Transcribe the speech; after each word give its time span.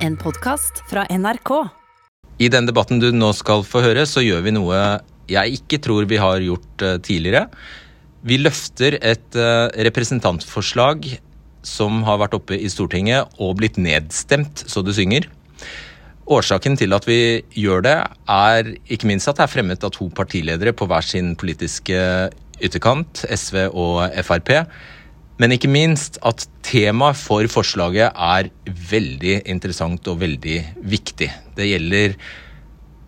En 0.00 0.14
podkast 0.16 0.78
fra 0.88 1.02
NRK. 1.12 1.50
I 2.40 2.48
den 2.48 2.64
debatten 2.64 3.02
du 3.02 3.10
nå 3.12 3.34
skal 3.36 3.60
få 3.68 3.82
høre, 3.84 4.06
så 4.08 4.22
gjør 4.24 4.46
vi 4.46 4.54
noe 4.56 4.78
jeg 5.28 5.58
ikke 5.58 5.78
tror 5.84 6.06
vi 6.08 6.16
har 6.16 6.40
gjort 6.40 6.84
eh, 6.86 6.96
tidligere. 7.04 7.50
Vi 8.24 8.38
løfter 8.40 8.96
et 8.96 9.36
eh, 9.36 9.66
representantforslag 9.84 11.04
som 11.68 12.00
har 12.06 12.16
vært 12.22 12.38
oppe 12.38 12.56
i 12.56 12.70
Stortinget 12.72 13.36
og 13.44 13.58
blitt 13.60 13.76
nedstemt 13.76 14.64
så 14.64 14.80
det 14.80 14.96
synger. 14.96 15.28
Årsaken 16.32 16.80
til 16.80 16.96
at 16.96 17.04
vi 17.04 17.20
gjør 17.60 17.84
det, 17.84 17.98
er 18.24 18.72
ikke 18.88 19.10
minst 19.10 19.28
at 19.28 19.36
det 19.36 19.44
er 19.44 19.52
fremmet 19.52 19.84
av 19.84 19.92
to 19.92 20.08
partiledere 20.16 20.72
på 20.72 20.88
hver 20.88 21.04
sin 21.04 21.34
politiske 21.36 22.00
ytterkant, 22.56 23.26
SV 23.28 23.66
og 23.68 24.00
Frp. 24.24 24.64
Men 25.40 25.54
ikke 25.54 25.70
minst 25.72 26.18
at 26.26 26.44
temaet 26.66 27.16
for 27.16 27.48
forslaget 27.48 28.12
er 28.12 28.50
veldig 28.90 29.40
interessant 29.48 30.08
og 30.12 30.20
veldig 30.20 30.58
viktig. 30.84 31.30
Det 31.56 31.68
gjelder 31.70 32.16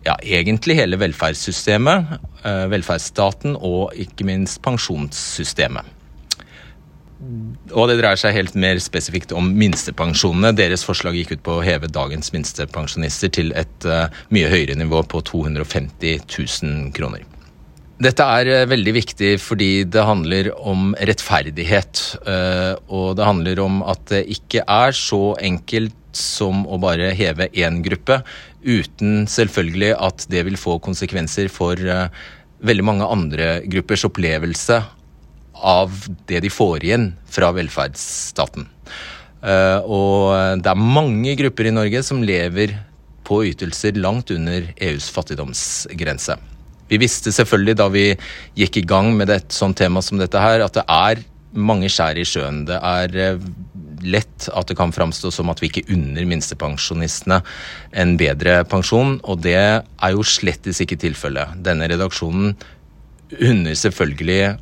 ja, 0.06 0.15
egentlig 0.25 0.79
hele 0.79 0.98
velferdssystemet, 0.98 2.15
eh, 2.48 2.65
velferdsstaten 2.73 3.59
og 3.61 3.92
ikke 4.01 4.27
minst 4.27 4.62
pensjonssystemet. 4.65 5.98
Og 7.70 7.87
det 7.87 8.01
dreier 8.01 8.19
seg 8.19 8.34
helt 8.34 8.56
mer 8.59 8.80
spesifikt 8.83 9.30
om 9.37 9.53
minstepensjonene. 9.55 10.51
Deres 10.59 10.83
forslag 10.83 11.14
gikk 11.20 11.37
ut 11.37 11.45
på 11.47 11.59
å 11.59 11.62
heve 11.62 11.91
dagens 11.92 12.33
minstepensjonister 12.34 13.30
til 13.30 13.53
et 13.55 13.87
uh, 13.87 14.09
mye 14.34 14.51
høyere 14.51 14.75
nivå 14.80 15.05
på 15.06 15.23
250 15.30 16.25
000 16.27 16.91
kroner. 16.97 17.23
Dette 18.02 18.24
er 18.24 18.48
uh, 18.51 18.69
veldig 18.70 18.95
viktig 18.97 19.33
fordi 19.42 19.84
det 19.87 20.05
handler 20.09 20.51
om 20.59 20.92
rettferdighet. 20.98 22.02
Uh, 22.27 22.75
og 22.91 23.19
det 23.19 23.28
handler 23.28 23.62
om 23.62 23.83
at 23.87 24.05
det 24.11 24.25
ikke 24.37 24.65
er 24.66 24.97
så 24.97 25.34
enkelt 25.38 25.98
som 26.16 26.66
å 26.69 26.77
bare 26.83 27.12
heve 27.16 27.47
én 27.56 27.78
gruppe, 27.84 28.19
uten 28.62 29.25
selvfølgelig 29.30 29.95
at 29.97 30.27
det 30.28 30.42
vil 30.45 30.58
få 30.61 30.77
konsekvenser 30.84 31.48
for 31.48 31.80
veldig 32.62 32.84
mange 32.84 33.08
andre 33.08 33.47
gruppers 33.64 34.05
opplevelse 34.05 34.77
av 35.62 35.95
det 36.28 36.42
de 36.45 36.50
får 36.53 36.84
igjen 36.84 37.08
fra 37.30 37.48
velferdsstaten. 37.56 38.69
Eh, 39.42 39.78
og 39.83 40.61
det 40.62 40.70
er 40.70 40.86
mange 40.98 41.34
grupper 41.39 41.70
i 41.70 41.75
Norge 41.75 42.03
som 42.06 42.23
lever 42.23 42.77
på 43.27 43.42
ytelser 43.50 43.98
langt 43.98 44.30
under 44.34 44.69
EUs 44.77 45.08
fattigdomsgrense. 45.14 46.39
Vi 46.93 47.01
visste 47.01 47.33
selvfølgelig 47.33 47.79
da 47.81 47.89
vi 47.93 48.07
gikk 48.59 48.83
i 48.83 48.87
gang 48.89 49.15
med 49.17 49.33
et 49.33 49.55
sånt 49.55 49.79
tema 49.81 50.03
som 50.05 50.21
dette 50.21 50.41
her, 50.41 50.61
at 50.61 50.77
det 50.77 50.85
er 50.85 51.23
mange 51.53 51.89
skjær 51.93 52.19
i 52.21 52.27
sjøen. 52.29 52.62
Det 52.69 52.77
er 52.77 53.17
eh, 53.17 53.47
lett 54.05 54.48
at 54.53 54.69
det 54.69 54.77
kan 54.77 54.93
framstå 54.93 55.31
som 55.33 55.53
at 55.53 55.63
vi 55.63 55.70
ikke 55.70 55.87
unner 55.95 56.27
minstepensjonistene 56.29 57.41
en 58.03 58.15
bedre 58.20 58.61
pensjon, 58.69 59.19
og 59.25 59.43
det 59.45 59.57
er 59.57 60.15
jo 60.15 60.27
slettes 60.27 60.83
ikke 60.85 61.01
tilfellet. 61.01 61.57
Denne 61.65 61.89
redaksjonen 61.93 62.55
unner 63.41 63.79
selvfølgelig 63.79 64.57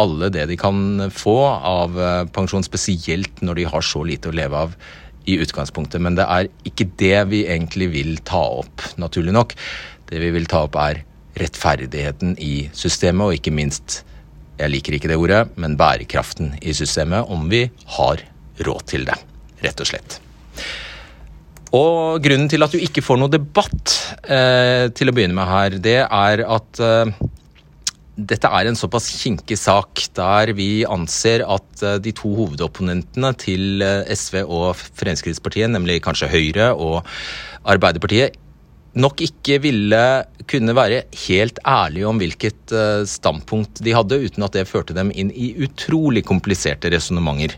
alle 0.00 0.28
det 0.32 0.46
de 0.50 0.56
kan 0.60 1.06
få 1.12 1.38
av 1.48 1.96
eh, 1.98 2.24
pensjon, 2.34 2.64
spesielt 2.66 3.40
når 3.44 3.60
de 3.60 3.70
har 3.72 3.84
så 3.84 4.04
lite 4.06 4.30
å 4.30 4.36
leve 4.36 4.66
av 4.68 4.76
i 5.28 5.36
utgangspunktet. 5.40 6.00
Men 6.02 6.16
det 6.18 6.28
er 6.28 6.50
ikke 6.68 6.88
det 7.00 7.16
vi 7.32 7.44
egentlig 7.48 7.90
vil 7.92 8.18
ta 8.26 8.42
opp, 8.62 8.84
naturlig 9.00 9.34
nok. 9.36 9.56
Det 10.10 10.20
vi 10.22 10.32
vil 10.34 10.48
ta 10.50 10.64
opp, 10.66 10.78
er 10.80 11.04
rettferdigheten 11.40 12.36
i 12.42 12.68
systemet, 12.76 13.26
og 13.26 13.38
ikke 13.38 13.54
minst, 13.54 14.02
jeg 14.60 14.72
liker 14.72 14.96
ikke 14.96 15.10
det 15.10 15.18
ordet, 15.20 15.42
men 15.60 15.78
bærekraften 15.80 16.54
i 16.60 16.74
systemet, 16.76 17.28
om 17.32 17.48
vi 17.52 17.64
har 17.96 18.22
råd 18.66 18.86
til 18.92 19.08
det, 19.08 19.16
rett 19.64 19.80
og 19.80 19.88
slett. 19.88 20.20
Og 21.76 22.18
grunnen 22.22 22.48
til 22.50 22.66
at 22.66 22.72
du 22.74 22.80
ikke 22.82 23.02
får 23.04 23.20
noe 23.20 23.30
debatt 23.30 23.92
eh, 24.26 24.88
til 24.90 25.10
å 25.10 25.14
begynne 25.14 25.36
med 25.38 25.46
her, 25.46 25.76
det 25.78 26.00
er 26.02 26.42
at 26.42 26.80
eh, 26.82 27.12
dette 28.20 28.48
er 28.50 28.68
en 28.68 28.76
såpass 28.76 29.06
kinkig 29.20 29.56
sak 29.58 30.02
der 30.16 30.52
vi 30.56 30.82
anser 30.88 31.44
at 31.46 31.84
eh, 31.86 31.98
de 32.02 32.12
to 32.16 32.32
hovedopponentene 32.36 33.32
til 33.40 33.84
eh, 33.86 34.10
SV 34.12 34.42
og 34.44 34.82
Fremskrittspartiet, 34.98 35.70
nemlig 35.72 36.00
kanskje 36.04 36.30
Høyre 36.32 36.72
og 36.74 37.00
Arbeiderpartiet, 37.68 38.36
nok 38.98 39.22
ikke 39.22 39.60
ville 39.62 40.02
kunne 40.50 40.74
være 40.74 41.04
helt 41.26 41.60
ærlige 41.68 42.08
om 42.08 42.18
hvilket 42.20 42.74
eh, 42.74 43.02
standpunkt 43.06 43.82
de 43.84 43.94
hadde, 43.94 44.18
uten 44.24 44.46
at 44.46 44.56
det 44.56 44.68
førte 44.70 44.96
dem 44.96 45.12
inn 45.14 45.30
i 45.30 45.52
utrolig 45.62 46.24
kompliserte 46.26 46.90
resonnementer. 46.90 47.54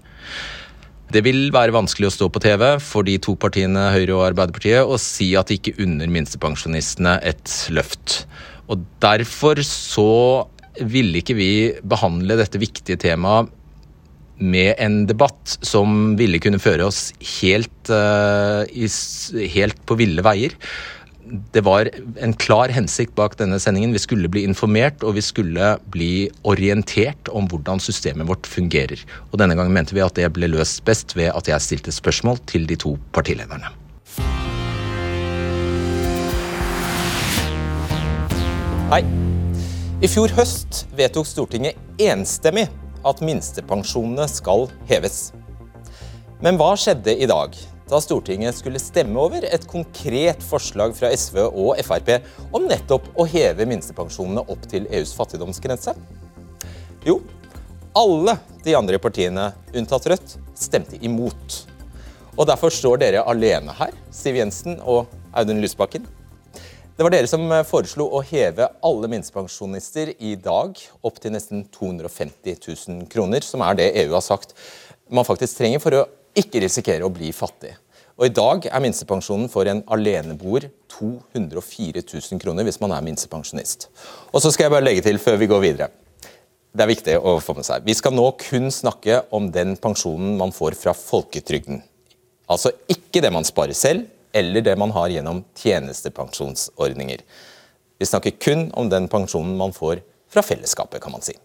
Det 1.13 1.23
vil 1.25 1.51
være 1.53 1.75
vanskelig 1.77 2.09
å 2.09 2.15
stå 2.15 2.29
på 2.33 2.41
TV 2.41 2.65
for 2.81 3.05
de 3.05 3.19
to 3.21 3.35
partiene 3.37 3.91
Høyre 3.93 4.17
og 4.17 4.27
Arbeiderpartiet 4.31 4.85
og 4.87 5.01
si 5.01 5.33
at 5.37 5.51
de 5.51 5.59
ikke 5.59 5.77
unner 5.85 6.09
minstepensjonistene 6.13 7.19
et 7.29 7.57
løft. 7.73 8.23
Og 8.73 8.85
Derfor 9.03 9.61
så 9.67 10.13
ville 10.81 11.21
ikke 11.21 11.37
vi 11.37 11.51
behandle 11.85 12.39
dette 12.41 12.61
viktige 12.61 12.97
temaet 12.97 13.51
med 14.43 14.73
en 14.81 15.03
debatt 15.07 15.59
som 15.63 16.15
ville 16.19 16.41
kunne 16.43 16.59
føre 16.63 16.89
oss 16.89 17.11
helt, 17.37 17.93
i, 17.93 18.89
helt 19.53 19.85
på 19.87 19.99
ville 20.01 20.25
veier. 20.25 20.57
Det 21.53 21.63
var 21.65 21.87
en 22.19 22.33
klar 22.35 22.73
hensikt 22.75 23.15
bak 23.15 23.37
denne 23.39 23.61
sendingen. 23.63 23.93
Vi 23.95 24.03
skulle 24.03 24.31
bli 24.33 24.43
informert 24.49 25.05
og 25.07 25.15
vi 25.17 25.23
skulle 25.23 25.77
bli 25.95 26.29
orientert 26.49 27.31
om 27.31 27.47
hvordan 27.49 27.81
systemet 27.81 28.27
vårt 28.29 28.49
fungerer. 28.51 29.01
Og 29.31 29.39
Denne 29.39 29.57
gangen 29.57 29.73
mente 29.73 29.95
vi 29.95 30.03
at 30.03 30.19
det 30.19 30.29
ble 30.35 30.51
løst 30.51 30.83
best 30.85 31.15
ved 31.17 31.31
at 31.31 31.49
jeg 31.49 31.63
stilte 31.63 31.95
spørsmål 31.95 32.43
til 32.51 32.67
de 32.67 32.77
to 32.77 32.97
partilederne. 33.15 33.71
Hei. 38.93 39.05
I 40.03 40.09
fjor 40.11 40.33
høst 40.35 40.83
vedtok 40.99 41.29
Stortinget 41.31 41.79
enstemmig 42.03 42.67
at 43.07 43.23
minstepensjonene 43.23 44.27
skal 44.29 44.67
heves. 44.91 45.31
Men 46.43 46.59
hva 46.59 46.73
skjedde 46.75 47.15
i 47.15 47.29
dag, 47.31 47.55
da 47.93 48.01
Stortinget 48.01 48.57
skulle 48.57 48.81
stemme 48.81 49.21
over 49.21 49.45
et 49.45 49.65
konkret 49.69 50.41
forslag 50.47 50.95
fra 50.97 51.11
SV 51.13 51.43
og 51.45 51.81
Frp 51.85 52.15
om 52.57 52.65
nettopp 52.65 53.11
å 53.21 53.27
heve 53.29 53.67
minstepensjonene 53.69 54.47
opp 54.49 54.65
til 54.71 54.87
EUs 54.89 55.13
fattigdomsgrense? 55.19 55.93
Jo, 57.05 57.19
alle 57.99 58.39
de 58.65 58.77
andre 58.79 59.01
partiene, 59.03 59.51
unntatt 59.77 60.09
Rødt, 60.09 60.39
stemte 60.57 60.97
imot. 61.05 61.59
Og 62.39 62.49
Derfor 62.49 62.73
står 62.73 63.03
dere 63.03 63.27
alene 63.29 63.75
her, 63.77 63.93
Siv 64.15 64.39
Jensen 64.41 64.79
og 64.81 65.13
Audun 65.37 65.61
Lysbakken. 65.61 66.07
Det 66.97 67.05
var 67.05 67.13
dere 67.13 67.29
som 67.29 67.45
foreslo 67.69 68.07
å 68.15 68.23
heve 68.25 68.71
alle 68.85 69.11
minstepensjonister 69.13 70.15
i 70.17 70.33
dag 70.41 70.81
opp 71.05 71.21
til 71.21 71.35
nesten 71.35 71.67
250 71.75 72.57
000 72.57 73.07
kroner, 73.13 73.45
som 73.45 73.65
er 73.67 73.77
det 73.77 73.93
EU 74.05 74.15
har 74.15 74.25
sagt 74.25 74.57
man 75.13 75.27
faktisk 75.29 75.59
trenger 75.59 75.83
for 75.83 75.97
å 75.97 76.05
ikke 76.39 76.63
risikere 76.65 77.07
å 77.07 77.13
bli 77.13 77.33
fattig. 77.37 77.75
Og 78.19 78.29
I 78.29 78.35
dag 78.35 78.67
er 78.69 78.83
minstepensjonen 78.85 79.49
for 79.51 79.69
en 79.69 79.81
aleneboer 79.93 80.69
204 80.93 82.03
000 82.05 82.41
kroner 82.43 82.67
hvis 82.67 82.81
man 82.83 82.93
er 82.95 83.05
minstepensjonist. 83.05 83.89
Og 84.31 84.43
så 84.45 84.53
skal 84.53 84.67
jeg 84.69 84.75
bare 84.75 84.87
legge 84.87 85.05
til 85.07 85.21
før 85.23 85.41
vi 85.41 85.49
går 85.51 85.63
videre. 85.65 85.89
Det 86.73 86.85
er 86.85 86.89
viktig 86.89 87.17
å 87.21 87.37
få 87.45 87.57
med 87.57 87.67
seg. 87.69 87.85
Vi 87.85 87.97
skal 87.97 88.15
nå 88.17 88.25
kun 88.41 88.71
snakke 88.73 89.23
om 89.37 89.51
den 89.53 89.75
pensjonen 89.81 90.37
man 90.41 90.55
får 90.57 90.77
fra 90.81 90.95
folketrygden. 90.97 91.83
Altså 92.53 92.73
ikke 92.91 93.21
det 93.25 93.33
man 93.33 93.49
sparer 93.49 93.77
selv, 93.77 94.07
eller 94.33 94.65
det 94.65 94.77
man 94.81 94.93
har 94.97 95.13
gjennom 95.13 95.43
tjenestepensjonsordninger. 95.61 97.25
Vi 98.01 98.09
snakker 98.09 98.39
kun 98.41 98.71
om 98.79 98.89
den 98.93 99.09
pensjonen 99.13 99.57
man 99.61 99.75
får 99.77 100.01
fra 100.33 100.45
fellesskapet, 100.45 101.01
kan 101.03 101.13
man 101.13 101.25
si. 101.25 101.37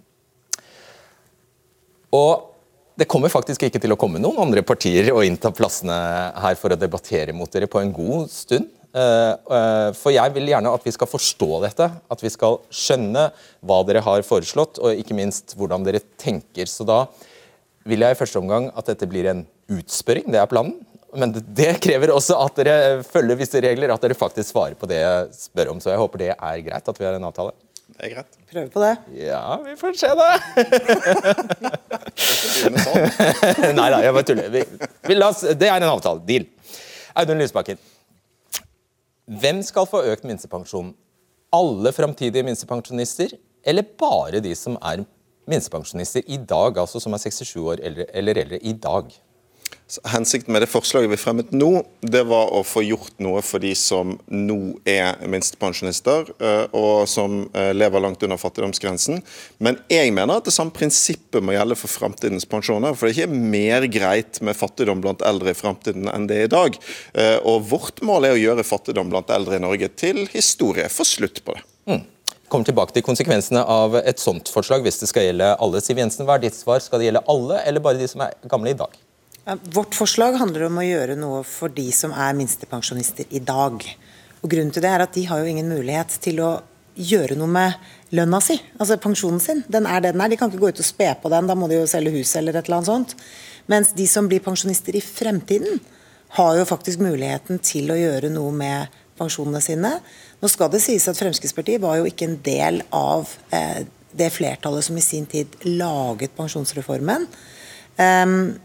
Og 2.16 2.57
det 2.98 3.06
kommer 3.10 3.30
faktisk 3.30 3.68
ikke 3.68 3.82
til 3.82 3.94
å 3.94 4.00
komme 4.00 4.22
noen 4.22 4.40
andre 4.48 4.64
partier 4.66 5.12
og 5.14 5.22
innta 5.26 5.52
plassene 5.54 5.98
her 6.42 6.58
for 6.58 6.74
å 6.74 6.80
debattere 6.80 7.36
mot 7.36 7.52
dere 7.54 7.70
på 7.70 7.82
en 7.82 7.94
god 7.94 8.32
stund. 8.34 8.72
Eh, 8.98 9.34
eh, 9.58 9.90
for 9.98 10.16
jeg 10.16 10.34
vil 10.34 10.50
gjerne 10.50 10.72
at 10.74 10.86
vi 10.86 10.94
skal 10.96 11.10
forstå 11.12 11.50
dette, 11.68 11.88
at 11.94 12.24
vi 12.24 12.32
skal 12.34 12.58
skjønne 12.74 13.28
hva 13.62 13.80
dere 13.86 14.02
har 14.02 14.26
foreslått, 14.26 14.82
og 14.82 14.98
ikke 14.98 15.18
minst 15.18 15.54
hvordan 15.60 15.86
dere 15.86 16.02
tenker. 16.18 16.66
Så 16.72 16.88
da 16.88 17.04
vil 17.88 18.02
jeg 18.02 18.16
i 18.16 18.20
første 18.20 18.42
omgang 18.42 18.72
at 18.74 18.90
dette 18.90 19.10
blir 19.10 19.30
en 19.30 19.46
utspørring, 19.78 20.32
det 20.34 20.42
er 20.42 20.50
planen. 20.50 20.80
Men 21.18 21.32
det 21.32 21.78
krever 21.84 22.12
også 22.12 22.36
at 22.44 22.58
dere 22.60 23.04
følger 23.06 23.38
visse 23.40 23.62
regler, 23.64 23.94
at 23.94 24.04
dere 24.04 24.18
faktisk 24.18 24.52
svarer 24.52 24.76
på 24.78 24.90
det 24.90 25.00
jeg 25.04 25.30
spør 25.38 25.76
om. 25.76 25.80
Så 25.84 25.94
jeg 25.94 26.02
håper 26.02 26.24
det 26.24 26.34
er 26.34 26.66
greit 26.66 26.90
at 26.90 27.00
vi 27.00 27.08
har 27.08 27.16
en 27.18 27.30
avtale. 27.30 27.54
Det 27.88 28.04
er 28.06 28.14
greit. 28.14 28.38
Prøve 28.52 28.70
på 28.74 28.82
det. 28.84 28.94
Ja, 29.24 29.58
vi 29.64 29.76
får 29.80 29.96
se, 29.98 30.10
da. 30.20 30.28
Nei 33.78 33.88
da, 33.94 34.02
jeg 34.04 34.14
bare 34.14 34.28
tuller. 34.28 34.50
Vi, 34.54 34.64
vi 35.08 35.18
oss, 35.24 35.42
det 35.58 35.70
er 35.70 35.78
en 35.80 35.88
avtale. 35.90 36.22
Deal. 36.28 36.46
Audun 37.18 37.40
Lysbakken. 37.42 37.80
Hvem 39.42 39.64
skal 39.66 39.88
få 39.90 40.04
økt 40.12 40.28
minstepensjon? 40.28 40.94
Alle 41.56 41.92
framtidige 41.96 42.46
minstepensjonister, 42.48 43.34
eller 43.68 43.88
bare 44.00 44.44
de 44.44 44.54
som 44.56 44.78
er 44.84 45.06
minstepensjonister 45.48 46.28
i 46.28 46.38
dag, 46.38 46.78
altså 46.78 47.00
som 47.04 47.16
er 47.16 47.24
67 47.24 47.56
år 47.64 47.82
eller, 47.82 48.06
eller 48.14 48.44
eldre 48.44 48.60
i 48.60 48.76
dag? 48.84 49.10
Hensikten 50.04 50.52
med 50.52 50.62
det 50.62 50.68
forslaget 50.68 51.08
vi 51.14 51.18
fremmet 51.20 51.54
nå, 51.56 51.70
det 52.04 52.26
var 52.28 52.50
å 52.52 52.60
få 52.68 52.82
gjort 52.84 53.14
noe 53.24 53.40
for 53.46 53.64
de 53.64 53.70
som 53.80 54.18
nå 54.28 54.58
er 54.84 55.16
minstepensjonister, 55.32 56.28
eh, 56.44 56.66
og 56.76 57.08
som 57.08 57.46
eh, 57.56 57.72
lever 57.72 58.04
langt 58.04 58.26
under 58.28 58.40
fattigdomsgrensen. 58.42 59.22
Men 59.64 59.80
jeg 59.88 60.12
mener 60.12 60.42
at 60.42 60.50
det 60.50 60.56
samme 60.58 60.76
prinsippet 60.76 61.40
må 61.40 61.56
gjelde 61.56 61.80
for 61.80 61.94
framtidens 61.94 62.48
pensjoner. 62.52 62.98
For 63.00 63.08
det 63.08 63.16
er 63.16 63.30
ikke 63.30 63.48
mer 63.56 63.88
greit 63.94 64.42
med 64.44 64.60
fattigdom 64.60 65.06
blant 65.06 65.24
eldre 65.24 65.56
i 65.56 65.58
framtiden 65.58 66.12
enn 66.12 66.28
det 66.28 66.42
er 66.42 66.50
i 66.50 66.54
dag. 66.58 66.78
Eh, 67.16 67.38
og 67.48 67.72
vårt 67.72 68.04
mål 68.04 68.28
er 68.28 68.36
å 68.36 68.44
gjøre 68.44 68.68
fattigdom 68.68 69.16
blant 69.16 69.32
eldre 69.32 69.56
i 69.56 69.64
Norge 69.64 69.88
til 69.96 70.26
historie. 70.36 70.92
Få 70.92 71.08
slutt 71.08 71.46
på 71.48 71.56
det. 71.56 71.64
Mm. 71.88 72.04
Kommer 72.52 72.68
tilbake 72.68 72.96
til 72.96 73.08
konsekvensene 73.08 73.64
av 73.64 73.96
et 74.04 74.20
sånt 74.20 74.52
forslag 74.52 74.84
hvis 74.84 75.00
det 75.00 75.14
skal 75.16 75.32
gjelde 75.32 75.56
alle. 75.64 75.80
Siv 75.84 76.00
Jensen, 76.00 76.28
hva 76.28 76.36
er 76.36 76.50
ditt 76.50 76.60
svar? 76.60 76.84
Skal 76.84 77.00
det 77.00 77.14
gjelde 77.14 77.28
alle, 77.32 77.64
eller 77.64 77.84
bare 77.84 78.04
de 78.04 78.12
som 78.12 78.28
er 78.28 78.36
gamle 78.52 78.76
i 78.76 78.82
dag? 78.84 79.07
Vårt 79.48 79.96
forslag 79.96 80.36
handler 80.42 80.66
om 80.68 80.80
å 80.82 80.84
gjøre 80.84 81.16
noe 81.16 81.44
for 81.48 81.72
de 81.72 81.86
som 81.96 82.12
er 82.12 82.36
minstepensjonister 82.36 83.30
i 83.32 83.40
dag. 83.40 83.80
Og 84.44 84.50
Grunnen 84.52 84.74
til 84.76 84.84
det 84.84 84.90
er 84.92 85.04
at 85.06 85.14
de 85.16 85.24
har 85.30 85.40
jo 85.40 85.48
ingen 85.48 85.70
mulighet 85.72 86.18
til 86.24 86.42
å 86.44 86.50
gjøre 86.98 87.38
noe 87.40 87.48
med 87.48 88.12
lønna 88.18 88.42
si, 88.44 88.58
altså 88.76 88.98
pensjonen 89.00 89.40
sin. 89.40 89.64
Den 89.72 89.88
er 89.88 90.04
det 90.04 90.12
den 90.16 90.26
er. 90.26 90.34
De 90.34 90.40
kan 90.40 90.52
ikke 90.52 90.66
gå 90.66 90.74
ut 90.74 90.84
og 90.84 90.90
spe 90.90 91.14
på 91.22 91.32
den, 91.32 91.48
da 91.48 91.56
må 91.56 91.70
de 91.72 91.80
jo 91.80 91.88
selge 91.88 92.12
huset 92.18 92.42
eller 92.42 92.60
et 92.60 92.68
eller 92.68 92.82
annet 92.82 92.92
sånt. 92.92 93.16
Mens 93.72 93.94
de 93.96 94.10
som 94.12 94.28
blir 94.28 94.44
pensjonister 94.44 95.00
i 95.00 95.04
fremtiden, 95.04 95.80
har 96.36 96.58
jo 96.60 96.68
faktisk 96.68 97.00
muligheten 97.00 97.64
til 97.64 97.88
å 97.94 97.96
gjøre 97.96 98.28
noe 98.34 98.52
med 98.52 99.00
pensjonene 99.16 99.64
sine. 99.64 99.94
Nå 100.42 100.52
skal 100.52 100.74
det 100.74 100.84
sies 100.84 101.08
at 101.08 101.20
Fremskrittspartiet 101.20 101.80
var 101.80 102.02
jo 102.02 102.10
ikke 102.10 102.28
en 102.28 102.40
del 102.44 102.82
av 102.92 103.32
eh, 103.56 103.86
det 104.12 104.28
flertallet 104.36 104.84
som 104.84 105.00
i 105.00 105.06
sin 105.06 105.24
tid 105.30 105.56
laget 105.64 106.36
pensjonsreformen. 106.36 107.30
Um, 107.96 108.58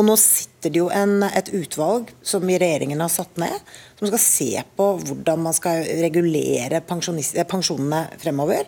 og 0.00 0.06
nå 0.08 0.14
sitter 0.16 0.72
det 0.72 0.80
jo 0.80 0.86
en, 0.88 1.18
et 1.28 1.50
utvalg 1.52 2.08
som 2.24 2.46
regjeringen 2.48 3.02
har 3.04 3.12
satt 3.12 3.36
ned, 3.40 3.52
som 3.98 4.08
skal 4.08 4.22
se 4.24 4.62
på 4.78 4.86
hvordan 5.02 5.42
man 5.44 5.56
skal 5.56 5.84
regulere 6.00 6.80
pensjonene 6.88 8.06
fremover. 8.22 8.64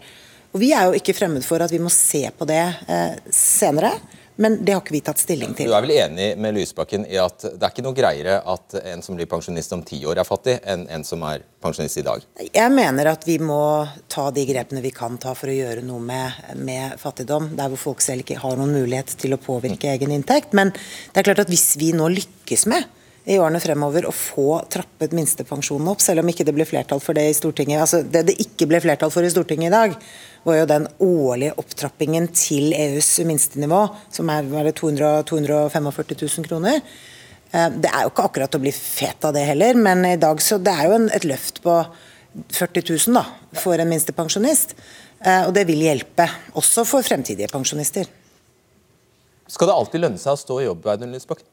Og 0.52 0.60
Vi 0.60 0.74
er 0.76 0.84
jo 0.84 0.98
ikke 0.98 1.16
fremmed 1.16 1.44
for 1.46 1.64
at 1.64 1.72
vi 1.72 1.80
må 1.80 1.88
se 1.92 2.26
på 2.36 2.48
det 2.48 2.60
eh, 2.60 3.16
senere. 3.32 3.94
Men 4.36 4.58
det 4.64 4.72
har 4.72 4.80
ikke 4.80 4.94
vi 4.94 5.02
tatt 5.04 5.20
stilling 5.20 5.52
til. 5.56 5.68
Du 5.68 5.76
er 5.76 5.84
vel 5.84 5.94
enig 5.96 6.28
med 6.40 6.56
Lysbakken 6.56 7.04
i 7.08 7.18
at 7.20 7.44
det 7.44 7.60
er 7.60 7.72
ikke 7.72 7.84
noe 7.84 7.96
greiere 7.96 8.38
at 8.48 8.78
en 8.80 9.04
som 9.04 9.18
blir 9.18 9.28
pensjonist 9.30 9.74
om 9.76 9.82
ti 9.86 10.00
år 10.08 10.22
er 10.22 10.28
fattig, 10.28 10.56
enn 10.64 10.86
en 10.92 11.04
som 11.06 11.22
er 11.28 11.44
pensjonist 11.62 12.00
i 12.00 12.06
dag? 12.06 12.24
Jeg 12.48 12.72
mener 12.72 13.12
at 13.12 13.26
vi 13.28 13.36
må 13.42 13.60
ta 14.12 14.30
de 14.34 14.46
grepene 14.48 14.82
vi 14.84 14.94
kan 14.94 15.18
ta 15.22 15.34
for 15.38 15.52
å 15.52 15.58
gjøre 15.58 15.84
noe 15.86 16.00
med, 16.00 16.40
med 16.62 16.96
fattigdom. 17.02 17.52
Der 17.58 17.72
hvor 17.72 17.84
folk 17.90 18.04
selv 18.04 18.24
ikke 18.24 18.40
har 18.40 18.58
noen 18.58 18.74
mulighet 18.78 19.14
til 19.20 19.36
å 19.36 19.40
påvirke 19.42 19.90
mm. 19.90 19.92
egen 19.94 20.16
inntekt. 20.16 20.56
Men 20.56 20.72
det 20.72 21.22
er 21.22 21.28
klart 21.28 21.44
at 21.44 21.52
hvis 21.52 21.74
vi 21.80 21.92
nå 21.96 22.08
lykkes 22.16 22.68
med 22.72 22.88
i 23.24 23.36
årene 23.38 23.60
fremover 23.62 24.08
å 24.08 24.12
få 24.14 24.56
trappet 24.72 25.12
minstepensjonen 25.14 25.92
opp, 25.92 26.00
selv 26.02 26.22
om 26.22 26.30
ikke 26.32 26.46
det 26.48 26.54
ble 26.56 26.66
flertall 26.66 27.00
for 27.02 27.14
det 27.14 27.28
i 27.30 27.36
Stortinget. 27.36 27.84
Altså, 27.84 28.02
det 28.02 28.24
det 28.30 28.34
ikke 28.42 28.66
ble 28.70 28.80
flertall 28.82 29.12
for 29.14 29.22
i 29.22 29.30
Stortinget 29.30 29.70
i 29.70 29.74
dag, 29.74 29.94
var 30.42 30.58
jo 30.58 30.68
den 30.70 30.88
årlige 31.06 31.54
opptrappingen 31.62 32.26
til 32.34 32.74
EUs 32.74 33.12
minstenivå, 33.28 33.84
som 34.10 34.32
er 34.34 34.48
200, 34.50 35.22
245 35.30 36.16
000 36.24 36.48
kroner. 36.48 36.80
Eh, 37.52 37.68
det 37.78 37.92
er 37.92 38.06
jo 38.06 38.10
ikke 38.10 38.26
akkurat 38.26 38.58
å 38.58 38.62
bli 38.64 38.74
fet 38.74 39.28
av 39.28 39.36
det 39.36 39.46
heller, 39.52 39.78
men 39.78 40.02
i 40.08 40.18
dag 40.18 40.42
så 40.42 40.58
det 40.58 40.74
er 40.74 40.90
jo 40.90 40.98
en, 40.98 41.06
et 41.14 41.28
løft 41.28 41.62
på 41.62 41.78
40 42.58 42.88
000 42.90 43.20
da, 43.20 43.26
for 43.62 43.78
en 43.78 43.92
minstepensjonist. 43.92 44.74
Eh, 45.22 45.44
og 45.46 45.54
det 45.54 45.68
vil 45.70 45.86
hjelpe, 45.86 46.26
også 46.58 46.82
for 46.88 47.06
fremtidige 47.06 47.52
pensjonister. 47.52 48.10
Skal 49.52 49.68
det 49.68 49.78
alltid 49.78 50.02
lønne 50.02 50.18
seg 50.18 50.34
å 50.34 50.40
stå 50.40 50.58
i 50.58 50.66
jobb, 50.66 50.90
Audun 50.90 51.14
Lysbakken? 51.14 51.51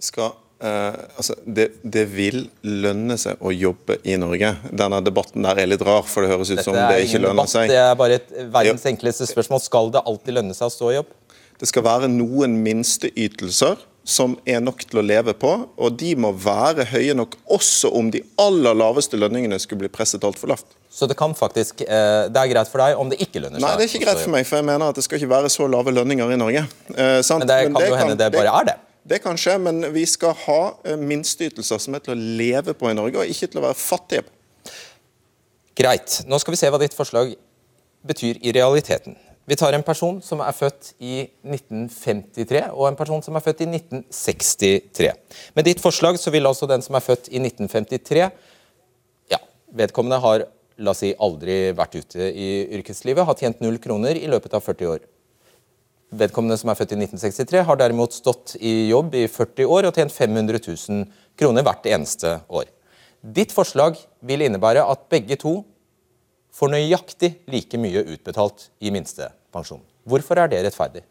Skal 0.00 0.32
Uh, 0.60 0.92
altså, 1.16 1.32
det, 1.48 1.70
det, 1.80 2.02
vil 2.12 2.42
lønne 2.60 3.14
seg 3.16 3.40
å 3.40 3.48
jobbe 3.48 3.96
i 4.04 4.18
Norge. 4.20 4.50
Denne 4.68 4.98
debatten 5.00 5.46
der 5.46 5.62
er 5.62 5.70
litt 5.70 5.80
rar, 5.80 6.04
for 6.04 6.20
det 6.20 6.34
høres 6.34 6.50
ut 6.50 6.58
Dette 6.58 6.66
som 6.66 6.76
det 6.76 6.98
ikke 7.06 7.22
lønner 7.22 7.38
debatt, 7.38 7.52
seg. 7.54 7.70
Det 7.72 7.78
er 7.80 7.94
bare 7.96 8.18
et 8.20 8.34
verdens 8.52 8.84
enkleste 8.90 9.24
spørsmål. 9.30 9.62
Skal 9.64 9.88
det 9.94 10.02
alltid 10.04 10.36
lønne 10.36 10.56
seg 10.58 10.68
å 10.68 10.74
stå 10.74 10.90
i 10.92 10.98
jobb? 10.98 11.14
Det 11.64 11.68
skal 11.70 11.86
være 11.86 12.10
noen 12.12 12.58
minsteytelser 12.60 13.80
som 14.04 14.34
er 14.48 14.60
nok 14.64 14.84
til 14.84 15.00
å 15.00 15.04
leve 15.06 15.32
på, 15.38 15.54
og 15.64 15.96
de 16.00 16.12
må 16.18 16.34
være 16.36 16.84
høye 16.92 17.16
nok 17.16 17.38
også 17.56 17.92
om 17.96 18.12
de 18.12 18.20
aller 18.40 18.76
laveste 18.76 19.16
lønningene 19.20 19.56
skulle 19.60 19.86
bli 19.86 19.92
presset 19.92 20.24
altfor 20.28 20.52
lavt. 20.52 20.76
Så 20.92 21.08
det 21.08 21.16
kan 21.20 21.32
faktisk, 21.36 21.86
eh, 21.86 22.28
det 22.28 22.36
er 22.36 22.52
greit 22.52 22.68
for 22.68 22.84
deg 22.84 23.00
om 23.00 23.08
det 23.08 23.20
ikke 23.22 23.40
lønner 23.44 23.60
seg? 23.60 23.64
Nei, 23.64 23.74
det 23.80 23.86
er 23.86 23.92
ikke 23.94 24.04
greit 24.04 24.22
for 24.24 24.36
meg, 24.36 24.44
for 24.48 24.60
jeg 24.60 24.68
mener 24.68 24.92
at 24.92 25.00
det 25.00 25.08
skal 25.08 25.20
ikke 25.20 25.32
være 25.32 25.52
så 25.52 25.72
lave 25.72 25.96
lønninger 25.96 26.36
i 26.36 26.40
Norge. 26.40 26.68
Eh, 26.92 27.20
Men 27.22 27.48
det 27.48 27.60
kan 27.64 27.72
Men 27.72 27.80
det 27.80 27.88
jo 27.88 28.00
hende 28.04 28.20
det 28.20 28.32
bare 28.36 28.60
er 28.60 28.72
det? 28.72 28.78
Det 29.02 29.20
kan 29.24 29.38
skje, 29.40 29.56
men 29.62 29.80
vi 29.94 30.04
skal 30.08 30.36
ha 30.44 30.60
eh, 30.84 30.98
minsteytelser 31.00 31.80
som 31.80 31.96
er 31.96 32.04
til 32.04 32.14
å 32.14 32.20
leve 32.40 32.74
på 32.76 32.90
i 32.90 32.96
Norge, 32.96 33.22
og 33.22 33.32
ikke 33.32 33.48
til 33.48 33.62
å 33.62 33.64
være 33.68 33.78
fattige 33.80 34.26
på. 34.26 34.36
Greit. 35.80 36.20
Nå 36.28 36.36
skal 36.42 36.52
vi 36.52 36.60
se 36.60 36.68
hva 36.68 36.80
ditt 36.82 36.96
forslag 36.96 37.32
betyr 38.04 38.40
i 38.44 38.52
realiteten. 38.52 39.16
Vi 39.48 39.56
tar 39.56 39.74
en 39.74 39.82
person 39.82 40.20
som 40.22 40.42
er 40.44 40.54
født 40.54 40.92
i 41.02 41.24
1953, 41.46 42.66
og 42.70 42.84
en 42.90 42.98
person 42.98 43.22
som 43.24 43.34
er 43.38 43.42
født 43.42 43.64
i 43.64 43.68
1963. 43.70 45.08
Med 45.56 45.66
ditt 45.66 45.80
forslag 45.82 46.20
så 46.20 46.30
vil 46.34 46.46
altså 46.46 46.68
den 46.70 46.84
som 46.84 46.98
er 46.98 47.04
født 47.04 47.32
i 47.32 47.40
1953 47.40 48.28
Ja, 49.32 49.40
vedkommende 49.74 50.20
har 50.22 50.44
la 50.80 50.94
oss 50.94 51.02
si, 51.02 51.10
aldri 51.16 51.72
vært 51.76 51.96
ute 51.98 52.28
i 52.30 52.50
yrkeslivet, 52.78 53.24
har 53.26 53.38
tjent 53.40 53.64
null 53.64 53.80
kroner 53.82 54.20
i 54.20 54.28
løpet 54.30 54.54
av 54.56 54.64
40 54.64 54.92
år. 54.92 55.02
Vedkommende 56.10 56.56
som 56.58 56.72
er 56.72 56.78
født 56.78 56.96
i 56.96 56.98
1963, 56.98 57.62
har 57.68 57.78
derimot 57.78 58.14
stått 58.16 58.56
i 58.58 58.88
jobb 58.90 59.14
i 59.14 59.26
40 59.30 59.68
år 59.70 59.86
og 59.88 59.94
tjent 59.94 60.14
500 60.14 60.58
000 60.64 61.04
kroner 61.38 61.66
hvert 61.66 61.86
eneste 61.86 62.32
år. 62.50 62.66
Ditt 63.20 63.52
forslag 63.54 64.00
vil 64.26 64.42
innebære 64.42 64.82
at 64.82 65.06
begge 65.12 65.38
to 65.38 65.60
får 66.56 66.72
nøyaktig 66.72 67.34
like 67.52 67.78
mye 67.78 68.02
utbetalt 68.16 68.70
i 68.82 68.90
minstepensjon. 68.90 69.84
Hvorfor 70.08 70.40
er 70.40 70.50
det 70.50 70.64
rettferdig? 70.66 71.04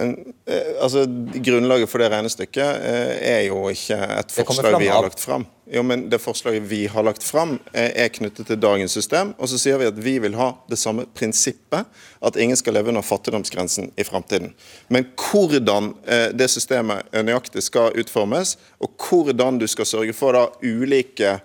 Men 0.00 0.34
eh, 0.46 0.82
altså, 0.82 1.04
Grunnlaget 1.34 1.90
for 1.90 2.00
det 2.00 2.08
regnestykket 2.08 2.84
eh, 2.88 3.10
er 3.34 3.40
jo 3.50 3.66
ikke 3.68 3.98
et 4.16 4.32
forslag 4.32 4.78
vi 4.80 4.88
har 4.88 5.04
lagt 5.04 5.20
fram. 5.20 5.44
Jo, 5.70 5.82
men 5.86 6.06
Det 6.10 6.18
forslaget 6.18 6.64
vi 6.70 6.86
har 6.88 7.04
lagt 7.04 7.24
fram, 7.24 7.58
eh, 7.72 7.90
er 8.04 8.08
knyttet 8.08 8.48
til 8.48 8.56
dagens 8.62 8.96
system. 8.96 9.34
Og 9.36 9.52
så 9.52 9.60
sier 9.60 9.76
vi 9.76 9.90
at 9.90 10.00
vi 10.00 10.16
vil 10.24 10.38
ha 10.40 10.54
det 10.72 10.80
samme 10.80 11.04
prinsippet, 11.04 11.84
at 12.24 12.40
ingen 12.40 12.56
skal 12.56 12.78
leve 12.78 12.94
under 12.94 13.04
fattigdomsgrensen 13.04 13.92
i 14.00 14.06
framtiden. 14.08 14.54
Men 14.88 15.06
hvordan 15.20 15.92
det 16.32 16.48
systemet 16.50 17.12
nøyaktig 17.12 17.62
skal 17.62 17.92
utformes, 18.00 18.56
og 18.80 18.90
hvordan 18.96 19.60
du 19.60 19.66
skal 19.68 19.86
sørge 19.86 20.16
for 20.16 20.36
da 20.36 20.48
ulike 20.64 21.38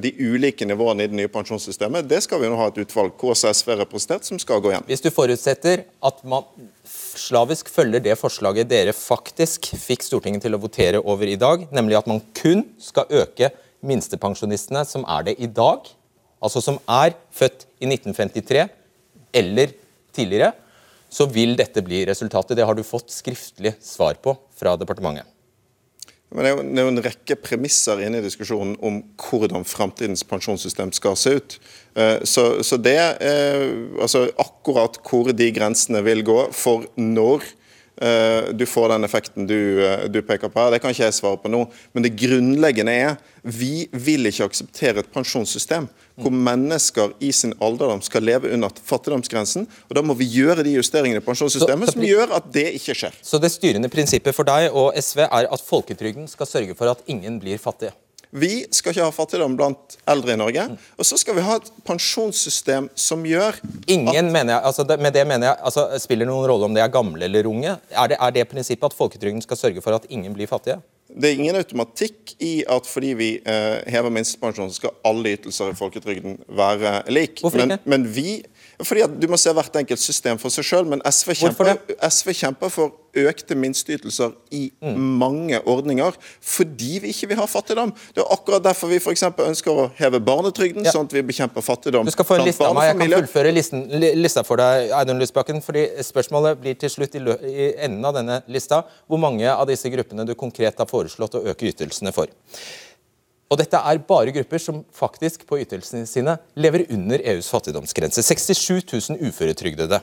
de 0.00 0.12
ulike 0.18 0.64
nivåene 0.64 1.04
i 1.04 1.10
det 1.10 1.16
nye 1.16 1.28
pensjonssystemet, 1.28 2.06
det 2.08 2.22
skal 2.24 2.40
vi 2.40 2.48
nå 2.48 2.56
ha 2.56 2.70
et 2.70 2.78
utvalg 2.80 3.12
KSSV 3.20 3.74
representert 3.82 4.24
som 4.24 4.38
skal 4.40 4.62
gå 4.64 4.72
igjen. 4.72 4.86
Hvis 4.88 5.04
du 5.04 5.10
forutsetter 5.12 5.84
at 5.84 6.22
man 6.24 6.46
slavisk 7.18 7.70
følger 7.72 8.02
det 8.04 8.16
forslaget 8.20 8.70
dere 8.70 8.94
faktisk 8.96 9.70
fikk 9.78 10.04
Stortinget 10.06 10.44
til 10.46 10.56
å 10.56 10.60
votere 10.62 11.00
over 11.00 11.28
i 11.28 11.38
dag, 11.40 11.66
nemlig 11.74 11.98
at 11.98 12.08
man 12.10 12.22
kun 12.36 12.64
skal 12.82 13.10
øke 13.22 13.50
minstepensjonistene 13.82 14.84
som 14.88 15.06
er 15.10 15.26
det 15.30 15.36
i 15.42 15.48
dag, 15.50 15.88
altså 16.42 16.62
som 16.64 16.78
er 16.90 17.16
født 17.34 17.66
i 17.82 17.88
1953 17.90 18.66
eller 19.42 19.74
tidligere, 20.14 20.52
så 21.12 21.26
vil 21.28 21.56
dette 21.58 21.84
bli 21.84 22.04
resultatet. 22.08 22.56
Det 22.56 22.66
har 22.66 22.76
du 22.76 22.84
fått 22.86 23.12
skriftlig 23.12 23.74
svar 23.84 24.16
på 24.22 24.36
fra 24.56 24.76
departementet. 24.80 25.31
Men 26.32 26.46
det 26.46 26.50
er, 26.52 26.84
jo, 26.86 26.90
en 26.90 27.04
rekke 27.04 27.36
premisser 27.44 28.00
inne 28.06 28.22
i 28.22 28.24
diskusjonen 28.24 28.76
om 28.84 29.02
hvordan 29.20 29.66
framtidens 29.68 30.24
pensjonssystem 30.28 30.92
skal 30.96 31.16
se 31.20 31.34
ut. 31.36 31.56
Eh, 31.92 32.22
så, 32.28 32.46
så 32.64 32.78
det, 32.80 32.98
eh, 33.20 33.66
altså 34.00 34.26
akkurat 34.40 34.96
hvor 35.04 35.32
de 35.36 35.50
grensene 35.52 36.00
vil 36.06 36.24
gå 36.24 36.38
for 36.56 36.88
når 36.96 37.44
du 38.52 38.64
får 38.66 38.88
den 38.94 39.06
effekten 39.06 39.46
du, 39.46 39.58
eh, 39.86 40.08
du, 40.10 40.20
peker 40.26 40.50
på 40.50 40.60
her. 40.60 40.72
Det 40.74 40.80
kan 40.82 40.90
ikke 40.90 41.04
jeg 41.06 41.16
svare 41.16 41.38
på 41.38 41.50
nå. 41.52 41.64
Men 41.94 42.06
det 42.06 42.14
grunnleggende 42.18 42.94
er 42.94 43.16
vi 43.42 43.88
vil 43.90 44.26
ikke 44.30 44.46
akseptere 44.50 45.02
et 45.02 45.10
pensjonssystem 45.14 45.88
hvor 46.20 46.34
mennesker 46.34 47.14
i 47.24 47.30
sin 47.34 47.54
alderdom 47.64 48.02
skal 48.04 48.22
leve 48.26 48.52
under 48.54 48.70
fattigdomsgrensen. 48.84 49.66
og 49.88 49.96
Da 49.96 50.02
må 50.04 50.14
vi 50.18 50.28
gjøre 50.30 50.62
de 50.66 50.76
justeringene 50.76 51.22
i 51.22 51.24
pensjonssystemet 51.24 51.90
så, 51.90 51.96
som 51.96 52.06
gjør 52.06 52.36
at 52.38 52.52
det 52.54 52.68
ikke 52.78 52.96
skjer. 52.98 53.18
Så 53.22 53.40
det 53.42 53.50
styrende 53.54 53.90
prinsippet 53.92 54.36
for 54.36 54.46
deg 54.46 54.70
og 54.70 54.92
SV 54.98 55.24
er 55.28 55.48
at 55.48 55.66
folketrygden 55.66 56.28
skal 56.30 56.50
sørge 56.50 56.78
for 56.78 56.92
at 56.92 57.02
ingen 57.10 57.40
blir 57.42 57.58
fattige? 57.62 57.94
Vi 58.32 58.62
skal 58.72 58.94
ikke 58.94 59.04
ha 59.04 59.12
fattigdom 59.12 59.58
blant 59.58 59.98
eldre 60.08 60.32
i 60.32 60.38
Norge. 60.40 60.64
Og 60.96 61.04
så 61.04 61.18
skal 61.20 61.36
vi 61.36 61.44
ha 61.44 61.58
et 61.58 61.66
pensjonssystem 61.84 62.88
som 62.96 63.26
gjør 63.28 63.58
Ingen, 63.92 64.30
mener 64.32 64.54
jeg, 64.54 64.62
altså 64.70 64.86
det, 64.88 64.96
Med 65.04 65.12
det 65.12 65.26
mener 65.28 65.50
jeg, 65.50 65.58
altså 65.60 65.84
spiller 66.00 66.28
noen 66.28 66.46
rolle 66.48 66.70
om 66.70 66.72
det 66.72 66.80
er 66.80 66.92
gamle 66.92 67.28
eller 67.28 67.48
unge? 67.50 67.76
Er 67.90 68.08
det, 68.08 68.16
er 68.16 68.34
det 68.38 68.46
prinsippet 68.48 68.88
at 68.88 68.96
folketrygden 68.96 69.44
skal 69.44 69.60
sørge 69.60 69.84
for 69.84 69.98
at 69.98 70.08
ingen 70.08 70.32
blir 70.32 70.48
fattige? 70.48 70.80
Det 71.12 71.28
er 71.28 71.36
ingen 71.36 71.58
automatikk 71.60 72.32
i 72.40 72.62
at 72.72 72.88
fordi 72.88 73.12
vi 73.18 73.28
eh, 73.44 73.82
hever 73.92 74.14
minstepensjonen, 74.14 74.72
skal 74.72 74.94
alle 75.04 75.34
ytelser 75.36 75.74
i 75.74 75.76
folketrygden 75.76 76.38
være 76.48 77.02
lik. 77.12 77.42
Hvorfor 77.44 77.66
ikke? 77.66 77.82
Men, 77.84 78.06
men 78.06 78.08
vi 78.16 78.38
Fordi 78.86 79.06
at 79.06 79.20
Du 79.22 79.28
må 79.30 79.38
se 79.40 79.52
hvert 79.54 79.76
enkelt 79.82 80.00
system 80.02 80.40
for 80.40 80.52
seg 80.54 80.66
sjøl, 80.66 80.88
men 80.88 81.02
SV 81.06 81.36
kjemper, 81.42 81.76
SV 82.08 82.34
kjemper, 82.42 82.72
for 82.72 82.98
økte 83.12 83.56
minsteytelser 83.58 84.32
i 84.56 84.62
mm. 84.80 85.00
mange 85.20 85.58
ordninger 85.68 86.14
fordi 86.40 86.98
vi 87.02 87.10
ikke 87.12 87.28
vil 87.32 87.40
ha 87.42 87.46
fattigdom. 87.50 87.92
Det 88.14 88.22
er 88.22 88.30
akkurat 88.32 88.64
derfor 88.64 88.88
vi 88.88 89.00
f.eks. 89.02 89.24
ønsker 89.44 89.82
å 89.82 89.88
heve 89.98 90.20
barnetrygden, 90.24 90.86
ja. 90.86 90.94
sånn 90.94 91.08
at 91.10 91.16
vi 91.16 91.24
bekjemper 91.28 91.64
fattigdom. 91.64 92.08
Du 92.08 92.14
skal 92.14 92.28
få 92.28 92.38
en 92.38 92.46
liste 92.46 92.64
av 92.66 92.76
meg. 92.76 92.88
Jeg 92.88 93.00
kan 93.02 93.14
fullføre 93.18 93.52
listen, 93.54 93.84
lista 94.16 94.44
for 94.48 94.62
deg, 94.62 94.92
Eidun 94.96 95.20
Lysbakken. 95.20 95.60
fordi 95.64 95.84
Spørsmålet 96.02 96.62
blir 96.62 96.78
til 96.80 96.92
slutt 96.92 97.18
i, 97.18 97.20
i 97.20 97.68
enden 97.84 98.08
av 98.08 98.16
denne 98.16 98.40
lista 98.52 98.82
hvor 99.06 99.20
mange 99.20 99.48
av 99.50 99.68
disse 99.68 99.92
gruppene 99.92 100.26
du 100.28 100.34
konkret 100.38 100.80
har 100.80 100.88
foreslått 100.88 101.36
å 101.36 101.44
øke 101.52 101.68
ytelsene 101.68 102.14
for. 102.16 102.32
Og 103.52 103.58
dette 103.60 103.76
er 103.76 104.00
bare 104.08 104.32
grupper 104.32 104.62
som 104.62 104.78
faktisk 104.96 105.44
på 105.48 105.58
ytelsene 105.60 106.08
sine 106.08 106.38
lever 106.56 106.86
under 106.94 107.20
EUs 107.34 107.50
fattigdomsgrense. 107.52 108.24
67 108.24 109.10
000 109.12 109.28
uføretrygdede. 109.28 109.98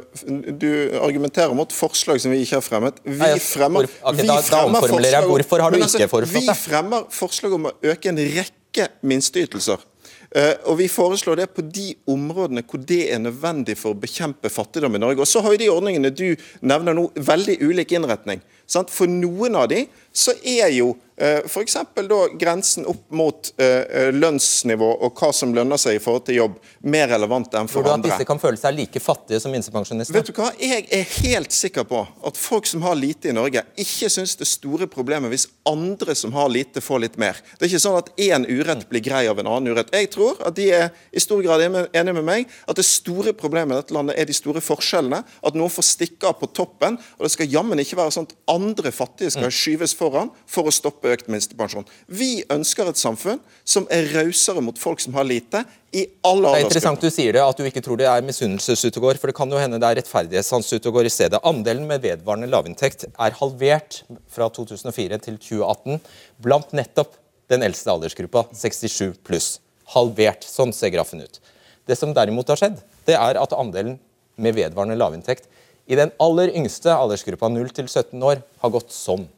Du 0.54 0.68
argumenterer 1.02 1.54
mot 1.58 1.72
forslag 1.74 2.20
som 2.22 2.30
vi 2.30 2.44
ikke 2.44 2.60
har 2.60 2.62
fremmet. 2.64 3.00
Vi 3.02 3.16
fremmer, 3.42 3.88
vi 3.88 4.28
fremmer 4.46 4.86
forslag. 4.86 5.26
Hvorfor 5.26 5.64
har 5.64 5.74
du 5.74 5.80
altså, 5.80 5.98
ikke 5.98 6.12
foreslått 6.12 6.46
det? 6.46 6.46
Vi 6.46 6.56
fremmer 6.60 7.10
forslag 7.10 7.58
om 7.58 7.68
å 7.72 7.74
øke 7.90 8.12
en 8.12 8.22
rekke 8.22 8.88
minsteytelser. 9.02 9.82
Uh, 10.30 10.54
og 10.70 10.78
Vi 10.78 10.86
foreslår 10.90 11.42
det 11.42 11.48
på 11.56 11.64
de 11.66 11.88
områdene 12.10 12.62
hvor 12.66 12.82
det 12.86 13.02
er 13.14 13.18
nødvendig 13.22 13.76
for 13.80 13.96
å 13.96 13.98
bekjempe 13.98 14.50
fattigdom 14.52 14.94
i 14.94 15.02
Norge. 15.02 15.26
Og 15.26 15.30
Så 15.30 15.42
har 15.42 15.56
jo 15.56 15.62
de 15.64 15.72
ordningene 15.72 16.14
du 16.14 16.28
nevner 16.62 16.94
nå, 16.94 17.08
veldig 17.18 17.58
ulik 17.66 17.96
innretning. 17.98 18.44
Sant? 18.66 18.92
For 18.92 19.10
noen 19.10 19.58
av 19.58 19.68
de 19.72 19.84
så 20.16 20.34
er 20.42 20.72
jo 20.74 20.94
Eh, 21.18 21.38
F.eks. 21.44 21.76
da 21.94 22.16
grensen 22.38 22.84
opp 22.86 23.06
mot 23.08 23.48
eh, 23.56 23.66
eh, 23.66 24.08
lønnsnivå 24.12 24.88
og 25.00 25.16
hva 25.16 25.30
som 25.32 25.54
lønner 25.56 25.80
seg 25.80 25.96
i 25.96 26.00
forhold 26.02 26.26
til 26.26 26.36
jobb, 26.42 26.58
mer 26.92 27.08
relevant 27.08 27.54
enn 27.56 27.70
for 27.72 27.80
andre. 27.80 27.94
Tror 27.94 28.02
du 28.02 28.04
at 28.04 28.10
disse 28.10 28.26
kan 28.28 28.40
føle 28.42 28.60
seg 28.60 28.74
like 28.76 29.00
fattige 29.00 29.40
som 29.40 29.54
minstepensjonister? 29.56 30.12
Vet 30.12 30.28
du 30.28 30.34
hva, 30.36 30.50
Jeg 30.60 30.84
er 30.92 31.06
helt 31.24 31.56
sikker 31.56 31.86
på 31.88 32.02
at 32.04 32.36
folk 32.36 32.68
som 32.68 32.84
har 32.84 32.98
lite 33.00 33.30
i 33.30 33.36
Norge, 33.36 33.62
ikke 33.80 34.10
syns 34.12 34.36
det 34.36 34.48
store 34.50 34.90
problemet 34.92 35.32
hvis 35.32 35.46
andre 35.64 36.12
som 36.18 36.36
har 36.36 36.50
lite, 36.52 36.82
får 36.84 37.00
litt 37.06 37.16
mer. 37.16 37.40
Det 37.56 37.64
er 37.64 37.72
ikke 37.72 37.84
sånn 37.86 37.96
at 38.02 38.12
én 38.20 38.44
urett 38.44 38.84
blir 38.90 39.04
grei 39.08 39.24
av 39.30 39.40
en 39.40 39.48
annen 39.48 39.72
urett. 39.72 39.94
Jeg 39.96 40.12
tror 40.12 40.36
at 40.44 40.58
de 40.60 40.68
er 40.76 40.92
i 41.16 41.24
stor 41.24 41.40
grad 41.46 41.64
enige 41.64 42.16
med 42.18 42.28
meg 42.28 42.52
at 42.68 42.76
det 42.76 42.84
store 42.84 43.32
problemet 43.32 43.72
i 43.72 43.80
dette 43.80 43.96
landet 43.96 44.20
er 44.20 44.28
de 44.28 44.36
store 44.36 44.60
forskjellene. 44.60 45.24
At 45.24 45.56
noen 45.56 45.72
får 45.72 45.88
stikke 45.94 46.28
av 46.28 46.36
på 46.42 46.52
toppen. 46.52 47.00
Og 47.16 47.24
det 47.24 47.32
skal 47.32 47.48
jammen 47.56 47.80
ikke 47.80 47.96
være 48.02 48.18
sånn 48.18 48.28
at 48.28 48.36
andre 48.56 48.92
fattige 48.94 49.30
skal 49.34 49.50
mm. 49.50 49.54
skyves 49.54 49.94
foran 49.96 50.30
for 50.50 50.68
å 50.68 50.74
stoppe 50.74 51.12
økt 51.14 51.28
minstepensjon. 51.32 51.86
Vi 52.08 52.40
ønsker 52.52 52.90
et 52.90 53.00
samfunn 53.00 53.42
som 53.64 53.86
er 53.92 54.08
rausere 54.16 54.64
mot 54.64 54.78
folk 54.80 55.02
som 55.04 55.16
har 55.18 55.28
lite, 55.28 55.64
i 55.96 56.02
alle 56.26 56.50
Det 56.50 56.58
er 56.58 56.66
interessant 56.66 57.00
du 57.00 57.08
sier 57.08 57.32
det, 57.32 57.40
at 57.40 57.56
du 57.56 57.64
ikke 57.64 57.80
tror 57.84 57.96
det 57.96 58.08
er 58.10 58.24
misunnelses 58.26 58.82
for 58.82 59.30
det 59.30 59.36
kan 59.38 59.52
jo 59.52 59.60
hende 59.60 59.78
det 59.80 59.88
er 59.88 59.98
rettferdighetssans 60.00 60.72
i 60.76 61.12
stedet. 61.12 61.40
Andelen 61.46 61.86
med 61.88 62.02
vedvarende 62.04 62.50
lavinntekt 62.50 63.06
er 63.08 63.36
halvert 63.38 64.02
fra 64.28 64.50
2004 64.50 65.20
til 65.24 65.38
2018 65.38 66.00
blant 66.42 66.74
nettopp 66.76 67.16
den 67.48 67.62
eldste 67.62 67.90
aldersgruppa, 67.94 68.44
67 68.52 69.14
pluss. 69.24 69.60
Halvert. 69.94 70.44
Sånn 70.44 70.74
ser 70.74 70.90
grafen 70.90 71.22
ut. 71.22 71.40
Det 71.86 71.96
som 71.96 72.12
derimot 72.12 72.48
har 72.50 72.58
skjedd, 72.58 72.80
det 73.06 73.14
er 73.14 73.38
at 73.38 73.54
andelen 73.54 74.00
med 74.36 74.56
vedvarende 74.58 74.98
lavinntekt 74.98 75.46
i 75.86 75.98
den 75.98 76.10
aller 76.22 76.50
yngste 76.56 76.94
aldersgruppa, 76.94 77.48
0 77.52 77.70
17 77.86 78.22
år, 78.22 78.42
har 78.62 78.74
gått 78.74 78.92
sånn. 78.94 79.28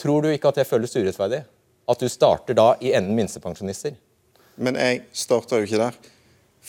Tror 0.00 0.24
du 0.24 0.30
ikke 0.32 0.52
at 0.52 0.60
det 0.60 0.68
føles 0.68 0.96
urettferdig? 0.96 1.42
At 1.90 2.00
du 2.00 2.08
starter 2.12 2.56
da 2.56 2.74
i 2.80 2.92
enden 2.96 3.16
minstepensjonister? 3.16 3.96
Men 4.60 4.76
jeg 4.76 5.02
starter 5.16 5.60
jo 5.60 5.68
ikke 5.68 5.80
der. 5.80 5.96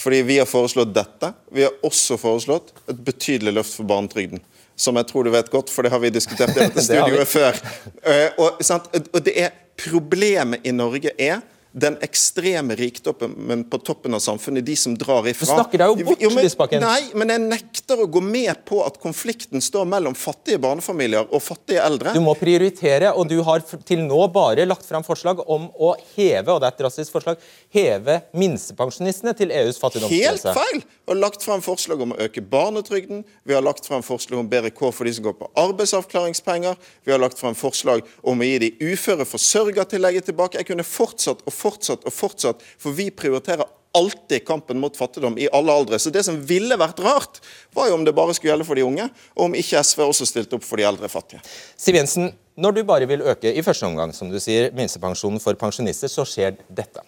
Fordi 0.01 0.21
vi 0.23 0.37
har 0.39 0.47
foreslått 0.47 0.93
dette. 0.95 1.33
Vi 1.51 1.65
har 1.65 1.75
også 1.83 2.17
foreslått 2.19 2.71
et 2.89 2.99
betydelig 3.05 3.53
løft 3.59 3.75
for 3.75 3.87
barnetrygden. 3.87 4.39
Som 4.79 4.97
jeg 4.97 5.09
tror 5.11 5.27
du 5.27 5.33
vet 5.33 5.51
godt, 5.51 5.69
for 5.69 5.83
det 5.83 5.91
har 5.91 5.99
vi 6.01 6.13
diskutert 6.15 6.55
i 6.55 6.61
dette 6.63 6.83
studioet 6.83 7.27
før. 7.27 7.59
Uh, 8.07 8.39
og, 8.47 8.63
og, 9.11 9.19
det 9.25 9.35
er 9.47 9.57
Problemet 9.81 10.67
i 10.67 10.73
Norge 10.75 11.09
er 11.17 11.39
den 11.71 11.97
ekstreme 12.03 12.75
rikdommen 12.75 13.63
på 13.69 13.77
toppen 13.77 14.13
av 14.13 14.19
samfunnet, 14.19 14.65
de 14.65 14.75
som 14.75 14.97
drar 14.97 15.27
ifra. 15.27 15.45
Du 15.45 15.51
snakker 15.51 15.79
deg 15.79 15.91
jo 15.91 16.05
bort, 16.09 16.23
jo, 16.23 16.31
men, 16.35 16.81
Nei, 16.83 17.01
men 17.15 17.31
jeg 17.31 17.43
nekter 17.45 18.01
å 18.03 18.07
gå 18.11 18.21
med 18.23 18.65
på 18.67 18.81
at 18.83 18.97
konflikten 18.99 19.63
står 19.63 19.87
mellom 19.87 20.15
fattige 20.17 20.59
barnefamilier 20.61 21.31
og 21.31 21.43
fattige 21.43 21.83
eldre. 21.85 22.11
Du 22.15 22.19
må 22.23 22.35
prioritere, 22.35 23.13
og 23.15 23.29
du 23.31 23.37
har 23.47 23.63
til 23.87 24.03
nå 24.03 24.19
bare 24.35 24.65
lagt 24.67 24.87
fram 24.87 25.05
forslag 25.07 25.39
om 25.47 25.69
å 25.79 25.93
heve, 26.15 26.51
og 26.51 26.59
det 26.59 26.67
er 26.69 26.75
et 26.75 26.83
drastisk 26.83 27.15
forslag, 27.15 27.39
heve 27.71 28.19
minstepensjonistene 28.35 29.35
til 29.39 29.55
EUs 29.55 29.79
fattigdomsgrense. 29.79 30.51
Helt 30.51 30.59
feil! 30.59 30.83
Vi 31.01 31.15
har 31.15 31.21
lagt 31.21 31.43
frem 31.43 31.63
forslag 31.63 32.03
om 32.03 32.13
å 32.15 32.19
øke 32.23 32.43
barnetrygden, 32.51 33.23
vi 33.47 33.55
har 33.55 33.63
lagt 33.63 33.87
frem 33.87 34.03
forslag 34.03 34.43
om 34.43 34.51
bedre 34.51 34.73
kår 34.75 34.93
for 34.95 35.07
de 35.07 35.15
som 35.15 35.25
går 35.29 35.39
på 35.39 35.49
arbeidsavklaringspenger, 35.59 36.77
vi 37.07 37.15
har 37.15 37.19
lagt 37.19 37.39
frem 37.39 37.55
forslag 37.57 38.03
om 38.27 38.43
å 38.43 38.47
gi 38.47 38.59
de 38.63 38.71
uføre 38.91 39.27
forsørgertillegget 39.27 40.29
tilbake. 40.29 40.59
Jeg 40.59 40.69
kunne 40.69 40.87
fortsatt 40.87 41.43
og 41.43 41.55
fortsatt 41.62 42.08
og 42.08 42.15
fortsatt, 42.15 42.65
for 42.82 42.98
vi 42.98 43.12
prioriterer 43.13 43.70
alltid 43.98 44.46
kampen 44.48 44.80
mot 44.80 44.96
fattigdom 44.98 45.38
i 45.39 45.50
alle 45.51 45.74
aldre. 45.74 46.00
Så 46.00 46.12
det 46.13 46.24
som 46.24 46.38
ville 46.48 46.77
vært 46.80 47.01
rart, 47.03 47.41
var 47.75 47.89
jo 47.89 47.98
om 47.98 48.06
det 48.08 48.15
bare 48.15 48.36
skulle 48.36 48.53
gjelde 48.53 48.68
for 48.68 48.80
de 48.80 48.86
unge, 48.88 49.08
og 49.36 49.50
om 49.50 49.58
ikke 49.58 49.82
SV 49.84 50.06
også 50.06 50.27
stilte 50.30 50.58
opp 50.58 50.65
for 50.68 50.80
de 50.80 50.88
eldre 50.88 51.10
fattige. 51.12 51.41
Siv 51.80 51.98
Jensen, 52.00 52.32
når 52.56 52.77
du 52.77 52.84
bare 52.88 53.10
vil 53.10 53.25
øke 53.34 53.51
i 53.51 53.63
første 53.65 53.88
omgang, 53.88 54.13
som 54.15 54.32
du 54.32 54.39
sier, 54.39 54.72
minstepensjonen 54.77 55.44
for 55.44 55.60
pensjonister, 55.60 56.12
så 56.12 56.25
skjer 56.27 56.56
dette. 56.70 57.03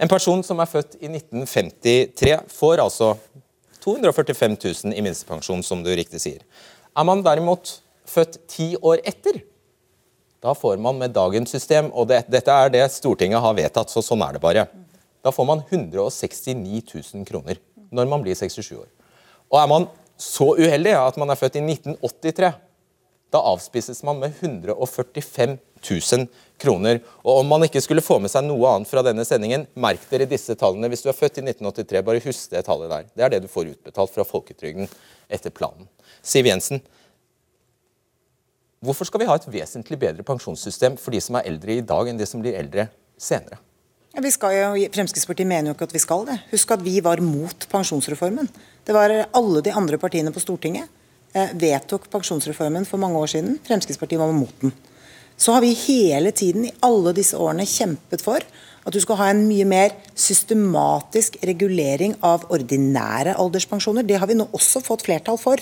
En 0.00 0.08
person 0.08 0.40
som 0.44 0.60
er 0.62 0.70
født 0.70 0.96
i 1.02 1.10
1953, 1.10 2.38
får 2.54 2.80
altså 2.86 3.12
245 3.84 4.56
000 4.86 4.96
i 4.96 5.04
minstepensjon, 5.04 5.64
som 5.64 5.84
du 5.84 5.92
riktig 5.92 6.20
sier. 6.22 6.44
Er 6.96 7.06
man 7.06 7.24
derimot 7.24 7.78
født 8.08 8.40
ti 8.50 8.72
år 8.80 9.02
etter, 9.08 9.42
da 10.40 10.54
får 10.56 10.78
man 10.80 10.98
med 10.98 11.12
dagens 11.12 11.52
system, 11.52 11.90
og 11.92 12.08
det, 12.08 12.22
dette 12.32 12.52
er 12.52 12.72
det 12.72 12.86
Stortinget 12.94 13.42
har 13.44 13.56
vedtatt, 13.56 13.92
så 13.92 14.02
sånn 14.04 14.22
er 14.24 14.36
det 14.36 14.42
bare. 14.42 14.66
Da 15.20 15.32
får 15.34 15.48
man 15.48 15.62
169 15.68 16.80
000 16.94 17.26
kroner 17.28 17.60
når 17.92 18.08
man 18.08 18.22
blir 18.24 18.38
67 18.38 18.72
år. 18.78 18.88
Og 19.50 19.58
er 19.60 19.68
man 19.68 19.88
så 20.20 20.52
uheldig 20.56 20.94
at 20.96 21.18
man 21.20 21.32
er 21.32 21.38
født 21.38 21.58
i 21.58 21.64
1983, 21.64 22.52
da 23.30 23.40
avspises 23.46 24.00
man 24.06 24.18
med 24.18 24.34
145 24.40 25.58
000 25.86 26.26
kroner. 26.60 26.98
Og 27.22 27.42
om 27.42 27.52
man 27.52 27.64
ikke 27.66 27.82
skulle 27.84 28.02
få 28.02 28.18
med 28.22 28.32
seg 28.32 28.46
noe 28.46 28.72
annet 28.72 28.90
fra 28.90 29.04
denne 29.06 29.24
sendingen, 29.26 29.68
merk 29.78 30.02
dere 30.10 30.26
disse 30.30 30.56
tallene. 30.58 30.90
Hvis 30.90 31.04
du 31.04 31.10
er 31.12 31.18
født 31.18 31.38
i 31.38 31.44
1983, 31.46 32.02
bare 32.06 32.24
husk 32.24 32.54
det 32.54 32.64
tallet 32.66 32.90
der. 32.90 33.06
Det 33.14 33.26
er 33.26 33.34
det 33.34 33.42
du 33.44 33.52
får 33.52 33.70
utbetalt 33.74 34.14
fra 34.14 34.26
folketrygden 34.26 34.90
etter 35.30 35.54
planen. 35.54 35.86
Siv 36.26 36.48
Jensen, 36.50 36.82
Hvorfor 38.80 39.04
skal 39.04 39.20
vi 39.20 39.26
ha 39.28 39.34
et 39.36 39.44
vesentlig 39.52 39.98
bedre 40.00 40.24
pensjonssystem 40.24 40.94
for 40.96 41.12
de 41.12 41.18
som 41.20 41.36
er 41.36 41.50
eldre 41.50 41.74
i 41.76 41.82
dag, 41.84 42.06
enn 42.08 42.16
de 42.16 42.24
som 42.24 42.40
blir 42.40 42.54
eldre 42.56 42.86
senere? 43.20 43.58
Vi 44.24 44.30
skal 44.32 44.54
jo, 44.56 44.86
Fremskrittspartiet 44.94 45.48
mener 45.50 45.68
jo 45.68 45.74
ikke 45.76 45.90
at 45.90 45.92
vi 45.92 46.00
skal 46.00 46.24
det. 46.24 46.38
Husk 46.48 46.72
at 46.72 46.80
vi 46.80 46.94
var 47.04 47.20
mot 47.20 47.66
pensjonsreformen. 47.68 48.48
Det 48.88 48.96
var 48.96 49.12
Alle 49.36 49.60
de 49.66 49.74
andre 49.76 49.98
partiene 50.00 50.32
på 50.32 50.40
Stortinget 50.40 50.88
eh, 51.36 51.52
vedtok 51.60 52.08
pensjonsreformen 52.08 52.88
for 52.88 52.96
mange 53.02 53.20
år 53.20 53.28
siden. 53.34 53.60
Fremskrittspartiet 53.68 54.22
var 54.22 54.32
mot 54.32 54.64
den. 54.64 54.72
Så 55.36 55.52
har 55.52 55.60
vi 55.60 55.76
hele 55.76 56.32
tiden 56.32 56.64
i 56.70 56.72
alle 56.80 57.12
disse 57.12 57.36
årene 57.36 57.68
kjempet 57.68 58.24
for 58.24 58.40
at 58.40 58.96
du 58.96 59.00
skal 59.04 59.20
ha 59.20 59.28
en 59.28 59.44
mye 59.44 59.68
mer 59.68 59.92
systematisk 60.16 61.36
regulering 61.44 62.16
av 62.24 62.48
ordinære 62.48 63.36
alderspensjoner. 63.36 64.08
Det 64.08 64.24
har 64.24 64.32
vi 64.32 64.40
nå 64.40 64.48
også 64.56 64.80
fått 64.88 65.04
flertall 65.04 65.36
for. 65.40 65.60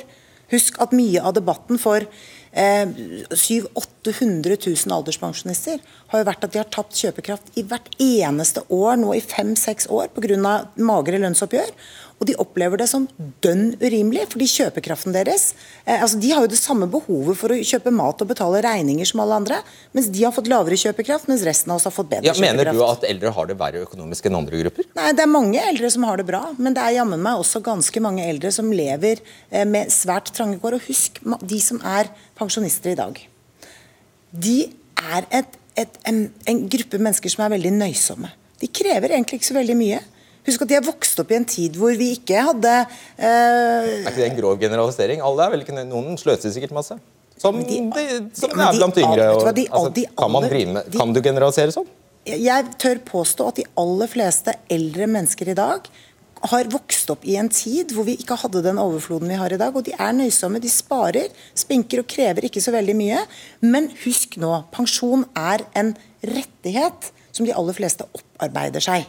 Husk 0.55 0.79
at 0.81 0.95
mye 0.97 1.21
av 1.21 1.35
debatten 1.37 1.83
for 1.83 2.07
700 2.53 3.89
800 4.09 4.57
000 4.67 4.95
alderspensjonister 4.95 5.81
har 6.09 6.21
jo 6.21 6.29
vært 6.29 6.45
at 6.47 6.55
de 6.55 6.61
har 6.63 6.71
tapt 6.73 6.97
kjøpekraft 6.97 7.59
i 7.61 7.65
hvert 7.69 7.89
eneste 8.01 8.65
år 8.73 8.97
nå 9.01 9.15
i 9.17 9.25
fem-seks 9.25 9.89
år 9.93 10.09
pga. 10.15 10.55
magre 10.77 11.21
lønnsoppgjør. 11.21 11.73
Og 12.19 12.27
de 12.27 12.35
opplever 12.43 12.81
det 12.81 12.89
som 12.91 13.05
dønn 13.45 13.77
urimelig, 13.79 14.25
fordi 14.33 14.47
kjøpekraften 14.51 15.15
deres 15.15 15.53
eh, 15.85 16.01
altså 16.03 16.19
De 16.19 16.33
har 16.35 16.43
jo 16.43 16.51
det 16.51 16.59
samme 16.59 16.89
behovet 16.91 17.39
for 17.39 17.55
å 17.55 17.59
kjøpe 17.63 17.93
mat 17.95 18.25
og 18.25 18.31
betale 18.33 18.59
regninger 18.67 19.07
som 19.07 19.23
alle 19.23 19.37
andre, 19.39 19.61
mens 19.95 20.09
de 20.11 20.25
har 20.27 20.35
fått 20.35 20.51
lavere 20.51 20.75
kjøpekraft, 20.83 21.29
mens 21.31 21.45
resten 21.47 21.71
av 21.71 21.79
oss 21.79 21.87
har 21.87 21.95
fått 21.95 22.11
bedre 22.11 22.27
Ja, 22.27 22.35
kjøpekraft. 22.35 22.59
mener 22.59 22.73
du 22.75 22.83
at 22.89 23.07
eldre 23.07 23.31
har 23.37 23.47
det 23.53 23.59
verre 23.61 23.85
økonomisk 23.87 24.27
enn 24.27 24.39
andre 24.41 24.65
grupper? 24.65 24.89
Nei, 24.99 25.13
Det 25.15 25.23
er 25.29 25.31
mange 25.31 25.63
eldre 25.63 25.93
som 25.95 26.09
har 26.11 26.19
det 26.19 26.27
bra, 26.27 26.43
men 26.59 26.75
det 26.75 26.83
er 26.83 26.97
jammen 26.99 27.23
meg 27.23 27.39
også 27.45 27.63
ganske 27.63 28.03
mange 28.03 28.27
eldre 28.27 28.51
som 28.59 28.73
lever 28.75 29.23
eh, 29.53 29.65
med 29.65 29.95
svært 29.95 30.35
trange 30.35 30.59
kår. 30.59 30.81
Og 30.81 30.91
husk, 30.91 31.23
de 31.23 31.61
som 31.63 31.79
er 31.87 32.11
pensjonister 32.39 32.97
i 32.97 32.99
dag, 32.99 33.23
de 34.35 34.59
er 34.99 35.25
et, 35.31 35.55
et, 35.79 35.99
en, 36.11 36.25
en 36.51 36.69
gruppe 36.69 36.99
mennesker 36.99 37.31
som 37.33 37.47
er 37.47 37.55
veldig 37.55 37.77
nøysomme. 37.79 38.35
De 38.59 38.67
krever 38.75 39.15
egentlig 39.15 39.39
ikke 39.39 39.53
så 39.55 39.61
veldig 39.63 39.77
mye. 39.79 40.03
Husk 40.49 40.65
at 40.65 40.71
de 40.71 40.79
har 40.79 40.87
vokst 40.87 41.21
opp 41.21 41.33
i 41.33 41.37
en 41.37 41.47
tid 41.49 41.77
hvor 41.77 41.93
vi 41.99 42.13
ikke 42.17 42.41
hadde 42.49 42.75
eh, 42.81 43.29
Er 43.29 44.09
ikke 44.09 44.17
det 44.17 44.29
en 44.31 44.41
grov 44.41 44.59
generalisering? 44.63 45.23
Alle 45.25 45.45
er 45.47 45.55
vel 45.55 45.65
ikke 45.67 45.77
Noen 45.79 46.17
sløser 46.21 46.55
sikkert 46.55 46.73
masse. 46.77 46.97
Som, 47.39 47.61
de- 47.63 47.85
de, 47.95 48.05
som 48.35 48.51
de, 48.51 48.59
er 48.59 48.75
blant 48.81 48.97
yngre. 48.99 49.29
Og, 49.37 49.49
de 49.55 49.69
altså, 49.71 49.93
kan, 50.19 50.33
man 50.35 50.49
drive 50.49 50.75
med, 50.75 50.91
kan 50.97 51.13
du 51.15 51.21
generalisere 51.23 51.75
sånn? 51.75 51.87
Jeg 52.29 52.73
tør 52.83 52.99
påstå 53.09 53.47
at 53.53 53.61
de 53.61 53.65
aller 53.79 54.11
fleste 54.11 54.53
eldre 54.75 55.07
mennesker 55.09 55.53
i 55.53 55.57
dag 55.57 55.87
har 56.49 56.69
vokst 56.71 57.11
opp 57.11 57.25
i 57.27 57.35
en 57.39 57.49
tid 57.51 57.93
hvor 57.95 58.07
vi 58.07 58.15
ikke 58.21 58.37
hadde 58.39 58.63
den 58.67 58.79
overfloden 58.79 59.31
vi 59.31 59.39
har 59.41 59.55
i 59.55 59.59
dag. 59.61 59.75
Og 59.75 59.87
de 59.87 59.95
er 59.95 60.17
nøysomme, 60.17 60.61
de 60.63 60.71
sparer, 60.71 61.31
spinker 61.59 62.03
og 62.03 62.11
krever 62.11 62.47
ikke 62.49 62.63
så 62.63 62.75
veldig 62.75 62.97
mye. 62.99 63.23
Men 63.65 63.91
husk 64.05 64.39
nå, 64.41 64.53
pensjon 64.75 65.27
er 65.39 65.67
en 65.79 65.95
rettighet 66.27 67.13
som 67.35 67.47
de 67.47 67.55
aller 67.55 67.77
fleste 67.77 68.07
opparbeider 68.19 68.83
seg. 68.83 69.07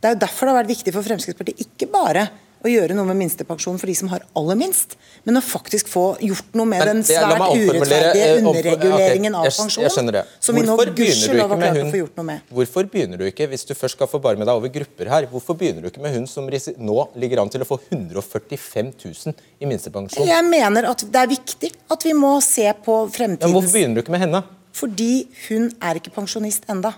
Det 0.00 0.10
er 0.10 0.16
jo 0.16 0.22
derfor 0.26 0.46
det 0.46 0.54
har 0.54 0.62
vært 0.62 0.74
viktig 0.74 0.92
for 0.94 1.06
Fremskrittspartiet 1.06 1.62
ikke 1.66 1.88
bare 1.92 2.28
å 2.66 2.70
gjøre 2.70 2.96
noe 2.96 3.06
med 3.08 3.18
minstepensjonen 3.20 3.78
for 3.80 3.90
de 3.90 3.94
som 3.98 4.08
har 4.10 4.24
aller 4.38 4.58
minst, 4.58 4.96
men 5.26 5.38
å 5.38 5.42
faktisk 5.44 5.90
få 5.92 6.04
gjort 6.24 6.56
noe 6.58 6.66
med 6.68 6.82
Men 6.82 6.88
den 7.00 7.02
svært 7.06 7.42
urettferdige 7.52 8.26
eh, 8.26 8.40
underreguleringen 8.40 9.36
av 9.38 9.46
jeg- 9.46 9.56
pensjon, 9.60 9.84
Jeg 9.84 9.92
skjønner 9.94 10.12
det. 10.18 10.24
som 10.40 10.54
vi 10.54 10.62
nå 10.62 10.76
gudskjelov 10.76 11.48
har 11.52 11.58
klart 11.62 11.82
å 11.84 11.90
få 11.92 12.00
gjort 12.00 12.16
noe 12.16 12.24
med. 12.24 12.40
Hvorfor 12.50 12.88
begynner 12.90 13.18
du 13.18 13.24
ikke, 13.30 13.48
hvis 13.48 13.66
du 13.66 13.74
først 13.74 13.96
skal 13.96 14.08
med 14.36 14.46
deg 14.46 14.54
over 14.56 14.68
grupper 14.68 15.08
her, 15.08 15.26
hvorfor 15.26 15.54
begynner 15.56 15.82
du 15.82 15.90
ikke 15.90 16.02
med 16.02 16.14
hun 16.14 16.26
som 16.26 16.46
nå 16.48 17.08
ligger 17.14 17.40
an 17.42 17.48
til 17.48 17.60
å 17.60 17.66
få 17.68 17.78
145 17.90 18.92
000 19.04 19.34
i 19.60 19.66
minstepensjon? 19.66 20.26
Jeg 20.26 20.44
mener 20.44 20.90
at 20.90 20.98
det 20.98 21.16
er 21.16 21.26
viktig 21.28 21.72
at 21.90 22.02
vi 22.02 22.12
må 22.12 22.40
se 22.42 22.72
på 22.84 23.08
fremtiden. 23.10 23.52
men 23.52 23.52
hvorfor 23.52 23.72
begynner 23.72 23.94
du 23.94 24.02
ikke 24.02 24.16
med 24.16 24.20
henne? 24.20 24.44
Fordi 24.72 25.26
hun 25.48 25.70
er 25.80 25.94
ikke 25.94 26.12
pensjonist 26.12 26.66
enda. 26.68 26.94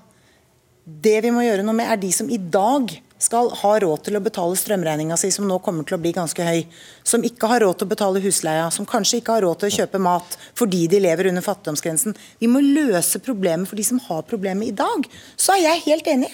Det 0.88 1.18
vi 1.20 1.30
må 1.34 1.44
gjøre 1.44 1.66
noe 1.66 1.76
med, 1.76 1.90
er 1.92 2.00
de 2.00 2.08
som 2.14 2.30
i 2.32 2.38
dag 2.40 2.94
skal 3.20 3.50
ha 3.60 3.72
råd 3.82 4.06
til 4.06 4.16
å 4.16 4.22
betale 4.22 4.56
strømregninga 4.56 5.18
si, 5.20 5.28
som 5.34 5.44
nå 5.48 5.58
kommer 5.60 5.84
til 5.84 5.98
å 5.98 6.00
bli 6.00 6.14
ganske 6.16 6.44
høy. 6.46 6.62
Som 7.06 7.26
ikke 7.26 7.50
har 7.50 7.64
råd 7.64 7.80
til 7.80 7.88
å 7.88 7.92
betale 7.92 8.22
husleia, 8.24 8.70
som 8.72 8.86
kanskje 8.88 9.20
ikke 9.20 9.36
har 9.36 9.44
råd 9.44 9.60
til 9.60 9.68
å 9.68 9.76
kjøpe 9.80 10.00
mat 10.00 10.38
fordi 10.58 10.86
de 10.88 11.02
lever 11.02 11.28
under 11.32 11.44
fattigdomsgrensen. 11.44 12.16
Vi 12.40 12.50
må 12.50 12.62
løse 12.64 13.20
problemet 13.20 13.68
for 13.68 13.76
de 13.76 13.86
som 13.90 14.00
har 14.08 14.24
problemet 14.30 14.70
i 14.70 14.76
dag. 14.78 15.08
Så 15.36 15.56
er 15.56 15.66
jeg 15.66 15.88
helt 15.90 16.12
enig 16.14 16.30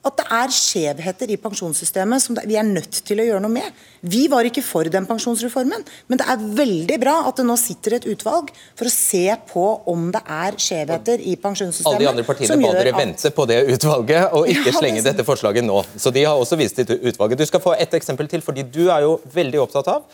at 0.00 0.16
det 0.16 0.24
er 0.32 0.52
skjevheter 0.54 1.28
i 1.28 1.36
pensjonssystemet 1.40 2.22
som 2.24 2.38
vi 2.48 2.56
er 2.56 2.64
nødt 2.64 3.02
til 3.04 3.20
å 3.20 3.26
gjøre 3.26 3.42
noe 3.44 3.52
med. 3.52 3.80
Vi 4.00 4.22
var 4.32 4.46
ikke 4.48 4.62
for 4.64 4.88
den 4.88 5.04
pensjonsreformen, 5.08 5.84
men 6.08 6.20
det 6.20 6.26
er 6.32 6.44
veldig 6.60 6.96
bra 7.02 7.16
at 7.28 7.36
det 7.36 7.44
nå 7.44 7.56
sitter 7.60 7.98
et 7.98 8.06
utvalg 8.08 8.48
for 8.78 8.88
å 8.88 8.92
se 8.94 9.26
på 9.50 9.66
om 9.92 10.08
det 10.14 10.22
er 10.24 10.56
skjevheter 10.56 11.20
i 11.20 11.36
pensjonssystemet. 11.36 11.92
Alle 11.92 12.06
de 12.06 12.10
andre 12.14 12.24
partiene 12.24 12.56
ba 12.62 12.72
dere 12.78 12.94
at- 12.94 13.00
vente 13.02 13.30
på 13.36 13.46
det 13.50 13.60
utvalget, 13.76 14.32
og 14.32 14.48
ikke 14.48 14.72
Ja, 14.72 14.78
slenge 14.78 15.04
dette 15.04 15.24
forslaget 15.26 15.64
nå. 15.64 15.84
Så 15.96 16.12
de 16.12 16.24
har 16.24 16.34
også 16.34 16.56
vist 16.56 16.76
til 16.76 16.86
utvalget. 16.86 17.36
Du 17.38 17.46
skal 17.46 17.60
få 17.60 17.76
et 17.78 17.90
eksempel 17.92 18.28
til, 18.28 18.40
fordi 18.40 18.62
du 18.62 18.88
er 18.88 19.02
jo 19.02 19.20
veldig 19.34 19.60
opptatt 19.68 19.88
av 19.88 20.04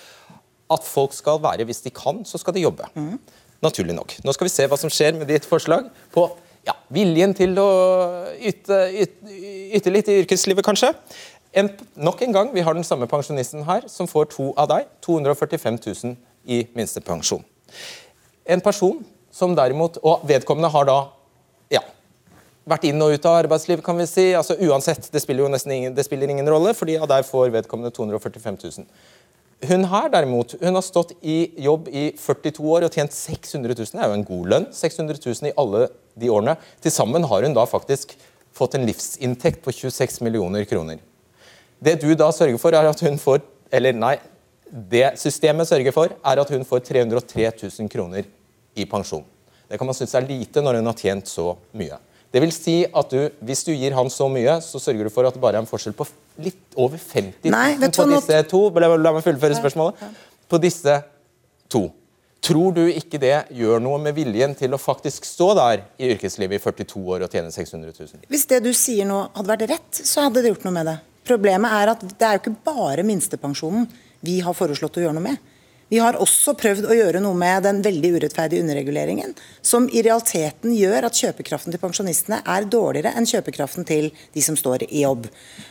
at 0.69 0.83
folk 0.83 1.13
skal 1.15 1.39
være, 1.39 1.65
hvis 1.65 1.83
de 1.85 1.91
kan, 1.91 2.25
så 2.25 2.41
skal 2.41 2.55
de 2.55 2.61
jobbe. 2.67 2.89
Mm. 2.97 3.19
Naturlig 3.63 3.95
nok. 3.95 4.17
Nå 4.25 4.35
skal 4.35 4.49
vi 4.49 4.51
se 4.51 4.67
hva 4.67 4.77
som 4.79 4.91
skjer 4.91 5.15
med 5.17 5.29
ditt 5.29 5.47
forslag 5.47 5.89
på 6.13 6.27
ja, 6.67 6.75
viljen 6.93 7.35
til 7.37 7.57
å 7.63 7.71
yte, 8.43 8.81
yte, 9.05 9.39
yte 9.79 9.93
litt 9.93 10.11
i 10.11 10.21
yrkeslivet, 10.23 10.67
kanskje. 10.67 10.93
En, 11.57 11.71
nok 11.97 12.21
en 12.27 12.35
gang, 12.35 12.53
vi 12.53 12.65
har 12.67 12.77
den 12.77 12.85
samme 12.85 13.09
pensjonisten 13.09 13.65
her, 13.69 13.87
som 13.89 14.09
får 14.11 14.31
to 14.35 14.51
av 14.61 14.69
deg. 14.75 14.89
245 15.07 15.79
000 15.87 16.17
i 16.53 16.65
minstepensjon. 16.77 17.45
En 18.47 18.63
person 18.63 18.99
som 19.37 19.53
derimot 19.57 19.99
Og 20.01 20.23
vedkommende 20.25 20.71
har 20.73 20.87
da 20.89 20.97
ja, 21.73 21.83
vært 22.65 22.87
inn 22.89 23.03
og 23.05 23.13
ut 23.13 23.27
av 23.29 23.41
arbeidslivet, 23.43 23.85
kan 23.85 23.99
vi 23.99 24.07
si. 24.09 24.31
altså 24.39 24.57
Uansett, 24.65 25.11
det 25.13 25.21
spiller 25.21 25.45
jo 25.45 25.51
nesten 25.53 25.75
ingen, 25.75 25.95
det 25.97 26.07
spiller 26.07 26.31
ingen 26.33 26.49
rolle, 26.49 26.73
fordi 26.75 26.97
av 26.97 27.11
der 27.11 27.27
får 27.27 27.53
vedkommende 27.55 27.93
245 27.93 28.59
000. 28.63 28.89
Hun 29.67 29.87
her 29.89 30.09
derimot, 30.13 30.55
hun 30.61 30.77
har 30.77 30.85
stått 30.85 31.15
i 31.23 31.39
jobb 31.65 31.89
i 31.89 32.11
42 32.21 32.65
år 32.77 32.87
og 32.87 32.97
tjent 32.97 33.13
600 33.17 33.77
000. 33.77 33.93
Det 33.93 34.03
er 34.03 34.11
jo 34.11 34.19
en 34.19 34.29
god 34.29 34.51
lønn. 34.53 34.67
600 34.77 35.21
000 35.25 35.51
i 35.51 35.55
alle 35.57 35.87
de 36.17 36.31
årene. 36.33 36.57
Til 36.83 36.95
sammen 36.95 37.25
har 37.29 37.45
hun 37.47 37.57
da 37.57 37.67
faktisk 37.69 38.17
fått 38.57 38.77
en 38.77 38.87
livsinntekt 38.89 39.63
på 39.65 39.75
26 39.75 40.23
millioner 40.25 40.65
kroner. 40.69 41.03
Det 41.79 41.99
du 42.01 42.09
da 42.17 42.31
sørger 42.33 42.59
for, 42.61 42.75
er 42.75 42.89
at 42.89 43.05
hun 43.05 43.21
får 43.21 43.45
Eller 43.75 43.93
nei, 43.93 44.15
det 44.71 45.19
systemet 45.19 45.67
sørger 45.67 45.93
for, 45.93 46.13
er 46.23 46.39
at 46.39 46.51
hun 46.55 46.63
får 46.65 46.85
303 46.87 47.49
000 47.67 47.89
kroner 47.91 48.29
i 48.79 48.85
pensjon. 48.87 49.25
Det 49.67 49.79
kan 49.79 49.89
man 49.89 49.97
synes 49.99 50.15
er 50.15 50.29
lite 50.29 50.63
når 50.63 50.79
hun 50.79 50.87
har 50.87 50.95
tjent 51.01 51.27
så 51.27 51.49
mye. 51.75 51.99
Det 52.31 52.43
vil 52.43 52.53
si 52.55 52.77
at 52.87 53.11
du, 53.11 53.31
Hvis 53.41 53.65
du 53.67 53.73
gir 53.73 53.95
han 53.97 54.11
så 54.11 54.29
mye, 54.31 54.61
så 54.63 54.79
sørger 54.79 55.09
du 55.09 55.11
for 55.11 55.27
at 55.27 55.35
det 55.35 55.43
bare 55.43 55.59
er 55.59 55.65
en 55.65 55.69
forskjell 55.69 55.97
på 55.99 56.07
litt 56.43 56.77
over 56.77 56.95
50 56.99 57.49
000 57.49 57.55
Nei, 57.55 57.77
vet 57.81 57.95
du 57.95 58.03
på 58.03 58.09
disse 58.15 58.41
to. 58.51 58.63
La 58.79 59.13
meg 59.13 59.23
fullføre 59.25 59.59
spørsmålet. 59.59 60.03
På 60.47 60.61
disse 60.63 61.01
to. 61.73 61.89
Tror 62.45 62.75
du 62.77 62.85
ikke 62.87 63.19
det 63.19 63.49
gjør 63.57 63.81
noe 63.83 63.99
med 64.03 64.15
viljen 64.15 64.55
til 64.59 64.75
å 64.77 64.79
faktisk 64.79 65.25
stå 65.27 65.49
der 65.59 65.83
i 65.99 66.13
yrkeslivet 66.15 66.61
i 66.61 66.63
42 66.63 67.03
år 67.17 67.25
og 67.27 67.33
tjene 67.33 67.51
600 67.51 67.91
000? 67.97 68.27
Hvis 68.31 68.47
det 68.51 68.61
du 68.63 68.71
sier 68.77 69.09
nå 69.09 69.25
hadde 69.35 69.51
vært 69.51 69.69
rett, 69.73 70.01
så 70.05 70.29
hadde 70.29 70.45
det 70.45 70.53
gjort 70.53 70.67
noe 70.69 70.77
med 70.77 70.91
det. 70.93 70.97
Problemet 71.27 71.75
er 71.75 71.95
at 71.97 72.07
det 72.07 72.29
er 72.29 72.37
jo 72.37 72.45
ikke 72.45 72.59
bare 72.69 73.07
minstepensjonen 73.07 73.89
vi 74.27 74.39
har 74.45 74.55
foreslått 74.57 75.01
å 75.01 75.07
gjøre 75.07 75.17
noe 75.19 75.27
med. 75.27 75.53
Vi 75.89 76.01
har 76.03 76.17
også 76.19 76.57
prøvd 76.59 76.89
å 76.91 76.95
gjøre 76.99 77.21
noe 77.23 77.39
med 77.39 77.63
den 77.63 77.79
veldig 77.85 78.09
urettferdige 78.17 78.65
underreguleringen, 78.65 79.37
som 79.63 79.85
i 79.87 80.03
realiteten 80.03 80.73
gjør 80.75 81.07
at 81.07 81.19
kjøpekraften 81.19 81.75
til 81.75 81.83
pensjonistene 81.83 82.41
er 82.43 82.67
dårligere 82.67 83.13
enn 83.15 83.29
kjøpekraften 83.31 83.87
til 83.87 84.09
de 84.35 84.43
som 84.43 84.59
står 84.59 84.89
i 84.89 85.05
jobb. 85.05 85.29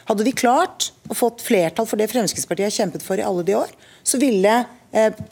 Hadde 0.08 0.28
vi 0.28 0.32
klart 0.32 0.94
å 1.12 1.18
fått 1.20 1.44
flertall 1.44 1.90
for 1.90 2.00
det 2.00 2.08
Fremskrittspartiet 2.14 2.70
har 2.70 2.78
kjempet 2.78 3.04
for 3.04 3.20
i 3.20 3.28
alle 3.28 3.44
de 3.44 3.58
år, 3.60 3.76
så 4.08 4.20
ville 4.22 4.56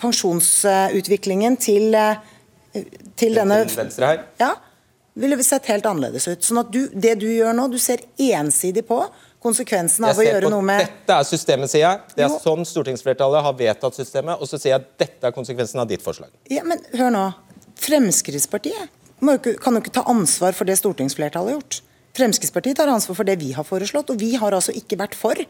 pensjonsutviklingen 0.02 1.58
til, 1.62 1.94
eh, 1.96 2.84
til 3.20 3.36
denne 3.38 3.62
Til 3.68 3.78
venstre 3.84 4.06
her? 4.12 4.24
ja, 4.40 4.54
ville 5.16 5.38
sett 5.46 5.66
helt 5.70 5.86
annerledes 5.86 6.28
ut. 6.28 6.42
Sånn 6.44 6.60
at 6.64 6.72
du, 6.74 6.88
Det 6.90 7.18
du 7.20 7.28
gjør 7.30 7.54
nå, 7.56 7.68
du 7.72 7.78
ser 7.80 8.02
ensidig 8.18 8.86
på 8.88 8.98
konsekvensen 9.44 10.06
av 10.08 10.18
å 10.18 10.24
gjøre 10.24 10.50
noe 10.50 10.64
med 10.64 10.80
Dette 10.88 11.18
er 11.20 11.24
systemet, 11.28 11.70
sier 11.70 11.84
jeg. 11.84 12.00
Det 12.16 12.24
er 12.26 12.30
Jo. 12.30 12.40
sånn 12.40 12.66
stortingsflertallet 12.66 13.44
har 13.44 13.54
vedtatt 13.54 13.94
systemet. 13.96 14.40
Og 14.42 14.48
så 14.48 14.58
sier 14.60 14.74
jeg 14.74 14.82
at 14.82 14.98
dette 14.98 15.28
er 15.28 15.32
konsekvensen 15.36 15.80
av 15.80 15.88
ditt 15.88 16.02
forslag. 16.02 16.30
Ja, 16.50 16.64
men 16.64 16.80
hør 16.96 17.12
nå. 17.12 17.34
Fremskrittspartiet 17.76 18.90
ikke, 19.22 19.60
kan 19.62 19.74
jo 19.76 19.82
ikke 19.82 19.94
ta 19.94 20.04
ansvar 20.10 20.54
for 20.56 20.66
det 20.66 20.78
stortingsflertallet 20.80 21.52
har 21.54 21.60
gjort. 21.60 21.82
Fremskrittspartiet 22.16 22.78
tar 22.78 22.88
ansvar 22.88 23.16
for 23.16 23.24
det 23.28 23.38
vi 23.40 23.52
har 23.52 23.64
foreslått, 23.64 24.10
og 24.14 24.20
vi 24.20 24.36
har 24.36 24.52
altså 24.52 24.74
ikke 24.76 24.98
vært 25.00 25.16
for 25.16 25.34
eh, 25.34 25.46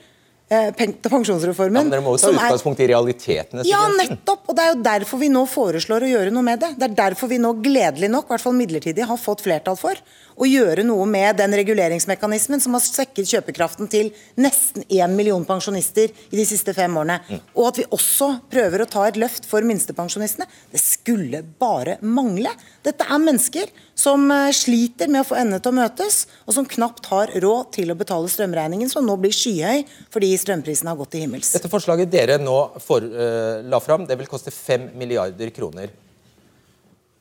pensjonsreformen. 0.77 1.79
Ja, 1.79 1.83
men 1.87 1.93
dere 1.93 2.05
må 2.05 2.13
jo 2.15 2.21
ta 2.23 2.31
utgangspunkt 2.33 2.79
er- 2.79 2.87
i 2.87 2.91
realitetene. 2.93 3.65
Ja, 3.67 3.81
nettopp! 3.97 4.49
Og 4.49 4.57
det 4.57 4.65
er 4.65 4.73
jo 4.73 4.81
derfor 4.83 5.21
vi 5.21 5.29
nå 5.33 5.45
foreslår 5.49 6.05
å 6.05 6.11
gjøre 6.11 6.33
noe 6.35 6.43
med 6.43 6.59
det. 6.63 6.73
Det 6.79 6.89
er 6.89 6.95
derfor 6.99 7.31
vi 7.31 7.39
nå 7.41 7.53
gledelig 7.63 8.09
nok, 8.11 8.25
i 8.27 8.33
hvert 8.33 8.45
fall 8.45 8.57
midlertidig, 8.57 9.07
har 9.09 9.17
fått 9.17 9.41
flertall 9.45 9.77
for 9.79 9.95
å 10.33 10.47
gjøre 10.49 10.83
noe 10.85 11.05
med 11.05 11.37
den 11.37 11.53
reguleringsmekanismen 11.53 12.61
som 12.63 12.73
har 12.73 12.81
svekket 12.81 13.29
kjøpekraften 13.29 13.89
til 13.89 14.11
nesten 14.41 14.83
én 14.89 15.13
million 15.15 15.45
pensjonister 15.45 16.09
i 16.09 16.35
de 16.39 16.45
siste 16.45 16.73
fem 16.73 16.93
årene. 16.97 17.19
Og 17.55 17.67
at 17.67 17.81
vi 17.81 17.85
også 17.93 18.31
prøver 18.49 18.81
å 18.81 18.89
ta 18.89 19.05
et 19.07 19.19
løft 19.21 19.45
for 19.45 19.61
minstepensjonistene. 19.61 20.47
Det 20.73 20.81
skulle 20.81 21.43
bare 21.59 21.99
mangle. 22.01 22.49
Dette 22.83 23.05
er 23.05 23.21
mennesker 23.21 23.69
som 24.03 24.25
eh, 24.31 24.51
sliter 24.55 25.11
med 25.11 25.23
å 25.23 25.27
få 25.27 25.37
endene 25.39 25.61
til 25.63 25.71
å 25.71 25.77
møtes, 25.77 26.23
og 26.47 26.57
som 26.57 26.67
knapt 26.67 27.07
har 27.11 27.31
råd 27.43 27.71
til 27.77 27.93
å 27.93 27.97
betale 27.99 28.31
strømregningen, 28.31 28.91
som 28.91 29.05
nå 29.07 29.15
blir 29.21 29.35
skyhøy 29.35 29.85
fordi 30.13 30.33
strømprisene 30.39 30.91
har 30.91 30.99
gått 30.99 31.13
til 31.15 31.25
himmels. 31.25 31.53
Dette 31.55 31.71
forslaget 31.71 32.11
dere 32.11 32.39
nå 32.41 32.57
for, 32.83 33.05
uh, 33.05 33.63
la 33.63 33.79
fram, 33.83 34.07
det 34.09 34.17
vil 34.19 34.29
koste 34.29 34.51
5 34.53 34.91
milliarder 34.99 35.53
kroner. 35.55 35.93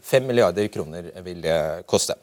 5 0.02 0.26
milliarder 0.26 0.66
kroner 0.72 1.12
vil 1.22 1.42
det 1.44 1.58
koste. 1.88 2.18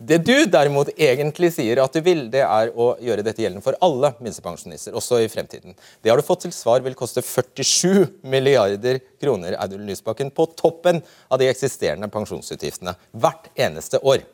Det 0.00 0.16
du 0.24 0.46
derimot 0.48 0.88
egentlig 0.96 1.50
sier 1.52 1.82
at 1.82 1.92
du 1.92 2.00
vil, 2.00 2.22
det 2.32 2.40
er 2.40 2.70
å 2.72 2.94
gjøre 3.04 3.24
dette 3.26 3.42
gjeldende 3.42 3.64
for 3.64 3.76
alle 3.84 4.14
minstepensjonister, 4.24 4.94
også 4.96 5.18
i 5.20 5.28
fremtiden. 5.28 5.76
Det 6.00 6.08
har 6.08 6.16
du 6.16 6.24
fått 6.24 6.46
til 6.46 6.54
svar 6.56 6.80
vil 6.80 6.96
koste 6.96 7.20
47 7.20 8.22
milliarder 8.24 9.02
kroner, 9.20 9.58
Audun 9.60 9.84
Lysbakken, 9.84 10.32
på 10.32 10.48
toppen 10.56 11.02
av 11.28 11.42
de 11.42 11.50
eksisterende 11.52 12.08
pensjonsutgiftene 12.12 12.96
hvert 13.12 13.52
eneste 13.60 14.00
år. 14.00 14.24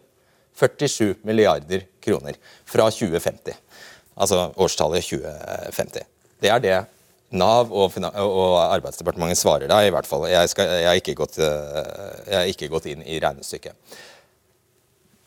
47 0.57 1.16
milliarder 1.26 1.83
kroner 2.05 2.38
fra 2.64 2.87
2050. 2.87 3.59
Altså 4.16 4.46
årstallet 4.55 5.11
2050. 5.11 6.07
Det 6.46 6.52
er 6.52 6.62
det 6.62 6.79
Nav 7.35 7.72
og, 7.74 7.96
og, 7.98 8.52
Arbeidsdepartementet 8.62 9.40
svarer 9.40 9.66
deg, 9.66 9.88
i 9.88 9.92
hvert 9.94 10.07
fall. 10.07 10.29
Jeg, 10.31 10.50
skal, 10.52 10.70
jeg, 10.79 10.87
har 10.87 11.16
gått, 11.18 11.38
jeg, 11.42 12.37
har 12.38 12.50
ikke 12.52 12.68
gått, 12.70 12.87
inn 12.92 13.02
i 13.02 13.18
regnestykket. 13.22 13.74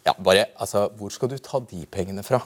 Ja, 0.07 0.15
bare, 0.17 0.47
altså, 0.55 0.87
Hvor 0.97 1.11
skal 1.13 1.31
du 1.31 1.37
ta 1.37 1.59
de 1.59 1.83
pengene 1.91 2.23
fra? 2.23 2.41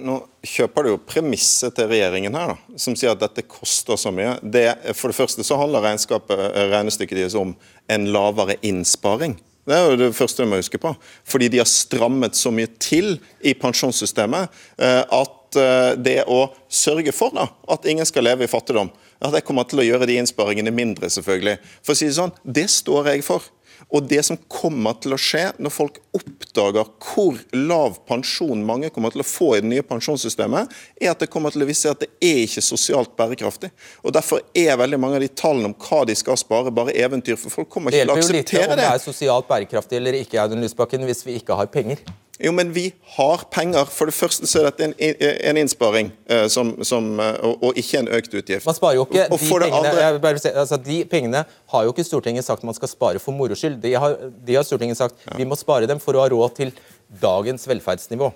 Nå 0.00 0.20
kjøper 0.46 0.86
du 0.86 0.92
jo 0.92 1.00
premisset 1.02 1.74
til 1.74 1.88
regjeringen 1.90 2.36
her, 2.38 2.52
da, 2.52 2.78
som 2.78 2.94
sier 2.96 3.10
at 3.10 3.20
dette 3.20 3.42
koster 3.50 3.98
så 3.98 4.12
mye. 4.14 4.36
Det, 4.40 4.68
for 4.94 5.10
det 5.10 5.18
første 5.18 5.44
så 5.44 5.58
handler 5.58 5.82
regnestykket 5.82 7.18
deres 7.18 7.34
om 7.38 7.56
en 7.90 8.06
lavere 8.14 8.54
innsparing. 8.62 9.34
Det 9.66 9.76
er 9.76 9.84
jo 9.86 9.98
det 10.00 10.14
første 10.16 10.42
du 10.42 10.50
må 10.50 10.60
huske 10.60 10.80
på. 10.80 10.94
Fordi 11.28 11.50
de 11.52 11.60
har 11.60 11.68
strammet 11.68 12.38
så 12.38 12.52
mye 12.54 12.70
til 12.80 13.18
i 13.42 13.52
pensjonssystemet 13.58 14.48
eh, 14.80 15.02
at 15.04 15.58
eh, 15.60 15.92
det 16.00 16.16
å 16.30 16.46
sørge 16.70 17.12
for 17.14 17.34
da, 17.36 17.48
at 17.70 17.86
ingen 17.90 18.08
skal 18.08 18.26
leve 18.26 18.46
i 18.46 18.50
fattigdom, 18.50 18.90
at 19.20 19.34
det 19.36 19.44
kommer 19.44 19.68
til 19.68 19.82
å 19.82 19.86
gjøre 19.86 20.08
de 20.08 20.16
innsparingene 20.22 20.72
mindre, 20.74 21.10
selvfølgelig. 21.12 21.58
For 21.84 21.94
å 21.94 22.00
si 22.00 22.08
det 22.08 22.16
sånn, 22.16 22.34
det 22.42 22.66
står 22.72 23.12
jeg 23.12 23.26
for. 23.26 23.46
Og 23.88 24.06
det 24.10 24.22
som 24.26 24.38
kommer 24.50 24.98
til 25.02 25.16
å 25.16 25.18
skje 25.20 25.46
når 25.58 25.72
folk 25.74 25.98
oppdager 26.16 26.86
hvor 27.10 27.38
lav 27.56 27.98
pensjon 28.08 28.62
mange 28.66 28.90
kommer 28.94 29.14
til 29.14 29.24
å 29.24 29.26
få 29.26 29.52
i 29.56 29.62
det 29.64 29.70
nye 29.72 29.86
pensjonssystemet, 29.86 30.70
er 31.00 31.12
at 31.14 31.22
det 31.22 31.30
kommer 31.32 31.54
til 31.54 31.64
å 31.64 31.68
vise 31.68 31.90
at 31.90 32.02
det 32.04 32.10
er 32.20 32.42
ikke 32.44 32.64
sosialt 32.64 33.16
bærekraftig. 33.18 33.72
Og 34.04 34.14
Derfor 34.14 34.42
er 34.54 34.78
veldig 34.78 35.00
mange 35.00 35.20
av 35.20 35.24
de 35.24 35.30
tallene 35.32 35.72
om 35.72 35.76
hva 35.80 36.02
de 36.08 36.16
skal 36.18 36.38
spare, 36.40 36.72
bare 36.74 36.94
eventyr. 36.94 37.38
For 37.40 37.60
folk 37.60 37.70
kommer 37.72 37.94
ikke 37.94 38.04
til 38.04 38.14
å 38.14 38.18
akseptere 38.18 38.34
det. 38.36 38.46
Det 38.46 38.58
hjelper 38.58 38.66
jo 38.66 38.70
litt 38.70 38.78
om 38.78 38.82
det 38.84 38.88
er 38.90 39.04
sosialt 39.04 39.50
bærekraftig 39.50 40.00
eller 40.00 40.20
ikke, 40.20 40.42
Audun 40.42 40.64
Lysbakken, 40.64 41.06
hvis 41.08 41.24
vi 41.26 41.38
ikke 41.40 41.56
har 41.58 41.70
penger. 41.72 42.02
Jo, 42.40 42.52
men 42.56 42.70
vi 42.72 42.86
har 43.16 43.42
penger. 43.52 43.84
For 43.92 44.08
det 44.08 44.14
første 44.16 44.48
så 44.48 44.62
er 44.62 44.68
dette 44.70 44.86
en, 44.86 44.94
en 45.50 45.60
innsparing 45.60 46.08
uh, 46.30 46.46
som, 46.52 46.72
som, 46.86 47.10
uh, 47.20 47.34
og, 47.44 47.66
og, 47.68 47.80
ikke 47.80 48.00
en 48.00 48.08
økt 48.16 48.32
utgift. 48.32 48.68
Man 48.68 48.78
sparer 48.78 48.96
jo 48.96 49.04
ikke 49.04 49.26
de, 49.28 49.40
pengene, 49.50 49.82
andre... 50.16 50.32
si, 50.40 50.52
altså, 50.62 50.78
de 50.86 50.98
pengene 51.10 51.44
har 51.74 51.84
jo 51.84 51.92
ikke 51.92 52.06
Stortinget 52.08 52.48
sagt 52.48 52.64
man 52.64 52.76
skal 52.76 52.92
spare 52.92 53.20
for 53.22 53.36
moro 53.36 53.58
skyld. 53.58 53.76
De 53.84 53.92
har, 53.92 54.16
de 54.46 54.56
har 54.56 54.64
Stortinget 54.64 55.00
sagt 55.00 55.20
ja. 55.26 55.36
vi 55.36 55.48
må 55.48 55.58
spare 55.60 55.90
dem 55.90 56.00
for 56.00 56.16
å 56.16 56.24
ha 56.24 56.30
råd 56.32 56.56
til 56.56 56.72
dagens 57.20 57.68
velferdsnivå. 57.68 58.32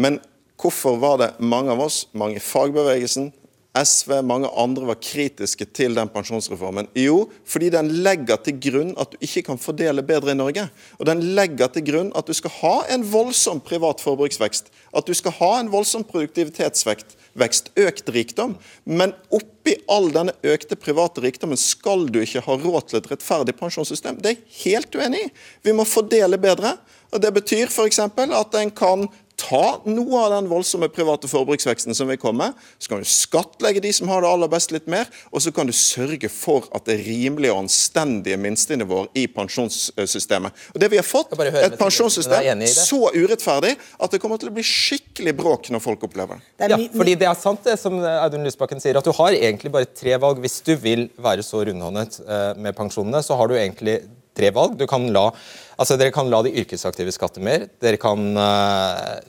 Men 0.00 0.16
hvorfor 0.62 0.96
var 1.02 1.20
det 1.20 1.30
mange 1.42 1.74
av 1.74 1.84
oss, 1.84 2.06
mange 2.16 2.40
i 2.40 2.44
fagbevegelsen, 2.44 3.32
SV 3.72 4.18
mange 4.28 4.50
andre 4.52 4.84
var 4.90 4.98
kritiske 5.00 5.64
til 5.72 5.94
den 5.96 6.10
pensjonsreformen? 6.12 6.90
Jo, 6.98 7.24
fordi 7.48 7.70
den 7.72 7.88
legger 8.04 8.36
til 8.44 8.58
grunn 8.60 8.90
at 9.00 9.14
du 9.14 9.24
ikke 9.24 9.46
kan 9.46 9.60
fordele 9.60 10.04
bedre 10.04 10.34
i 10.34 10.36
Norge. 10.36 10.66
Og 11.00 11.08
den 11.08 11.22
legger 11.38 11.72
til 11.72 11.86
grunn 11.86 12.10
at 12.18 12.28
du 12.28 12.36
skal 12.36 12.52
ha 12.58 12.74
en 12.92 13.06
voldsom 13.08 13.62
privat 13.64 14.04
forbruksvekst. 14.04 14.68
At 14.92 15.08
du 15.08 15.16
skal 15.16 15.32
ha 15.38 15.50
en 15.60 15.72
voldsom 15.72 16.04
produktivitetsvekst. 16.04 17.16
Vekst, 17.40 17.70
økt 17.80 18.12
rikdom. 18.12 18.58
Men 18.84 19.14
oppi 19.32 19.78
all 19.88 20.10
denne 20.12 20.36
økte 20.44 20.76
private 20.76 21.24
rikdommen 21.24 21.56
skal 21.56 22.04
du 22.12 22.20
ikke 22.20 22.44
ha 22.44 22.58
råd 22.60 22.90
til 22.90 23.00
et 23.00 23.08
rettferdig 23.14 23.56
pensjonssystem. 23.56 24.20
Det 24.20 24.34
er 24.34 24.36
jeg 24.36 24.58
helt 24.66 25.00
uenig 25.00 25.24
i. 25.24 25.32
Vi 25.64 25.72
må 25.72 25.88
fordele 25.88 26.36
bedre. 26.36 26.76
og 27.08 27.24
Det 27.24 27.32
betyr 27.40 27.72
f.eks. 27.72 28.04
at 28.04 28.60
en 28.60 28.76
kan 28.76 29.08
ta 29.40 29.80
noe 29.88 30.20
av 30.20 30.30
den 30.34 30.48
voldsomme 30.50 30.88
private 30.92 31.28
forbruksveksten 31.30 31.96
som 31.96 32.10
vil 32.10 32.20
komme. 32.20 32.50
Så 32.78 32.92
kan 32.92 33.02
du 33.02 33.08
skattlegge 33.08 33.82
de 33.82 33.92
som 33.94 34.10
har 34.12 34.22
det 34.22 34.30
aller 34.30 34.50
best 34.52 34.72
litt 34.74 34.88
mer, 34.90 35.08
og 35.32 35.42
så 35.44 35.52
kan 35.54 35.68
du 35.68 35.74
sørge 35.76 36.30
for 36.32 36.68
at 36.76 36.86
det 36.88 36.98
er 36.98 37.04
rimelige 37.06 37.54
og 37.54 37.64
anstendige 37.64 38.38
minstenivåer 38.40 39.10
i 39.18 39.26
pensjonssystemet. 39.32 40.64
Og 40.74 40.80
det 40.82 40.90
vi 40.92 41.00
har 41.00 41.06
fått, 41.06 41.34
et 41.38 41.78
pensjonssystem 41.80 42.64
så 42.72 43.02
urettferdig 43.14 43.74
at 43.76 44.14
det 44.14 44.22
kommer 44.22 44.40
til 44.40 44.52
å 44.52 44.56
bli 44.56 44.64
skikkelig 44.66 45.36
bråk 45.38 45.70
når 45.74 45.84
folk 45.84 46.06
opplever 46.08 46.40
det. 46.40 46.70
Ja, 46.72 46.78
fordi 46.94 47.16
det 47.18 47.28
er 47.28 47.38
sant 47.38 47.64
det 47.66 47.76
som 47.80 47.98
Audun 47.98 48.46
Lysbakken 48.46 48.82
sier, 48.82 48.98
at 48.98 49.06
du 49.06 49.12
har 49.16 49.36
egentlig 49.36 49.72
bare 49.74 49.88
tre 49.90 50.16
valg. 50.22 50.40
Hvis 50.42 50.60
du 50.66 50.74
vil 50.80 51.08
være 51.22 51.44
så 51.46 51.64
rundhåndet 51.66 52.20
eh, 52.22 52.50
med 52.62 52.76
pensjonene, 52.78 53.22
så 53.24 53.36
har 53.38 53.50
du 53.50 53.56
egentlig 53.58 54.00
tre 54.36 54.50
valg. 54.54 54.80
Kan 54.90 55.10
la, 55.14 55.28
altså 55.76 55.98
dere 56.00 56.14
kan 56.14 56.30
la 56.32 56.42
de 56.46 56.54
yrkesaktive 56.62 57.14
skatte 57.14 57.42
mer. 57.44 57.68
Dere 57.82 58.00
kan 58.00 58.32
uh, 58.38 59.20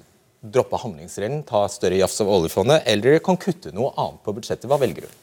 droppe 0.43 0.79
handlingsregelen, 0.81 1.43
ta 1.47 1.65
større 1.71 1.99
jafs 2.01 2.19
av 2.23 2.31
oljefondet, 2.31 2.83
eller 2.85 3.15
dere 3.15 3.23
kan 3.23 3.39
kutte 3.39 3.71
noe 3.75 3.93
annet 3.95 4.23
på 4.25 4.35
budsjettet. 4.35 4.67
Hva 4.71 4.79
velger 4.81 5.07
du? 5.07 5.19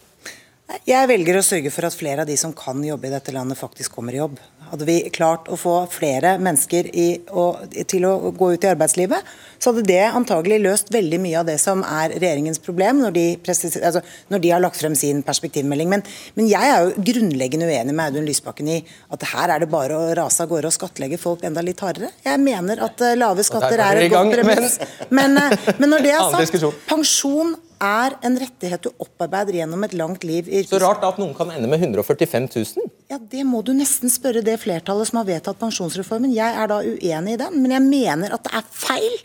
Jeg 0.86 1.08
velger 1.10 1.36
å 1.40 1.42
sørge 1.42 1.70
for 1.74 1.88
at 1.88 1.96
flere 1.98 2.22
av 2.22 2.28
de 2.30 2.36
som 2.38 2.52
kan 2.56 2.78
jobbe 2.84 3.08
i 3.08 3.12
dette 3.12 3.34
landet, 3.34 3.58
faktisk 3.58 3.96
kommer 3.96 4.14
i 4.14 4.20
jobb. 4.20 4.38
Hadde 4.70 4.86
vi 4.86 4.96
klart 5.10 5.48
å 5.50 5.56
få 5.58 5.74
flere 5.90 6.36
mennesker 6.42 6.88
i, 6.94 7.06
å, 7.30 7.44
til 7.90 8.04
å 8.06 8.30
gå 8.30 8.52
ut 8.54 8.66
i 8.66 8.70
arbeidslivet, 8.70 9.30
så 9.60 9.72
hadde 9.72 9.84
det 9.88 10.02
antagelig 10.06 10.60
løst 10.62 10.92
veldig 10.94 11.18
mye 11.20 11.40
av 11.40 11.48
det 11.48 11.56
som 11.60 11.82
er 11.84 12.14
regjeringens 12.14 12.62
problem 12.62 13.02
når 13.02 13.16
de, 13.16 13.24
altså, 13.50 14.02
når 14.32 14.44
de 14.44 14.52
har 14.54 14.62
lagt 14.62 14.80
frem 14.80 14.94
sin 14.96 15.24
perspektivmelding. 15.26 15.90
Men, 15.90 16.04
men, 16.38 16.48
jeg 16.50 16.70
er 16.70 16.86
jo 16.86 17.06
grunnleggende 17.10 17.68
uenig 17.68 17.96
med 17.96 18.06
Audun 18.06 18.28
Lysbakken 18.28 18.70
i 18.72 18.78
at 19.12 19.26
her 19.32 19.56
er 19.56 19.64
det 19.64 19.70
bare 19.72 19.98
å 19.98 20.12
rase 20.16 20.44
av 20.44 20.52
gårde 20.52 20.70
og 20.70 20.76
skattlegge 20.76 21.20
folk 21.20 21.44
enda 21.46 21.64
litt 21.66 21.82
hardere. 21.84 22.12
Jeg 22.24 22.40
mener 22.42 22.84
at 22.86 23.02
uh, 23.04 23.16
lave 23.18 23.44
skatter 23.46 23.82
er 23.84 24.04
et 24.04 24.14
godt 24.14 24.36
premiss. 24.38 24.78
Men, 25.10 25.34
men, 25.36 25.58
men 25.82 25.94
når 25.96 26.06
det 26.06 26.14
er 26.14 26.30
sagt, 26.46 26.86
pensjon 26.88 27.56
er 27.80 28.16
en 28.26 28.36
rettighet 28.38 28.84
du 28.84 28.90
opparbeider 29.00 29.56
gjennom 29.60 29.84
et 29.86 29.96
langt 29.96 30.24
liv. 30.26 30.48
i 30.48 30.62
Så 30.68 30.80
rart 30.82 31.04
at 31.06 31.18
noen 31.20 31.32
kan 31.36 31.50
ende 31.54 31.68
med 31.70 31.80
145 31.80 32.48
000? 32.52 32.90
Ja, 33.10 33.18
Det 33.18 33.42
må 33.46 33.62
du 33.64 33.72
nesten 33.74 34.12
spørre 34.12 34.44
det 34.44 34.58
flertallet 34.62 35.08
som 35.08 35.20
har 35.22 35.28
vedtatt 35.28 35.58
pensjonsreformen. 35.58 36.34
Jeg 36.36 36.54
er 36.54 36.70
da 36.70 36.80
uenig 36.84 37.34
i 37.34 37.40
den, 37.40 37.60
men 37.62 37.74
jeg 37.76 37.86
mener 37.86 38.36
at 38.36 38.44
det 38.46 38.54
er 38.60 38.68
feil 38.70 39.20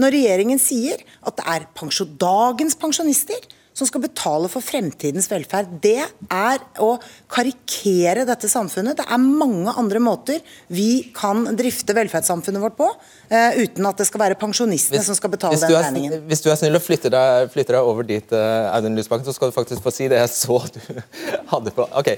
når 0.00 0.14
regjeringen 0.16 0.60
sier 0.60 1.02
at 1.20 1.36
det 1.36 1.44
er 1.54 1.66
pensjon, 1.76 2.14
dagens 2.20 2.76
pensjonister 2.80 3.42
som 3.76 3.88
skal 3.88 4.04
betale 4.04 4.50
for 4.52 4.64
fremtidens 4.64 5.28
velferd. 5.30 5.70
Det 5.82 6.00
er 6.02 6.62
å 6.82 6.90
karikere 7.32 8.26
dette 8.28 8.50
samfunnet. 8.52 9.00
Det 9.00 9.06
er 9.06 9.22
mange 9.22 9.72
andre 9.78 10.02
måter 10.02 10.42
vi 10.72 11.08
kan 11.16 11.44
drifte 11.58 11.96
velferdssamfunnet 11.96 12.62
vårt 12.62 12.78
på, 12.78 12.90
uh, 13.32 13.50
uten 13.58 13.88
at 13.88 14.02
det 14.02 14.08
skal 14.08 14.24
være 14.26 14.38
pensjonistene 14.40 15.00
hvis, 15.00 15.08
som 15.10 15.18
skal 15.18 15.32
betale 15.32 15.60
den 15.60 15.72
regningen. 15.72 16.28
Hvis 16.28 16.44
du 16.44 16.50
er 16.52 16.60
snill 16.60 16.78
og 16.78 16.84
flytter 16.84 17.14
deg, 17.14 17.50
flytter 17.54 17.78
deg 17.78 17.92
over 17.94 18.08
dit, 18.08 18.36
uh, 18.36 18.70
Audun 18.76 18.98
Lysbakken, 18.98 19.26
så 19.28 19.36
skal 19.36 19.52
du 19.52 19.56
faktisk 19.56 19.84
få 19.84 19.94
si 19.94 20.10
det 20.12 20.20
jeg 20.20 20.32
så 20.36 20.62
du 20.72 20.80
hadde 21.52 21.74
på. 21.76 21.88
Ok, 21.98 22.16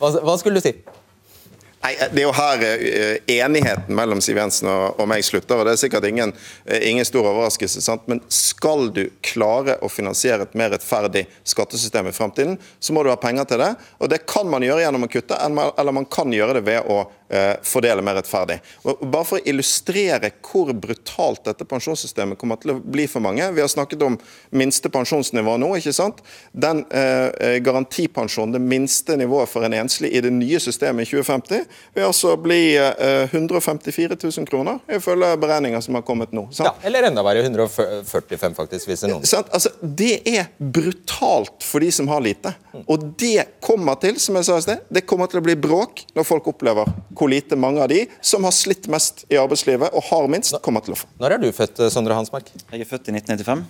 Hva, 0.00 0.12
hva 0.20 0.38
skulle 0.40 0.60
du 0.60 0.66
si? 0.66 0.74
Nei, 1.86 1.94
Det 2.10 2.18
er 2.18 2.24
jo 2.24 2.32
her 2.34 2.62
uh, 2.66 3.16
enigheten 3.30 3.94
mellom 3.94 4.18
Siv 4.24 4.40
Jensen 4.40 4.66
og, 4.72 5.04
meg 5.06 5.22
slutter. 5.22 5.60
og 5.60 5.68
Det 5.68 5.76
er 5.76 5.82
sikkert 5.84 6.08
ingen, 6.08 6.32
uh, 6.66 6.78
ingen 6.82 7.06
stor 7.06 7.28
overraskelse. 7.30 7.82
sant? 7.84 8.08
Men 8.10 8.24
skal 8.32 8.88
du 8.96 9.04
klare 9.22 9.76
å 9.78 9.90
finansiere 9.92 10.48
et 10.48 10.56
mer 10.58 10.72
rettferdig 10.74 11.26
skattesystem 11.46 12.10
i 12.10 12.14
fremtiden, 12.16 12.56
så 12.82 12.96
må 12.96 13.04
du 13.06 13.12
ha 13.12 13.20
penger 13.20 13.46
til 13.46 13.62
det. 13.62 13.70
og 14.00 14.10
Det 14.10 14.24
kan 14.26 14.50
man 14.50 14.66
gjøre 14.66 14.82
gjennom 14.82 15.06
å 15.06 15.12
kutte, 15.12 15.38
eller 15.38 15.94
man 15.94 16.10
kan 16.10 16.34
gjøre 16.34 16.58
det 16.58 16.66
ved 16.66 16.90
å 16.90 17.04
fordele 17.66 18.04
mer 18.04 18.18
rettferdig. 18.20 18.58
Og 18.86 19.02
bare 19.02 19.26
for 19.26 19.40
å 19.40 19.48
illustrere 19.48 20.30
hvor 20.46 20.72
brutalt 20.72 21.44
dette 21.48 21.66
pensjonssystemet 21.68 22.38
kommer 22.38 22.60
til 22.62 22.74
å 22.74 22.78
bli 22.80 23.06
for 23.10 23.24
mange. 23.24 23.46
Vi 23.56 23.62
har 23.62 23.70
snakket 23.70 24.04
om 24.06 24.18
minste 24.56 24.90
pensjonsnivå 24.92 25.56
nå. 25.60 25.72
ikke 25.80 25.94
sant? 25.96 26.22
Den 26.52 26.84
garantipensjonen, 27.66 28.54
det 28.56 28.62
minste 28.62 29.16
nivået 29.18 29.50
for 29.50 29.66
en 29.66 29.74
enslig 29.74 30.12
i 30.14 30.20
det 30.20 30.32
nye 30.34 30.60
systemet 30.62 31.06
i 31.06 31.10
2050, 31.10 31.64
vil 31.94 32.06
altså 32.06 32.34
bli 32.40 32.60
154 32.76 34.12
eh, 34.12 34.24
000 34.38 34.46
kroner, 34.48 34.78
ifølge 34.92 35.32
beregninger 35.40 35.80
som 35.84 35.98
har 35.98 36.04
kommet 36.06 36.32
nå. 36.36 36.46
Ja, 36.58 36.74
eller 36.86 37.08
enda 37.10 37.24
verre, 37.26 37.44
145 37.46 38.56
faktisk, 38.56 38.88
hvis 38.90 39.04
det 39.04 39.10
er 39.10 39.14
noen. 39.14 39.26
Altså, 39.26 39.72
det 39.80 40.20
er 40.28 40.50
brutalt 40.58 41.64
for 41.66 41.84
de 41.84 41.90
som 41.92 42.08
har 42.12 42.22
lite. 42.24 42.54
Og 42.86 43.10
det 43.20 43.60
kommer 43.64 43.98
til, 44.02 44.20
som 44.22 44.38
jeg 44.38 44.48
sa 44.48 44.58
i 44.60 44.66
sted, 44.66 44.84
det 44.92 45.06
kommer 45.08 45.30
til 45.30 45.40
å 45.40 45.46
bli 45.46 45.56
bråk 45.58 46.06
når 46.16 46.28
folk 46.28 46.50
opplever 46.52 46.90
hvor 47.16 47.32
lite 47.32 47.56
mange 47.58 47.82
av 47.82 47.88
de 47.92 48.04
som 48.20 48.44
har 48.46 48.54
slitt 48.54 48.86
mest 48.92 49.24
i 49.32 49.38
arbeidslivet 49.40 49.94
og 49.96 50.04
har 50.10 50.28
minst, 50.30 50.56
kommer 50.64 50.84
til 50.84 50.96
å 50.96 51.00
få. 51.00 51.08
Når 51.22 51.36
er 51.36 51.42
du 51.42 51.48
født, 51.56 51.86
Sondre 51.92 52.16
Hansmark? 52.18 52.52
Jeg 52.70 52.84
er 52.84 52.88
født 52.88 53.10
i 53.10 53.16
1995. 53.16 53.66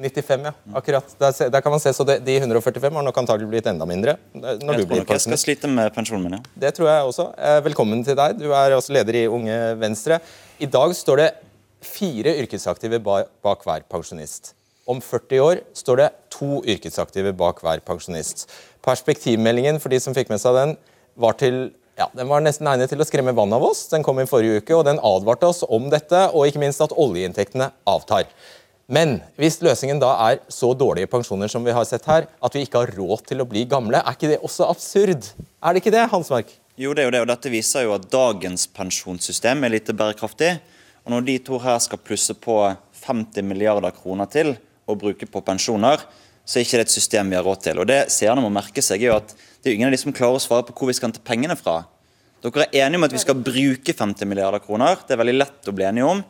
95, 0.00 0.44
ja. 0.48 0.52
Akkurat. 0.78 1.12
Der, 1.20 1.50
der, 1.52 1.60
kan 1.60 1.74
man 1.74 1.80
se, 1.82 1.92
så 1.92 2.04
det, 2.08 2.20
De 2.24 2.36
145 2.40 2.94
har 2.96 3.04
nok 3.04 3.18
antagelig 3.20 3.50
blitt 3.50 3.66
enda 3.68 3.84
mindre. 3.88 4.16
når 4.32 4.54
jeg 4.54 4.86
tror 4.88 5.02
nok 5.02 5.12
jeg 5.12 5.24
skal 5.26 5.40
slite 5.40 5.68
med 5.68 5.92
pensjonen 5.96 6.24
min, 6.24 6.38
ja. 6.38 6.60
Det 6.64 6.72
tror 6.76 6.88
jeg 6.88 7.10
også. 7.10 7.26
Eh, 7.36 7.58
velkommen 7.68 8.04
til 8.06 8.16
deg. 8.16 8.38
Du 8.40 8.48
er 8.48 8.76
også 8.76 8.94
leder 8.96 9.20
i 9.22 9.26
Unge 9.28 9.58
Venstre. 9.80 10.20
I 10.60 10.68
dag 10.70 10.94
står 10.96 11.24
det 11.24 11.28
fire 11.84 12.36
yrkesaktive 12.42 13.00
bak 13.04 13.66
hver 13.66 13.84
pensjonist. 13.92 14.54
Om 14.88 15.02
40 15.04 15.44
år 15.44 15.60
står 15.76 16.00
det 16.00 16.08
to 16.32 16.62
yrkesaktive 16.64 17.34
bak 17.36 17.60
hver 17.64 17.82
pensjonist. 17.84 18.48
Perspektivmeldingen 18.84 19.80
for 19.80 19.92
de 19.92 20.00
som 20.00 20.16
fikk 20.16 20.32
med 20.32 20.40
seg 20.42 20.56
den, 20.56 20.74
var, 21.20 21.36
til, 21.36 21.68
ja, 21.98 22.06
den 22.16 22.30
var 22.30 22.42
nesten 22.44 22.68
egnet 22.70 22.92
til 22.92 23.02
å 23.02 23.06
skremme 23.08 23.34
vann 23.36 23.52
av 23.52 23.64
oss. 23.66 23.84
Den 23.90 24.04
kom 24.06 24.20
i 24.22 24.28
forrige 24.28 24.62
uke, 24.62 24.76
og 24.78 24.86
den 24.88 25.00
advarte 25.04 25.50
oss 25.50 25.64
om 25.66 25.90
dette, 25.92 26.28
og 26.32 26.48
ikke 26.48 26.62
minst 26.62 26.82
at 26.84 26.94
oljeinntektene 26.96 27.72
avtar. 27.90 28.30
Men 28.90 29.20
hvis 29.38 29.60
løsningen 29.62 30.00
da 30.02 30.14
er 30.26 30.40
så 30.50 30.72
dårlige 30.74 31.10
pensjoner 31.12 31.50
som 31.52 31.62
vi 31.66 31.74
har 31.74 31.84
sett 31.86 32.08
her, 32.10 32.26
at 32.26 32.56
vi 32.56 32.64
ikke 32.66 32.80
har 32.82 32.90
råd 32.96 33.22
til 33.28 33.42
å 33.42 33.46
bli 33.46 33.62
gamle, 33.70 34.00
er 34.00 34.16
ikke 34.16 34.32
det 34.32 34.40
også 34.42 34.66
absurd? 34.66 35.28
Er 35.62 35.76
det 35.76 35.82
ikke 35.82 35.94
det, 35.94 36.08
Hansmark? 36.10 36.50
Jo, 36.80 36.94
det 36.96 37.04
er 37.04 37.10
jo 37.10 37.14
det, 37.14 37.20
og 37.22 37.30
dette 37.30 37.52
viser 37.52 37.84
jo 37.86 37.94
at 37.94 38.08
dagens 38.10 38.64
pensjonssystem 38.74 39.62
er 39.62 39.74
lite 39.76 39.94
bærekraftig. 39.94 40.56
Og 41.04 41.14
når 41.14 41.28
de 41.28 41.36
to 41.46 41.60
her 41.62 41.78
skal 41.84 42.02
plusse 42.02 42.34
på 42.34 42.56
50 43.04 43.46
milliarder 43.46 43.94
kroner 43.94 44.26
til 44.32 44.56
å 44.90 44.96
bruke 44.98 45.28
på 45.28 45.42
pensjoner, 45.44 46.02
så 46.42 46.58
er 46.58 46.66
ikke 46.66 46.80
det 46.80 46.88
et 46.88 46.96
system 46.96 47.30
vi 47.30 47.38
har 47.38 47.46
råd 47.46 47.62
til. 47.62 47.78
Og 47.78 47.86
Det 47.86 48.00
seerne 48.10 48.42
må 48.42 48.50
merke 48.50 48.82
seg 48.82 49.04
er 49.04 49.12
jo 49.12 49.18
at 49.20 49.36
det 49.60 49.68
er 49.68 49.74
jo 49.74 49.78
ingen 49.80 49.90
av 49.90 49.94
de 49.94 50.00
som 50.00 50.14
klarer 50.16 50.38
å 50.38 50.42
svare 50.42 50.64
på 50.64 50.74
hvor 50.76 50.88
vi 50.88 50.96
skal 50.96 51.10
hente 51.10 51.22
pengene 51.24 51.56
fra. 51.58 51.82
Dere 52.40 52.64
er 52.70 52.86
enige 52.86 52.96
om 53.00 53.04
at 53.04 53.12
vi 53.12 53.20
skal 53.20 53.36
bruke 53.36 53.92
50 53.92 54.28
milliarder 54.28 54.62
kroner. 54.64 55.02
Det 55.04 55.12
er 55.12 55.20
veldig 55.20 55.36
lett 55.36 55.68
å 55.68 55.74
bli 55.76 55.84
enige 55.84 56.08
om. 56.08 56.22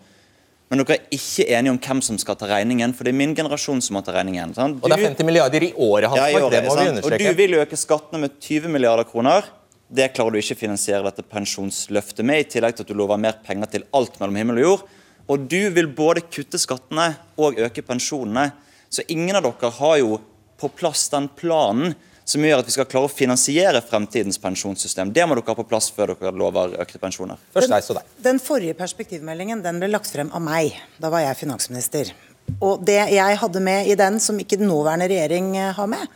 Men 0.71 0.83
dere 0.83 0.97
er 0.97 1.15
ikke 1.15 1.47
enige 1.51 1.75
om 1.75 1.79
hvem 1.83 2.01
som 2.03 2.19
skal 2.19 2.39
ta 2.39 2.49
regningen, 2.51 2.93
for 2.95 3.07
det 3.07 3.13
er 3.13 3.19
min 3.21 3.37
generasjon 3.39 3.81
som 3.83 3.97
må 3.99 4.03
ta 4.07 4.17
regningen. 4.17 4.55
Sant? 4.55 4.83
Og 4.83 4.91
det 4.91 4.99
er 4.99 5.07
50 5.09 5.27
milliarder 5.27 5.67
i 5.67 5.71
året, 5.75 6.11
Hans 6.11 6.19
Ja, 6.19 6.43
det 6.51 6.65
må 6.67 6.77
vi 6.79 6.89
understreke. 6.93 7.23
Og 7.31 7.39
du 7.39 7.41
vil 7.43 7.57
øke 7.59 7.79
skattene 7.79 8.25
med 8.27 8.37
20 8.43 8.75
milliarder 8.75 9.07
kroner. 9.07 9.47
Det 9.91 10.11
klarer 10.15 10.35
du 10.35 10.43
ikke 10.43 10.59
å 10.59 10.63
finansiere 10.65 11.07
dette 11.07 11.27
pensjonsløftet 11.27 12.27
med, 12.27 12.43
i 12.43 12.51
tillegg 12.51 12.77
til 12.79 12.87
at 12.87 12.91
du 12.91 12.99
lover 12.99 13.19
mer 13.19 13.39
penger 13.47 13.73
til 13.73 13.87
alt 13.95 14.19
mellom 14.23 14.39
himmel 14.39 14.61
og 14.61 14.67
jord. 14.67 14.85
Og 15.31 15.47
du 15.51 15.59
vil 15.75 15.91
både 15.95 16.23
kutte 16.27 16.59
skattene 16.59 17.13
og 17.39 17.59
øke 17.63 17.83
pensjonene. 17.87 18.53
Så 18.91 19.07
ingen 19.11 19.39
av 19.39 19.47
dere 19.47 19.75
har 19.79 19.99
jo 20.03 20.21
på 20.59 20.71
plass 20.75 21.09
den 21.11 21.27
planen 21.39 21.95
som 22.31 22.45
gjør 22.45 22.63
at 22.63 22.69
vi 22.69 22.75
skal 22.75 22.87
klare 22.87 23.09
å 23.09 23.13
finansiere 23.13 23.83
fremtidens 23.83 24.39
pensjonssystem. 24.39 25.11
Det 25.15 25.27
må 25.27 25.35
dere 25.35 25.51
ha 25.51 25.59
på 25.59 25.67
plass 25.67 25.91
før 25.95 26.15
dere 26.15 26.33
lover 26.37 26.77
økte 26.83 27.01
pensjoner. 27.03 27.41
Først 27.55 27.73
deg, 27.73 27.85
så 27.87 27.97
deg. 27.99 28.17
Den 28.23 28.39
forrige 28.43 28.77
perspektivmeldingen 28.79 29.65
den 29.65 29.81
ble 29.83 29.91
lagt 29.91 30.11
frem 30.13 30.31
av 30.37 30.45
meg. 30.45 30.77
Da 31.03 31.11
var 31.13 31.25
jeg 31.25 31.41
finansminister. 31.43 32.13
Og 32.59 32.83
det 32.87 33.01
jeg 33.15 33.39
hadde 33.43 33.63
med 33.63 33.91
i 33.91 33.97
den, 33.99 34.19
som 34.23 34.39
ikke 34.39 34.59
den 34.61 34.71
nåværende 34.71 35.09
regjering 35.11 35.53
eh, 35.59 35.73
har 35.75 35.91
med, 35.91 36.07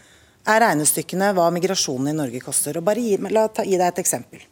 er 0.44 0.61
regnestykkene 0.61 1.33
hva 1.35 1.48
migrasjonen 1.55 2.12
i 2.12 2.16
Norge 2.16 2.42
koster. 2.44 2.79
Og 2.79 2.87
bare 2.87 3.03
gi, 3.03 3.16
la 3.35 3.46
ta, 3.48 3.64
gi 3.66 3.79
deg 3.79 3.87
et 3.88 4.03
eksempel. 4.05 4.42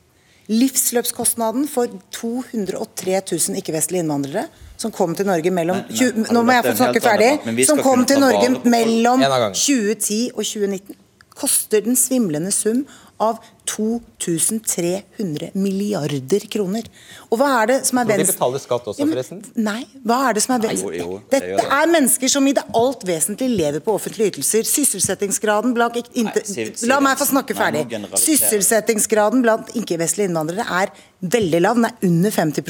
Livsløpskostnaden 0.51 1.69
for 1.71 1.91
203 2.17 3.21
000 3.21 3.61
ikke-vestlige 3.61 4.03
innvandrere 4.03 4.49
som 4.83 4.91
kom 4.91 5.15
til 5.15 5.29
Norge 5.29 5.53
mellom 5.55 5.79
Nei, 5.79 5.95
nei, 5.95 6.25
20, 6.27 6.33
Nå 6.35 6.43
må 6.43 6.57
jeg 6.57 6.67
få 6.67 6.75
snakke 6.81 7.03
ferdig. 7.05 7.31
Som 7.69 7.83
kom 7.85 8.03
til 8.09 8.19
Norge 8.19 8.51
mellom 8.67 9.23
En 9.23 9.31
av 9.31 9.45
gangen. 9.47 9.59
2010 9.63 10.33
og 10.35 10.43
2019 10.43 10.99
koster 11.39 11.83
den 11.85 11.97
svimlende 11.99 12.53
sum 12.55 12.85
av 13.23 13.39
2300 13.71 15.51
milliarder 15.55 16.43
kroner. 16.51 16.87
Og 17.31 17.39
hva 17.41 17.49
er 17.63 17.69
det 17.71 17.77
som 17.87 18.01
er 18.03 18.09
venstre... 18.09 18.27
de 18.27 18.35
betaler 18.35 18.63
skatt 18.63 18.89
også, 18.91 19.07
forresten. 19.07 19.43
Nei, 19.63 19.85
hva 20.03 20.19
er 20.29 20.37
det 20.39 20.43
som 20.45 20.55
er 20.57 20.65
venstre? 20.65 20.91
Jo, 20.99 21.05
jo, 21.15 21.21
det 21.31 21.39
Dette 21.39 21.61
det. 21.61 21.67
er 21.79 21.93
mennesker 21.93 22.33
som 22.35 22.49
i 22.51 22.55
det 22.59 22.65
alt 22.81 23.07
vesentlige 23.09 23.55
lever 23.55 23.85
på 23.87 23.95
offentlige 23.95 24.35
ytelser. 24.35 24.67
Sysselsettingsgraden 24.69 25.75
blant 25.77 25.97
ikke- 26.03 26.15
inte, 26.25 26.43
Siv- 26.49 26.75
Siv- 26.75 26.89
La 26.91 26.99
meg 27.05 27.19
få 27.23 27.29
snakke 27.31 27.55
ferdig. 27.57 27.87
Sysselsettingsgraden 28.27 29.43
blant 29.47 29.73
ikke-vestlige 29.79 30.29
innvandrere 30.33 30.67
er 30.83 30.93
veldig 31.23 31.63
lav. 31.63 31.79
Den 31.79 31.87
er 31.87 31.95
under 32.11 32.31
50 32.31 32.63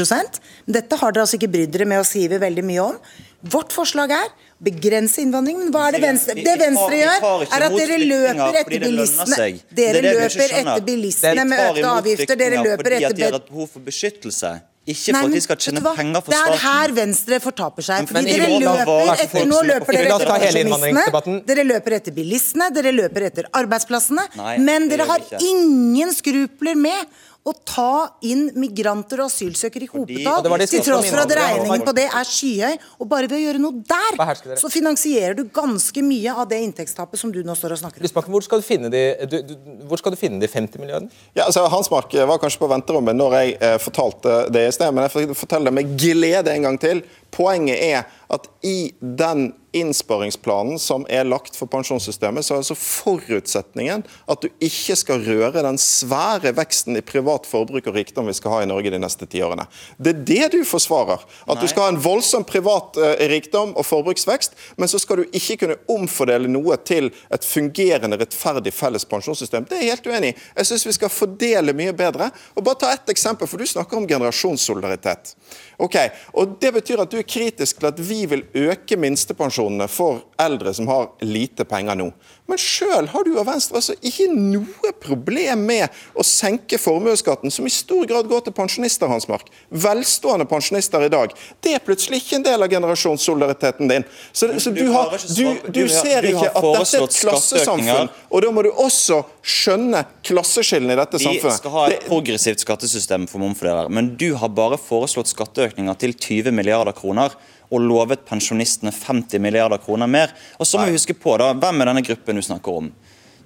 Men 0.66 0.74
Dette 0.80 0.96
har 1.00 1.12
dere 1.12 1.24
altså 1.26 1.40
ikke 1.40 1.52
brydd 1.52 1.72
dere 1.72 1.86
med 1.88 2.00
å 2.02 2.06
skrive 2.06 2.38
veldig 2.40 2.64
mye 2.64 2.84
om. 2.92 2.98
Vårt 3.42 3.72
forslag 3.74 4.10
er 4.14 4.28
begrense 4.62 5.22
innvandringen. 5.22 5.66
Men 5.66 5.74
hva 5.74 5.86
er 5.88 5.96
det 5.96 6.02
Venstre, 6.06 6.36
det 6.38 6.56
Venstre 6.60 6.98
gjør, 7.02 7.30
er 7.44 7.68
at 7.68 7.78
dere 7.78 8.00
løper 8.02 8.60
etter 8.62 8.84
bilistene. 8.86 9.52
Dere 9.82 10.02
er 10.02 10.10
løper 10.10 10.58
etter 10.62 10.84
bilistene 10.90 11.46
med 11.52 11.64
økte 11.68 11.94
avgifter. 11.94 12.36
Dere 12.44 12.60
løper 12.60 12.70
løper 12.72 12.84
fordi 12.92 13.00
etter 13.04 13.16
de 13.16 13.26
har 13.28 13.40
et 13.40 13.48
behov 13.48 13.72
for 13.72 13.88
beskyttelse. 13.88 14.52
Ikke 14.82 15.12
Nei, 15.14 15.20
for 15.20 15.30
at 15.30 15.34
de 15.36 15.40
skal 15.44 15.58
tjene 15.62 15.80
penger 15.94 16.22
for 16.24 16.34
Det 16.34 16.38
er 16.42 16.56
her. 16.58 16.92
Venstre 16.96 17.38
fortaper 17.38 17.84
seg. 17.86 18.00
Men 18.02 18.08
Fordi 18.10 18.32
i 18.32 18.38
dere 18.40 18.56
løper 18.64 19.12
er 19.12 19.20
etter, 19.22 19.44
nå 19.46 19.58
er 19.60 19.68
løper 19.68 19.94
dere 19.94 20.08
etter 20.16 20.32
pensjonistene. 20.32 21.34
Dere 21.46 21.64
løper 21.68 21.96
etter 22.00 22.16
bilistene, 22.16 22.70
dere 22.74 22.94
løper 22.96 23.28
etter 23.28 23.46
arbeidsplassene. 23.60 24.24
Nei, 24.40 24.56
men 24.66 24.88
dere 24.90 25.06
har 25.06 25.22
ingen 25.38 26.10
skrupler 26.16 26.74
med 26.74 27.14
å 27.42 27.52
ta 27.66 28.18
inn 28.22 28.44
migranter 28.54 29.18
og 29.24 29.26
asylsøkere 29.26 29.88
i 29.88 29.90
hopetall, 29.90 30.44
til 30.62 30.84
tross 30.86 31.08
for 31.10 31.22
at 31.24 31.32
regningen 31.34 31.82
på 31.82 31.94
det 31.96 32.04
er 32.06 32.28
skyhøy. 32.28 32.76
Og 33.02 33.08
bare 33.10 33.26
ved 33.26 33.40
å 33.40 33.42
gjøre 33.42 33.62
noe 33.62 33.80
der, 33.82 34.58
så 34.60 34.70
finansierer 34.70 35.34
du 35.38 35.42
ganske 35.50 36.04
mye 36.06 36.36
av 36.38 36.46
det 36.52 36.60
inntektstapet 36.62 37.18
som 37.18 37.32
du 37.34 37.40
nå 37.46 37.56
står 37.58 37.74
og 37.74 37.82
snakker 37.82 37.98
om. 37.98 38.06
Lysbakken, 38.06 38.34
hvor 38.34 38.46
skal 38.46 38.62
du 38.62 38.66
finne 38.66 38.92
de, 38.92 39.02
du, 39.26 39.40
du, 39.48 39.56
hvor 39.90 39.98
skal 39.98 40.14
du 40.14 40.20
finne 40.20 40.38
de 40.42 40.50
50 40.50 40.82
milliardene? 40.82 41.10
Ja, 41.34 41.48
altså 41.48 41.66
Hansmark 41.72 42.14
var 42.30 42.38
kanskje 42.42 42.62
på 42.62 42.70
venterommet 42.70 43.18
når 43.18 43.38
jeg 43.40 43.56
eh, 43.58 43.78
fortalte 43.82 44.36
det 44.54 44.68
i 44.68 44.76
sted, 44.78 44.94
men 44.94 45.08
jeg 45.08 45.34
forteller 45.34 45.72
det 45.72 45.76
med 45.80 45.98
glede 45.98 46.54
en 46.54 46.70
gang 46.70 46.78
til. 46.82 47.02
Poenget 47.34 47.82
er 47.82 48.06
at 48.32 48.46
i 48.62 48.92
den 49.00 49.50
innsparingsplanen 49.72 50.78
som 50.78 51.06
er 51.08 51.24
lagt 51.28 51.56
for 51.58 51.70
pensjonssystemet, 51.70 52.44
så 52.44 52.54
er 52.54 52.62
altså 52.62 52.76
forutsetningen 52.78 54.04
at 54.04 54.44
du 54.44 54.48
ikke 54.62 54.96
skal 54.98 55.24
røre 55.24 55.64
den 55.64 55.78
svære 55.80 56.54
veksten 56.56 56.98
i 56.98 57.04
privat 57.04 57.48
forbruk 57.48 57.88
og 57.88 57.96
rikdom 57.96 58.28
vi 58.28 58.36
skal 58.36 58.56
ha 58.56 58.62
i 58.64 58.70
Norge 58.70 58.92
de 58.92 59.00
neste 59.02 59.28
ti 59.30 59.42
årene. 59.44 59.66
Det 59.96 60.14
er 60.14 60.22
det 60.28 60.50
du 60.56 60.60
forsvarer. 60.68 61.24
At 61.48 61.60
du 61.60 61.68
skal 61.70 61.86
ha 61.86 61.92
en 61.94 62.00
voldsom 62.02 62.44
privat 62.48 62.98
eh, 63.00 63.26
rikdom 63.32 63.74
og 63.78 63.86
forbruksvekst, 63.88 64.56
men 64.76 64.90
så 64.90 65.00
skal 65.02 65.22
du 65.22 65.36
ikke 65.36 65.58
kunne 65.64 65.78
omfordele 65.92 66.50
noe 66.50 66.76
til 66.84 67.10
et 67.32 67.46
fungerende, 67.46 68.18
rettferdig 68.20 68.74
felles 68.76 69.06
pensjonssystem. 69.08 69.66
Det 69.68 69.78
er 69.78 69.86
jeg 69.86 69.96
helt 69.96 70.10
uenig 70.12 70.32
i. 70.32 70.38
Jeg 70.60 70.70
syns 70.70 70.86
vi 70.88 70.96
skal 70.98 71.12
fordele 71.12 71.76
mye 71.76 71.94
bedre. 71.96 72.30
Og 72.56 72.64
bare 72.66 72.80
ta 72.82 72.92
ett 72.92 73.12
eksempel, 73.12 73.48
for 73.48 73.60
du 73.60 73.68
snakker 73.68 73.98
om 73.98 74.08
generasjonssolidaritet. 74.08 75.34
Ok, 75.82 75.96
og 76.38 76.56
Det 76.62 76.70
betyr 76.76 77.00
at 77.02 77.10
du 77.10 77.18
er 77.18 77.26
kritisk 77.26 77.80
til 77.80 77.88
at 77.88 77.98
vi 77.98 78.20
vil 78.30 78.44
øke 78.54 78.96
minstepensjonene 78.96 79.88
for 79.90 80.22
eldre 80.40 80.74
som 80.74 80.86
har 80.86 81.08
lite 81.26 81.66
penger 81.66 81.98
nå. 81.98 82.12
Men 82.52 82.60
sjøl 82.60 83.06
har 83.08 83.24
du 83.24 83.30
og 83.40 83.46
Venstre 83.48 83.78
altså 83.80 83.94
ikke 84.04 84.26
noe 84.28 84.90
problem 85.00 85.62
med 85.64 86.02
å 86.12 86.24
senke 86.26 86.76
formuesskatten, 86.76 87.48
som 87.54 87.64
i 87.64 87.72
stor 87.72 88.04
grad 88.10 88.28
går 88.28 88.42
til 88.44 88.52
pensjonister, 88.56 89.08
Hansmark. 89.08 89.48
Velstående 89.72 90.44
pensjonister 90.50 91.06
i 91.06 91.08
dag. 91.12 91.32
Det 91.64 91.72
er 91.78 91.80
plutselig 91.84 92.20
ikke 92.20 92.42
en 92.42 92.44
del 92.44 92.66
av 92.66 92.68
generasjonssolidariteten 92.74 93.88
din. 93.88 94.04
Så, 94.36 94.50
så 94.60 94.72
du 94.74 94.82
har, 94.92 95.16
du, 95.16 95.72
du 95.72 95.80
ser 95.88 96.28
ikke 96.28 96.50
at 96.50 96.66
dette 96.66 97.00
er 97.00 97.06
et 97.06 97.16
klassesamfunn. 97.22 98.12
Og 98.28 98.44
da 98.44 98.52
må 98.52 98.66
du 98.66 98.70
også 98.74 99.22
skjønne 99.40 100.04
klasseskillene 100.28 100.92
i 100.92 101.00
dette 101.00 101.22
Vi 101.22 101.30
samfunnet. 101.30 101.56
skal 101.62 101.76
ha 101.78 101.86
et 101.88 102.04
progressivt 102.04 102.66
skattesystem 102.66 103.24
for 103.32 103.40
momfordeler, 103.40 103.88
men 103.88 104.12
du 104.20 104.34
har 104.36 104.52
bare 104.52 104.76
foreslått 104.76 105.32
skatteøkninger 105.32 105.96
til 106.04 106.12
20 106.18 106.52
milliarder 106.60 106.92
kroner 107.00 107.32
og 107.72 107.82
lovet 107.82 108.26
pensjonistene 108.28 108.92
50 108.92 109.40
milliarder 109.42 109.80
kroner 109.82 110.10
mer. 110.10 110.34
Og 110.60 110.68
så 110.68 110.78
må 110.78 110.90
vi 110.90 110.98
huske 110.98 111.16
på 111.16 111.38
da, 111.40 111.52
Hvem 111.56 111.80
er 111.80 111.90
denne 111.90 112.04
gruppen 112.04 112.38
du 112.38 112.44
snakker 112.44 112.82
om? 112.82 112.90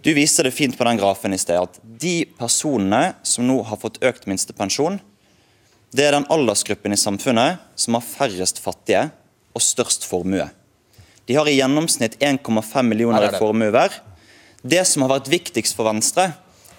Du 0.03 0.13
viste 0.15 0.45
det 0.47 0.55
fint 0.55 0.77
på 0.79 0.87
den 0.87 0.99
grafen 1.01 1.35
i 1.35 1.39
sted 1.41 1.59
at 1.59 1.79
de 1.83 2.27
personene 2.39 3.17
som 3.27 3.47
nå 3.47 3.61
har 3.67 3.81
fått 3.81 3.99
økt 4.07 4.29
minstepensjon, 4.31 5.01
det 5.97 6.05
er 6.05 6.15
den 6.15 6.29
aldersgruppen 6.31 6.95
i 6.95 7.01
samfunnet 7.01 7.63
som 7.79 7.97
har 7.97 8.05
færrest 8.05 8.61
fattige 8.63 9.09
og 9.57 9.65
størst 9.65 10.05
formue. 10.07 10.49
De 11.27 11.35
har 11.35 11.49
i 11.51 11.57
gjennomsnitt 11.57 12.19
1,5 12.23 12.87
millioner 12.87 13.25
er 13.25 13.35
i 13.35 13.41
formue 13.41 13.73
hver. 13.75 13.95
Det 14.63 14.83
som 14.87 15.03
har 15.05 15.17
vært 15.17 15.31
viktigst 15.31 15.75
for 15.79 15.89
Venstre, 15.89 16.29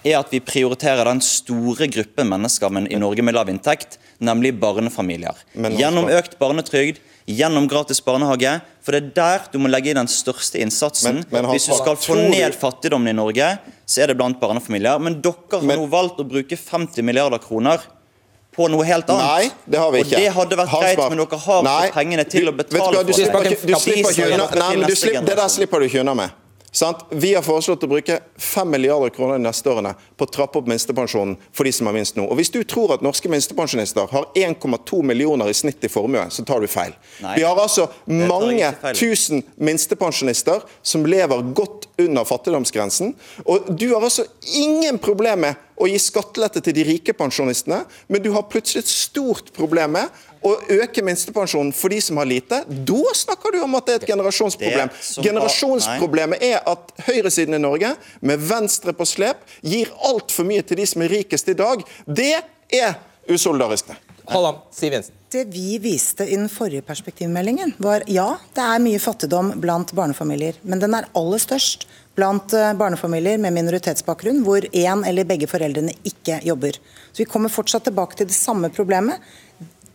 er 0.06 0.20
at 0.20 0.30
vi 0.32 0.40
prioriterer 0.44 1.08
den 1.08 1.20
store 1.24 1.88
gruppen 1.90 2.30
mennesker 2.30 2.72
men, 2.72 2.86
i 2.88 3.00
Norge 3.00 3.24
med 3.26 3.34
lav 3.36 3.50
inntekt, 3.50 3.98
nemlig 4.24 4.54
barnefamilier. 4.60 5.36
Gjennom 5.52 6.08
økt 6.12 6.38
barnetrygd, 6.40 7.00
gjennom 7.28 7.68
gratis 7.68 8.00
barnehage. 8.04 8.54
For 8.82 8.92
det 8.96 9.02
er 9.02 9.10
der 9.18 9.44
du 9.52 9.58
må 9.60 9.68
legge 9.68 9.92
inn 9.92 10.00
den 10.00 10.08
største 10.08 10.58
innsatsen. 10.62 11.20
Men- 11.20 11.26
men 11.30 11.50
Hvis 11.52 11.66
du 11.68 11.74
skal 11.76 11.96
få 11.96 12.16
ned 12.16 12.54
fattigdommen 12.56 13.08
i 13.08 13.12
Norge, 13.12 13.58
så 13.86 14.02
er 14.02 14.06
det 14.08 14.16
blant 14.16 14.40
barnefamilier. 14.40 14.98
Men 15.00 15.20
dere 15.20 15.34
har 15.52 15.60
nå 15.76 15.86
valgt 15.90 16.18
å 16.18 16.24
bruke 16.28 16.56
50 16.56 17.02
milliarder 17.02 17.38
kroner 17.38 17.78
på 18.56 18.68
noe 18.70 18.82
helt 18.84 19.06
annet. 19.06 19.22
Nei, 19.22 19.50
det 19.70 19.78
har 19.78 19.90
vi 19.92 19.98
ikke. 20.02 20.16
Og 20.16 20.20
det 20.22 20.32
hadde 20.32 20.56
vært 20.56 20.70
greit, 20.80 20.98
men 21.10 21.18
dere 21.18 21.38
har 21.38 21.62
ikke 21.62 21.92
pengene 21.94 22.24
til 22.28 22.48
å 22.48 22.52
betale 22.56 22.94
for 22.96 23.02
det. 23.04 23.06
Du 23.06 23.12
slipper 23.12 24.10
ikke 24.10 24.32
unna, 24.34 24.46
det 25.26 25.36
der 25.36 25.48
slipper 25.48 25.78
du 25.80 25.84
ikke 25.86 26.00
unna 26.00 26.14
med. 26.14 26.30
Sant? 26.78 26.98
Vi 27.10 27.32
har 27.34 27.42
foreslått 27.42 27.82
å 27.82 27.88
bruke 27.90 28.20
5 28.38 28.68
milliarder 28.70 29.10
kroner 29.10 29.40
de 29.40 29.42
neste 29.48 29.66
årene 29.72 29.96
på 30.14 30.28
å 30.28 30.30
trappe 30.30 30.60
opp 30.60 30.68
minstepensjonen 30.70 31.34
for 31.50 31.66
de 31.66 31.72
som 31.74 31.88
har 31.90 31.96
minst 31.96 32.14
nå. 32.14 32.22
Og 32.30 32.38
Hvis 32.38 32.52
du 32.54 32.60
tror 32.62 32.92
at 32.94 33.02
norske 33.02 33.30
minstepensjonister 33.32 34.06
har 34.12 34.28
1,2 34.38 35.00
millioner 35.10 35.50
i 35.50 35.56
snitt 35.58 35.82
i 35.82 35.90
formue, 35.90 36.22
så 36.30 36.44
tar 36.46 36.62
du 36.62 36.68
feil. 36.70 36.94
Nei, 37.24 37.34
Vi 37.40 37.46
har 37.48 37.58
altså 37.58 37.88
mange 38.06 38.70
tusen 38.94 39.42
minstepensjonister 39.58 40.62
som 40.86 41.06
lever 41.08 41.50
godt 41.50 41.88
under 41.98 42.28
fattigdomsgrensen. 42.28 43.16
Og 43.42 43.72
du 43.74 43.88
har 43.96 44.04
altså 44.04 44.28
ingen 44.54 45.02
problem 45.02 45.48
med 45.48 45.64
å 45.78 45.86
gi 45.90 45.98
skattelette 46.02 46.62
til 46.62 46.74
de 46.78 46.86
rike 46.86 47.14
pensjonistene, 47.14 47.82
men 48.06 48.22
du 48.22 48.30
har 48.34 48.46
plutselig 48.50 48.84
et 48.84 48.90
stort 48.92 49.52
problem 49.56 49.96
med 49.98 50.22
å 50.44 50.54
øke 50.78 51.04
minstepensjonen 51.06 51.72
for 51.76 51.92
de 51.92 52.00
som 52.04 52.20
har 52.20 52.28
lite. 52.28 52.60
Da 52.68 53.14
snakker 53.16 53.54
du 53.54 53.60
om 53.64 53.78
at 53.78 53.86
det 53.88 53.94
er 53.94 54.02
et 54.02 54.10
generasjonsproblem. 54.12 54.92
Generasjonsproblemet 55.26 56.44
er 56.50 56.60
at 56.68 56.92
høyresiden 57.08 57.58
i 57.58 57.62
Norge, 57.62 57.94
med 58.20 58.44
Venstre 58.50 58.94
på 58.96 59.06
slep, 59.08 59.44
gir 59.62 59.92
altfor 60.08 60.48
mye 60.48 60.64
til 60.66 60.80
de 60.82 60.88
som 60.88 61.04
er 61.04 61.14
rikest 61.18 61.50
i 61.50 61.56
dag. 61.58 61.84
Det 62.06 62.34
er 62.74 62.98
usolidarisk. 63.28 63.92
det. 63.92 64.00
Siv 64.76 64.92
Jensen. 64.92 65.14
Det 65.32 65.44
vi 65.52 65.78
viste 65.78 66.24
i 66.24 66.36
den 66.36 66.48
forrige 66.48 66.82
perspektivmeldingen, 66.88 67.74
var 67.84 68.04
ja, 68.08 68.38
det 68.56 68.64
er 68.64 68.80
mye 68.80 69.00
fattigdom 69.00 69.54
blant 69.60 69.92
barnefamilier, 69.96 70.56
men 70.62 70.80
den 70.80 70.96
er 70.96 71.08
aller 71.16 71.40
størst 71.40 71.84
blant 72.16 72.52
eh, 72.56 72.72
barnefamilier 72.76 73.38
med 73.40 73.52
minoritetsbakgrunn, 73.56 74.40
hvor 74.46 74.64
én 74.72 75.04
eller 75.08 75.28
begge 75.28 75.48
foreldrene 75.50 75.92
ikke 76.08 76.40
jobber. 76.48 76.80
Så 77.12 77.22
vi 77.22 77.28
kommer 77.28 77.52
fortsatt 77.52 77.86
tilbake 77.88 78.18
til 78.18 78.30
det 78.30 78.36
samme 78.36 78.72
problemet. 78.74 79.20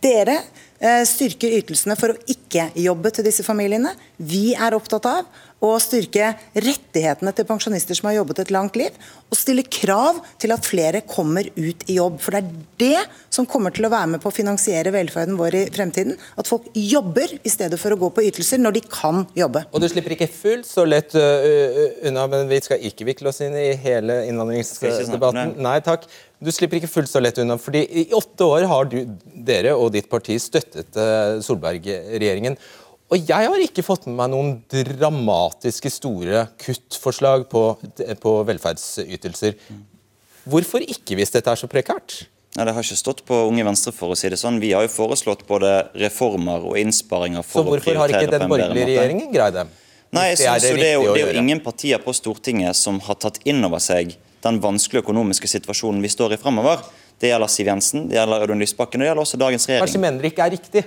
Dere 0.04 0.36
eh, 0.82 1.02
styrker 1.08 1.56
ytelsene 1.60 1.96
for 1.96 2.12
å 2.12 2.20
ikke 2.28 2.68
jobbe 2.76 3.12
til 3.14 3.24
disse 3.26 3.44
familiene. 3.46 3.94
Vi 4.20 4.52
er 4.52 4.76
opptatt 4.76 5.08
av 5.08 5.42
å 5.64 5.70
styrke 5.80 6.34
rettighetene 6.52 7.32
til 7.32 7.46
pensjonister 7.48 7.96
som 7.96 8.10
har 8.10 8.18
jobbet 8.18 8.42
et 8.42 8.50
langt 8.52 8.74
liv, 8.76 8.92
og 9.32 9.38
stille 9.38 9.64
krav 9.64 10.18
til 10.42 10.52
at 10.52 10.66
flere 10.66 11.00
kommer 11.08 11.46
ut 11.56 11.86
i 11.88 11.96
jobb. 11.96 12.18
For 12.20 12.36
det 12.36 12.42
er 12.42 12.50
det 12.82 13.04
som 13.32 13.48
kommer 13.48 13.72
til 13.72 13.88
å 13.88 13.92
være 13.94 14.10
med 14.12 14.20
på 14.20 14.28
å 14.28 14.34
finansiere 14.34 14.92
velferden 14.92 15.38
vår 15.40 15.56
i 15.56 15.62
fremtiden. 15.72 16.18
At 16.36 16.50
folk 16.50 16.68
jobber 16.76 17.32
i 17.40 17.52
stedet 17.52 17.80
for 17.80 17.96
å 17.96 18.00
gå 18.02 18.12
på 18.12 18.26
ytelser 18.28 18.60
når 18.60 18.76
de 18.76 18.84
kan 18.92 19.24
jobbe. 19.38 19.64
Og 19.72 19.80
du 19.80 19.88
slipper 19.88 20.18
ikke 20.18 20.28
fullt 20.34 20.68
så 20.68 20.84
lett 20.84 21.16
unna, 21.16 22.28
men 22.28 22.50
vi 22.52 22.60
skal 22.66 22.84
ikke 22.84 23.08
vikle 23.08 23.32
oss 23.32 23.40
inn 23.46 23.56
i 23.56 23.70
hele 23.80 24.20
innvandringsdebatten. 24.28 25.56
Nei 25.64 25.78
takk. 25.86 26.04
Du 26.44 26.50
slipper 26.52 26.78
ikke 26.78 26.90
fullt 26.92 27.10
så 27.10 27.22
lett 27.22 27.38
unna. 27.40 27.56
fordi 27.60 27.84
I 27.88 28.06
åtte 28.16 28.44
år 28.44 28.66
har 28.68 28.88
du, 28.90 28.98
dere 29.46 29.74
og 29.78 29.92
ditt 29.94 30.10
parti 30.12 30.36
støttet 30.42 30.98
uh, 30.98 31.40
Solberg-regjeringen. 31.44 32.58
Og 33.12 33.20
jeg 33.20 33.48
har 33.48 33.62
ikke 33.62 33.84
fått 33.84 34.06
med 34.08 34.16
meg 34.18 34.30
noen 34.32 34.52
dramatiske 34.72 35.92
store 35.92 36.46
kuttforslag 36.60 37.48
på, 37.52 37.64
på 38.20 38.36
velferdsytelser. 38.48 39.58
Hvorfor 40.48 40.84
ikke, 40.84 41.16
hvis 41.16 41.32
dette 41.32 41.52
er 41.52 41.60
så 41.60 41.68
prekært? 41.70 42.24
Nei, 42.54 42.64
Det 42.68 42.74
har 42.74 42.86
ikke 42.86 42.98
stått 42.98 43.22
på 43.26 43.36
Unge 43.48 43.64
Venstre, 43.66 43.92
for 43.94 44.14
å 44.14 44.18
si 44.18 44.30
det 44.30 44.38
sånn. 44.38 44.60
Vi 44.62 44.72
har 44.76 44.84
jo 44.86 44.92
foreslått 44.92 45.42
både 45.48 45.72
reformer 45.98 46.64
og 46.68 46.76
innsparinger 46.78 47.42
for 47.46 47.66
å 47.66 47.78
prioritere 47.80 47.88
på 47.88 47.96
en 47.96 47.96
bedre 47.96 47.96
måte. 47.96 47.96
Så 47.96 47.96
hvorfor 47.96 48.00
har 48.00 48.14
ikke 48.22 48.36
den 48.38 48.52
borgerlige 48.52 48.90
regjeringen 48.92 49.32
greid 49.34 49.58
det? 49.58 49.66
Nei, 50.14 50.28
jeg 50.30 50.38
synes 50.44 50.68
jo 50.68 50.76
det, 50.78 50.86
er 50.86 50.94
jo, 50.94 51.14
det 51.16 51.22
er 51.24 51.32
jo 51.32 51.40
ingen 51.42 51.60
partier 51.64 52.02
på 52.02 52.14
Stortinget 52.14 52.78
som 52.78 53.00
har 53.02 53.18
tatt 53.18 53.40
inn 53.50 53.58
over 53.66 53.82
seg 53.82 54.14
den 54.44 54.60
vanskelige 54.62 55.04
økonomiske 55.04 55.50
situasjonen 55.50 56.02
vi 56.04 56.12
står 56.12 56.36
i 56.36 56.40
fremover. 56.40 56.82
Det 57.20 57.30
gjelder 57.30 57.50
Siv 57.50 57.70
Jensen, 57.70 58.08
det 58.10 58.18
gjelder 58.18 58.44
Audun 58.44 58.62
Lysbakken 58.62 59.00
og 59.00 59.04
det 59.04 59.10
gjelder 59.10 59.24
også 59.24 59.40
dagens 59.40 59.66
regjering. 59.68 59.86
Kanskje 59.86 60.02
mener 60.02 60.24
det 60.24 60.32
ikke 60.34 60.46
er 60.46 60.54
riktig? 60.56 60.84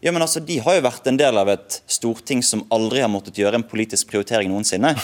Ja, 0.00 0.12
men 0.12 0.22
altså, 0.24 0.40
De 0.40 0.56
har 0.64 0.78
jo 0.78 0.84
vært 0.86 1.08
en 1.10 1.18
del 1.20 1.36
av 1.36 1.50
et 1.52 1.80
storting 1.90 2.40
som 2.46 2.62
aldri 2.72 3.02
har 3.04 3.10
måttet 3.12 3.36
gjøre 3.36 3.60
en 3.60 3.66
politisk 3.66 4.08
prioritering 4.08 4.48
noensinne. 4.48 4.94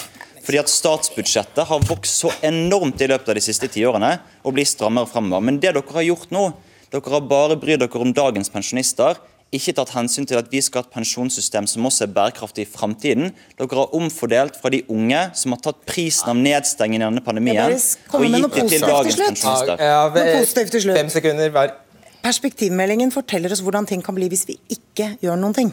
Fordi 0.47 0.61
at 0.61 0.71
Statsbudsjettet 0.71 1.67
har 1.69 1.85
vokst 1.85 2.23
så 2.23 2.31
enormt 2.45 3.01
i 3.03 3.09
løpet 3.11 3.29
av 3.29 3.37
de 3.37 3.43
siste 3.43 3.69
tiårene 3.69 4.15
og 4.41 4.55
blir 4.55 4.65
strammere 4.65 5.09
fremover. 5.11 5.43
Men 5.43 5.59
det 5.61 5.75
dere 5.75 5.97
har 5.99 6.07
gjort 6.07 6.31
nå, 6.33 6.47
dere 6.89 7.13
har 7.13 7.27
bare 7.29 7.59
brydd 7.59 7.83
dere 7.83 8.01
om 8.01 8.13
dagens 8.15 8.49
pensjonister. 8.49 9.19
Ikke 9.55 9.71
tatt 9.71 9.93
hensyn 9.95 10.25
til 10.27 10.35
at 10.35 10.49
vi 10.51 10.59
skal 10.59 10.83
ha 10.83 10.89
et 10.89 10.95
pensjonssystem 10.97 11.67
som 11.71 11.85
også 11.87 12.03
er 12.03 12.11
bærekraftig 12.11 12.65
i 12.65 12.67
framtiden. 12.67 13.31
Dere 13.55 13.79
har 13.79 13.95
omfordelt 13.95 14.59
fra 14.59 14.71
de 14.73 14.81
unge 14.91 15.21
som 15.39 15.55
har 15.55 15.61
tatt 15.63 15.79
prisen 15.87 16.33
av 16.33 16.35
nedstengingen 16.35 17.05
i 17.05 17.07
denne 17.07 17.23
pandemien, 17.23 17.63
og 17.63 18.27
gitt 18.27 18.57
det 18.57 18.67
til 18.73 18.83
dagens 18.83 19.19
pensjonister. 19.21 19.79
Ja, 19.79 20.01
noe 20.11 20.37
positivt 20.41 20.75
til 20.75 20.83
slutt. 20.83 20.99
Fem 20.99 21.11
sekunder 21.15 21.53
hver. 21.55 21.77
Perspektivmeldingen 22.27 23.13
forteller 23.15 23.55
oss 23.55 23.63
hvordan 23.63 23.87
ting 23.87 24.03
kan 24.03 24.17
bli 24.17 24.27
hvis 24.27 24.43
vi 24.49 24.57
ikke 24.73 25.13
gjør 25.23 25.39
noen 25.39 25.55
ting. 25.55 25.71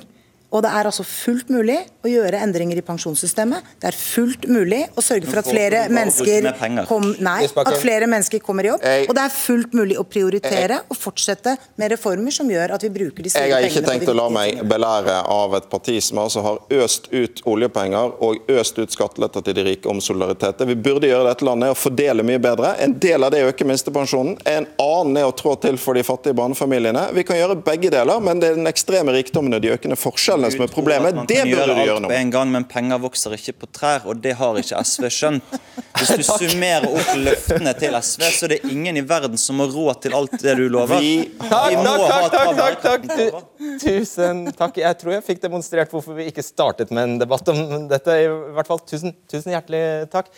Og 0.55 0.62
det 0.62 0.71
er 0.71 0.87
altså 0.87 1.03
fullt 1.07 1.49
mulig 1.51 1.81
å 2.05 2.11
gjøre 2.11 2.38
endringer 2.45 2.79
i 2.79 2.85
pensjonssystemet. 2.87 3.73
Det 3.83 3.88
er 3.90 3.97
fullt 3.99 4.47
mulig 4.47 4.85
å 4.95 5.03
sørge 5.03 5.27
for 5.27 5.40
at 5.40 5.49
flere 5.49 5.81
mennesker, 5.90 6.47
kom, 6.87 7.09
nei, 7.25 7.40
at 7.49 7.73
flere 7.83 8.07
mennesker 8.11 8.43
kommer 8.45 8.69
i 8.69 8.71
jobb. 8.71 8.85
Og 9.09 9.14
det 9.19 9.25
er 9.25 9.35
fullt 9.35 9.75
mulig 9.75 9.99
å 9.99 10.05
prioritere 10.07 10.79
og 10.87 10.99
fortsette 10.99 11.57
med 11.81 11.90
reformer 11.97 12.35
som 12.35 12.51
gjør 12.51 12.77
at 12.77 12.87
vi 12.87 12.93
bruker 12.95 13.27
de 13.27 13.33
store 13.33 13.49
pengene. 13.49 13.64
Jeg 13.64 13.73
har 13.73 13.81
ikke 13.81 13.88
tenkt 13.88 14.12
å 14.12 14.17
la 14.17 14.29
meg 14.37 14.62
belære 14.71 15.17
av 15.35 15.57
et 15.59 15.67
parti 15.73 15.97
som 16.05 16.23
altså 16.23 16.45
har 16.47 16.61
øst 16.85 17.11
ut 17.11 17.43
oljepenger 17.51 18.14
og 18.23 18.55
øst 18.55 18.79
ut 18.79 18.95
skatteletter 18.95 19.43
til 19.49 19.59
de 19.59 19.67
rike 19.73 19.90
om 19.90 20.03
solidaritet. 20.05 20.61
Det 20.61 20.71
vi 20.71 20.79
burde 20.87 21.11
gjøre 21.11 21.33
dette 21.33 21.49
landet, 21.49 21.73
er 21.73 21.75
å 21.75 21.81
fordele 21.81 22.27
mye 22.27 22.43
bedre. 22.43 22.77
En 22.85 22.95
del 23.03 23.27
av 23.27 23.35
det 23.35 23.43
er 23.43 23.49
å 23.49 23.55
øke 23.55 23.67
minstepensjonen. 23.67 24.38
En 24.55 24.71
annen 24.79 25.19
er 25.19 25.27
å 25.27 25.35
trå 25.35 25.57
til 25.59 25.81
for 25.83 25.99
de 25.99 26.07
fattige 26.07 26.38
barnefamiliene. 26.38 27.09
Vi 27.17 27.27
kan 27.27 27.40
gjøre 27.40 27.59
begge 27.67 27.90
deler, 27.90 28.23
men 28.23 28.38
det 28.38 28.53
er 28.53 28.59
den 28.61 28.71
ekstreme 28.71 29.14
rikdommen 29.17 29.59
og 29.59 29.64
de 29.64 29.75
økende 29.75 29.99
forskjellene 29.99 30.44
forskjellene 30.45 30.57
som 30.57 30.65
er 30.65 30.73
problemet. 30.73 31.21
Det 31.29 31.41
burde 31.49 31.75
du 31.75 31.83
gjøre 31.83 32.03
noe 32.03 32.11
med. 32.11 32.17
En 32.19 32.33
gang, 32.35 32.51
men 32.55 32.67
penger 32.69 33.01
vokser 33.03 33.37
ikke 33.37 33.55
på 33.63 33.69
trær, 33.75 34.07
og 34.09 34.21
det 34.25 34.35
har 34.39 34.59
ikke 34.61 34.83
SV 34.91 35.09
skjønt. 35.13 35.57
Hvis 35.99 36.13
du 36.19 36.25
summerer 36.41 36.89
opp 36.91 37.13
løftene 37.21 37.75
til 37.79 37.97
SV, 38.01 38.25
så 38.37 38.49
er 38.49 38.55
det 38.55 38.61
ingen 38.71 39.01
i 39.01 39.05
verden 39.07 39.41
som 39.41 39.63
har 39.63 39.73
råd 39.75 40.03
til 40.07 40.17
alt 40.19 40.37
det 40.43 40.57
du 40.61 40.67
lover. 40.73 41.01
Vi, 41.03 41.15
takk, 41.41 41.79
takk, 41.85 42.37
takk, 42.37 42.85
takk, 42.85 43.09
takk, 43.15 43.51
Tusen 43.85 44.45
takk. 44.55 44.83
Jeg 44.83 45.01
tror 45.01 45.17
jeg 45.17 45.27
fikk 45.27 45.41
demonstrert 45.43 45.93
hvorfor 45.95 46.17
vi 46.19 46.29
ikke 46.31 46.45
startet 46.45 46.93
med 46.95 47.09
en 47.09 47.17
debatt 47.23 47.49
om 47.53 47.89
dette. 47.91 48.21
I 48.25 48.29
hvert 48.57 48.71
fall 48.71 48.83
tusen, 48.85 49.17
tusen 49.31 49.55
hjertelig 49.55 50.11
takk. 50.13 50.31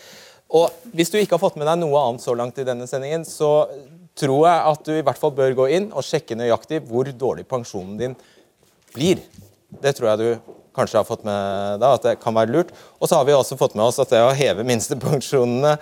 Og 0.57 0.71
Hvis 0.95 1.11
du 1.11 1.17
ikke 1.19 1.35
har 1.35 1.43
fått 1.43 1.57
med 1.59 1.67
deg 1.67 1.81
noe 1.81 2.01
annet 2.05 2.23
så 2.23 2.35
langt 2.37 2.59
i 2.61 2.65
denne 2.67 2.87
sendingen, 2.87 3.25
så 3.27 3.67
tror 4.17 4.47
jeg 4.47 4.61
at 4.71 4.87
du 4.87 4.93
i 4.95 5.03
hvert 5.05 5.19
fall 5.19 5.33
bør 5.35 5.57
gå 5.59 5.67
inn 5.77 5.91
og 5.91 6.05
sjekke 6.05 6.37
nøyaktig 6.39 6.81
hvor 6.87 7.09
dårlig 7.11 7.45
pensjonen 7.49 7.97
din 7.99 8.15
blir. 8.95 9.21
Det 9.67 9.91
tror 9.97 10.09
jeg 10.13 10.19
du 10.21 10.53
kanskje 10.77 10.99
har 10.99 11.07
fått 11.07 11.23
med 11.25 11.81
deg, 11.81 11.95
at 11.97 12.05
det 12.05 12.13
kan 12.21 12.35
være 12.37 12.53
lurt. 12.53 12.69
Og 13.01 13.09
så 13.09 13.17
har 13.17 13.25
vi 13.27 13.33
også 13.35 13.57
fått 13.59 13.73
med 13.77 13.87
oss 13.87 13.97
at 13.99 14.11
det 14.13 14.21
å 14.21 14.35
heve 14.37 14.65
minstepensjonene 14.67 15.73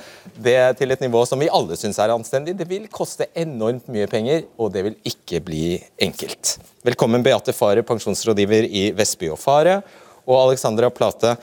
det 0.42 0.58
til 0.80 0.96
et 0.96 1.04
nivå 1.04 1.22
som 1.28 1.42
vi 1.42 1.52
alle 1.52 1.78
syns 1.80 2.00
er 2.02 2.14
anstendig, 2.16 2.56
det 2.58 2.68
vil 2.70 2.88
koste 2.92 3.28
enormt 3.38 3.90
mye 3.92 4.08
penger, 4.12 4.46
og 4.58 4.72
det 4.74 4.86
vil 4.88 4.96
ikke 5.12 5.42
bli 5.46 5.66
enkelt. 6.08 6.56
Velkommen 6.88 7.26
Beate 7.26 7.54
Fare, 7.56 7.84
pensjonsrådgiver 7.86 8.70
i 8.70 8.88
Vestby 8.96 9.30
og 9.36 9.42
Fare, 9.42 9.82
og 10.26 10.40
Alexandra 10.40 10.90
Plate, 10.94 11.36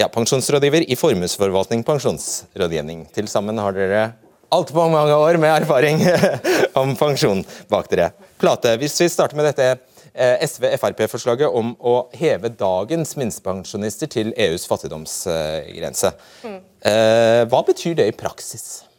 ja, 0.00 0.08
pensjonsrådgiver 0.10 0.88
i 0.88 0.96
Formuesforvaltning 0.98 1.84
pensjonsrådgivning. 1.86 3.04
Til 3.14 3.28
sammen 3.30 3.60
har 3.60 3.76
dere 3.76 4.02
altfor 4.50 4.88
mange 4.90 5.14
år 5.14 5.36
med 5.38 5.52
erfaring 5.60 6.00
om 6.80 6.96
pensjon 6.98 7.44
bak 7.70 7.92
dere. 7.92 8.10
Plate, 8.40 8.74
hvis 8.80 8.96
vi 9.04 9.10
starter 9.12 9.38
med 9.38 9.50
dette 9.52 9.76
SV-Frp-forslaget 10.14 11.56
om 11.60 11.72
å 11.78 11.94
heve 12.16 12.50
dagens 12.52 13.16
minstepensjonister 13.20 14.10
til 14.10 14.34
EUs 14.36 14.66
fattigdomsgrense. 14.70 16.12
Mm. 16.44 16.60
Hva 17.50 17.64
betyr 17.66 17.98
det 18.00 18.08
i 18.10 18.16
praksis? 18.16 18.89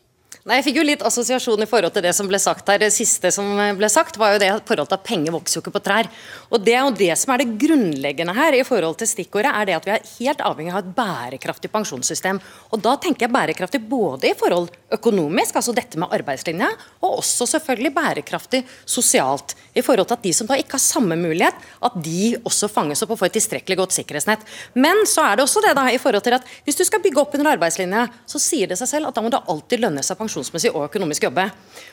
Nei, 0.41 0.55
Jeg 0.57 0.71
fikk 0.71 0.77
jo 0.79 0.83
litt 0.87 1.03
assosiasjon 1.05 1.61
i 1.61 1.67
forhold 1.69 1.93
til 1.93 2.01
det 2.01 2.15
som 2.17 2.25
ble 2.25 2.39
sagt 2.41 2.65
her. 2.71 2.79
Det 2.81 2.89
siste 2.89 3.29
som 3.29 3.45
ble 3.77 3.87
sagt, 3.93 4.17
var 4.17 4.33
jo 4.33 4.39
det 4.41 4.47
forhold 4.65 4.89
til 4.89 4.97
at 4.97 5.03
penger 5.05 5.35
vokser 5.35 5.59
jo 5.59 5.61
ikke 5.61 5.73
på 5.75 5.81
trær. 5.85 6.07
Og 6.49 6.63
Det 6.65 6.73
er 6.73 6.81
jo 6.81 6.95
det 6.97 7.13
som 7.21 7.33
er 7.33 7.43
det 7.43 7.59
grunnleggende 7.61 8.33
her 8.33 8.57
i 8.57 8.63
forhold 8.65 8.97
til 8.97 9.09
stikkordet, 9.11 9.51
er 9.53 9.69
det 9.69 9.75
at 9.77 9.85
vi 9.85 9.93
er 9.93 10.07
helt 10.17 10.41
avhengig 10.41 10.73
av 10.73 10.79
et 10.81 10.95
bærekraftig 10.97 11.69
pensjonssystem. 11.69 12.39
Og 12.73 12.81
Da 12.81 12.95
tenker 12.97 13.27
jeg 13.27 13.33
bærekraftig 13.35 13.81
både 13.85 14.31
i 14.31 14.33
forhold 14.33 14.71
økonomisk, 14.89 15.59
altså 15.61 15.75
dette 15.77 16.01
med 16.01 16.09
arbeidslinja, 16.09 16.71
og 17.05 17.21
også 17.21 17.45
selvfølgelig 17.45 17.93
bærekraftig 17.93 18.63
sosialt. 18.83 19.53
I 19.77 19.85
forhold 19.85 20.09
til 20.09 20.17
at 20.17 20.25
de 20.25 20.33
som 20.33 20.49
da 20.49 20.57
ikke 20.57 20.73
har 20.73 20.81
samme 20.81 21.15
mulighet, 21.21 21.53
at 21.85 22.01
de 22.01 22.33
også 22.41 22.67
fanges 22.67 23.05
opp 23.05 23.13
og 23.13 23.21
får 23.21 23.29
et 23.29 23.37
tilstrekkelig 23.37 23.77
godt 23.77 23.93
sikkerhetsnett. 23.93 24.41
Men 24.73 25.05
så 25.05 25.21
er 25.21 25.37
det 25.37 25.45
også 25.45 25.61
det 25.61 25.77
da 25.77 25.85
i 25.93 26.01
forhold 26.01 26.25
til 26.25 26.33
at 26.33 26.49
hvis 26.65 26.81
du 26.81 26.83
skal 26.83 26.99
bygge 27.05 27.21
opp 27.21 27.37
under 27.37 27.53
arbeidslinja, 27.53 28.07
så 28.25 28.41
sier 28.41 28.65
det 28.65 28.81
seg 28.81 28.89
selv 28.89 29.11
at 29.11 29.15
da 29.15 29.21
må 29.21 29.29
det 29.29 29.45
alltid 29.45 29.85
lønne 29.85 30.01
seg 30.01 30.17
pensjon 30.17 30.30
pensjonsmessig 30.31 30.71
og 30.71 30.87
økonomisk 30.87 31.27
jobbe. 31.27 31.49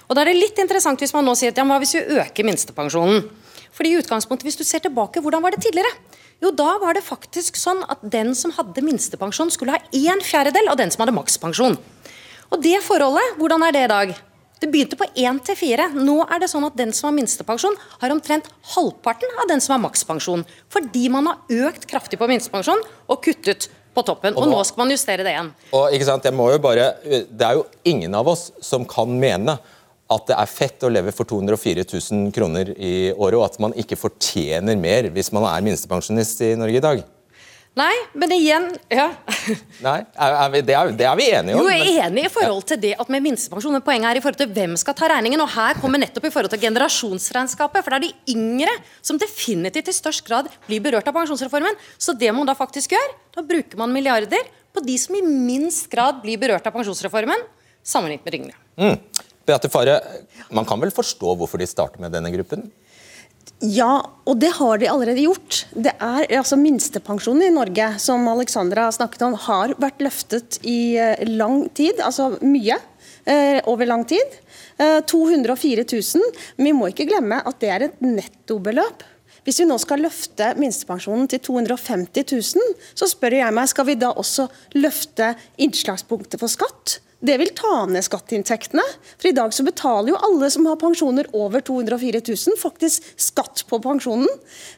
Og 0.08 0.14
Da 0.14 0.22
er 0.22 0.30
det 0.30 0.38
litt 0.38 0.58
interessant 0.58 1.00
hvis 1.00 1.14
man 1.14 1.26
nå 1.26 1.34
sier 1.34 1.50
at 1.50 1.58
ja, 1.58 1.66
hva 1.66 1.78
hvis 1.82 1.96
vi 1.98 2.18
øker 2.22 2.46
minstepensjonen? 2.46 3.26
Fordi 3.72 3.90
i 3.92 3.98
utgangspunktet, 3.98 4.44
Hvis 4.44 4.56
du 4.56 4.64
ser 4.64 4.80
tilbake, 4.80 5.20
hvordan 5.20 5.42
var 5.42 5.50
det 5.50 5.62
tidligere? 5.62 5.90
Jo, 6.40 6.50
Da 6.50 6.78
var 6.78 6.94
det 6.94 7.02
faktisk 7.02 7.56
sånn 7.56 7.84
at 7.88 7.98
den 8.02 8.34
som 8.34 8.52
hadde 8.52 8.82
minstepensjon, 8.82 9.50
skulle 9.50 9.72
ha 9.72 9.78
en 9.92 10.20
fjerdedel 10.20 10.68
av 10.68 10.76
den 10.76 10.90
som 10.90 11.02
hadde 11.02 11.14
makspensjon. 11.14 11.76
Og 12.50 12.62
det 12.62 12.82
forholdet, 12.82 13.36
hvordan 13.36 13.62
er 13.62 13.72
det 13.72 13.84
i 13.84 13.88
dag? 13.88 14.16
Det 14.60 14.70
begynte 14.72 14.96
på 14.98 15.06
1 15.14 15.44
til 15.44 15.54
4. 15.54 15.94
Nå 15.94 16.26
er 16.26 16.40
det 16.40 16.50
sånn 16.50 16.66
at 16.66 16.76
den 16.76 16.92
som 16.92 17.08
har 17.08 17.14
minstepensjon, 17.14 17.76
har 18.00 18.10
omtrent 18.10 18.48
halvparten 18.74 19.28
av 19.38 19.46
den 19.46 19.60
som 19.60 19.76
har 19.76 19.82
makspensjon. 19.88 20.44
Fordi 20.68 21.08
man 21.08 21.26
har 21.26 21.38
økt 21.48 21.86
kraftig 21.86 22.18
på 22.18 22.26
minstepensjon 22.26 22.82
og 23.08 23.22
kuttet 23.22 23.68
på 23.98 24.06
toppen. 24.06 24.36
Og, 24.36 24.46
og 24.46 24.52
nå, 24.52 24.60
skal 24.66 24.84
man 24.84 24.94
justere 24.94 25.26
det 25.26 25.34
igjen. 25.34 25.50
Og 25.74 25.96
ikke 25.96 26.08
sant, 26.08 26.28
jeg 26.28 26.36
må 26.36 26.48
jo 26.54 26.62
bare, 26.62 26.92
Det 27.02 27.44
er 27.44 27.58
jo 27.58 27.66
ingen 27.88 28.14
av 28.14 28.30
oss 28.30 28.48
som 28.64 28.86
kan 28.88 29.12
mene 29.18 29.58
at 30.08 30.24
det 30.30 30.36
er 30.40 30.48
fett 30.48 30.84
å 30.86 30.88
leve 30.88 31.12
for 31.12 31.28
204 31.28 31.84
000 31.84 32.30
kroner 32.32 32.70
i 32.72 33.10
året, 33.12 33.36
og 33.36 33.44
at 33.44 33.58
man 33.60 33.74
ikke 33.76 33.98
fortjener 34.00 34.78
mer 34.80 35.10
hvis 35.12 35.28
man 35.36 35.44
er 35.50 35.64
minstepensjonist 35.66 36.40
i 36.46 36.54
Norge 36.56 36.80
i 36.80 36.84
dag. 36.84 37.02
Nei, 37.78 37.94
men 38.18 38.32
igjen 38.34 38.64
ja. 38.90 39.06
Nei, 39.84 39.98
er, 40.02 40.32
er 40.32 40.48
vi, 40.50 40.62
det, 40.66 40.74
er, 40.74 40.90
det, 40.98 41.04
er, 41.06 41.18
vi 41.18 41.26
enige 41.30 41.54
om. 41.54 41.60
Jo, 41.62 41.70
jeg 41.70 41.92
er 41.92 42.08
enig 42.08 42.24
i 42.26 42.32
forhold 42.32 42.64
til 42.70 42.80
det 42.82 42.94
at 42.98 43.12
med 43.12 43.22
minstepensjon, 43.26 43.76
men 43.76 43.84
poenget 43.86 44.10
er 44.10 44.18
i 44.18 44.22
forhold 44.24 44.40
til 44.40 44.50
hvem 44.56 44.74
skal 44.80 44.96
ta 44.98 45.10
regningen. 45.12 45.42
og 45.44 45.52
Her 45.52 45.78
kommer 45.82 46.02
nettopp 46.02 46.26
i 46.26 46.32
forhold 46.34 46.50
til 46.54 46.62
generasjonsregnskapet. 46.64 47.84
For 47.84 47.94
det 47.94 47.98
er 48.00 48.06
de 48.08 48.34
yngre 48.34 48.74
som 49.04 49.20
definitivt 49.20 49.92
i 49.92 49.94
størst 49.94 50.24
grad 50.26 50.50
blir 50.66 50.82
berørt 50.84 51.06
av 51.10 51.14
pensjonsreformen. 51.20 51.78
Så 52.00 52.16
det 52.18 52.32
man 52.34 52.48
da 52.48 52.56
faktisk 52.58 52.96
gjør, 52.96 53.14
da 53.36 53.46
bruker 53.46 53.78
man 53.80 53.94
milliarder 53.94 54.50
på 54.74 54.82
de 54.84 54.98
som 55.00 55.14
i 55.18 55.22
minst 55.22 55.86
grad 55.92 56.22
blir 56.24 56.40
berørt 56.40 56.66
av 56.66 56.74
pensjonsreformen, 56.74 57.46
sammenlignet 57.86 58.26
med 58.26 58.34
de 58.34 58.42
yngre. 58.42 58.58
Mm. 58.78 59.24
Beate 59.48 59.70
Fare, 59.72 60.00
man 60.52 60.66
kan 60.68 60.80
vel 60.82 60.92
forstå 60.92 61.38
hvorfor 61.38 61.60
de 61.60 61.68
starter 61.68 62.02
med 62.02 62.12
denne 62.12 62.32
gruppen? 62.34 62.66
Ja, 63.58 64.04
og 64.28 64.38
det 64.38 64.52
har 64.54 64.78
de 64.78 64.86
allerede 64.90 65.24
gjort. 65.24 65.64
Det 65.74 65.90
er 65.98 66.28
altså 66.38 66.58
Minstepensjonen 66.60 67.48
i 67.48 67.54
Norge 67.54 67.88
som 67.98 68.28
Alexandra 68.30 68.86
snakket 68.94 69.24
om, 69.26 69.34
har 69.48 69.74
vært 69.82 70.04
løftet 70.04 70.60
i 70.62 70.94
eh, 71.00 71.24
lang 71.26 71.64
tid, 71.74 71.98
altså 72.04 72.36
mye. 72.44 72.78
eh, 73.28 73.60
over 73.66 73.86
lang 73.86 74.04
tid. 74.08 74.38
Eh, 74.78 75.00
204 75.00 75.84
000. 75.92 76.22
Men 76.56 76.70
vi 76.70 76.76
må 76.76 76.90
ikke 76.92 77.08
glemme 77.10 77.42
at 77.44 77.60
det 77.60 77.72
er 77.74 77.88
et 77.88 78.02
nettobeløp. 78.04 79.04
Hvis 79.44 79.62
vi 79.62 79.68
nå 79.68 79.78
skal 79.80 80.02
løfte 80.04 80.52
minstepensjonen 80.60 81.28
til 81.30 81.40
250 81.40 82.24
000, 82.54 82.72
så 82.94 83.08
spør 83.08 83.38
jeg 83.38 83.54
meg 83.56 83.70
skal 83.70 83.86
vi 83.88 83.96
da 83.96 84.12
også 84.12 84.48
løfte 84.76 85.32
innslagspunktet 85.56 86.40
for 86.42 86.52
skatt? 86.52 86.98
Det 87.18 87.34
vil 87.40 87.48
ta 87.58 87.80
ned 87.90 88.04
skatteinntektene. 88.06 88.82
For 89.18 89.26
i 89.30 89.34
dag 89.34 89.50
så 89.54 89.64
betaler 89.66 90.12
jo 90.12 90.18
alle 90.28 90.50
som 90.54 90.66
har 90.70 90.76
pensjoner 90.78 91.26
over 91.34 91.64
204 91.66 92.20
000, 92.22 92.58
faktisk 92.60 93.08
skatt 93.18 93.64
på 93.66 93.80
pensjonen. 93.82 94.28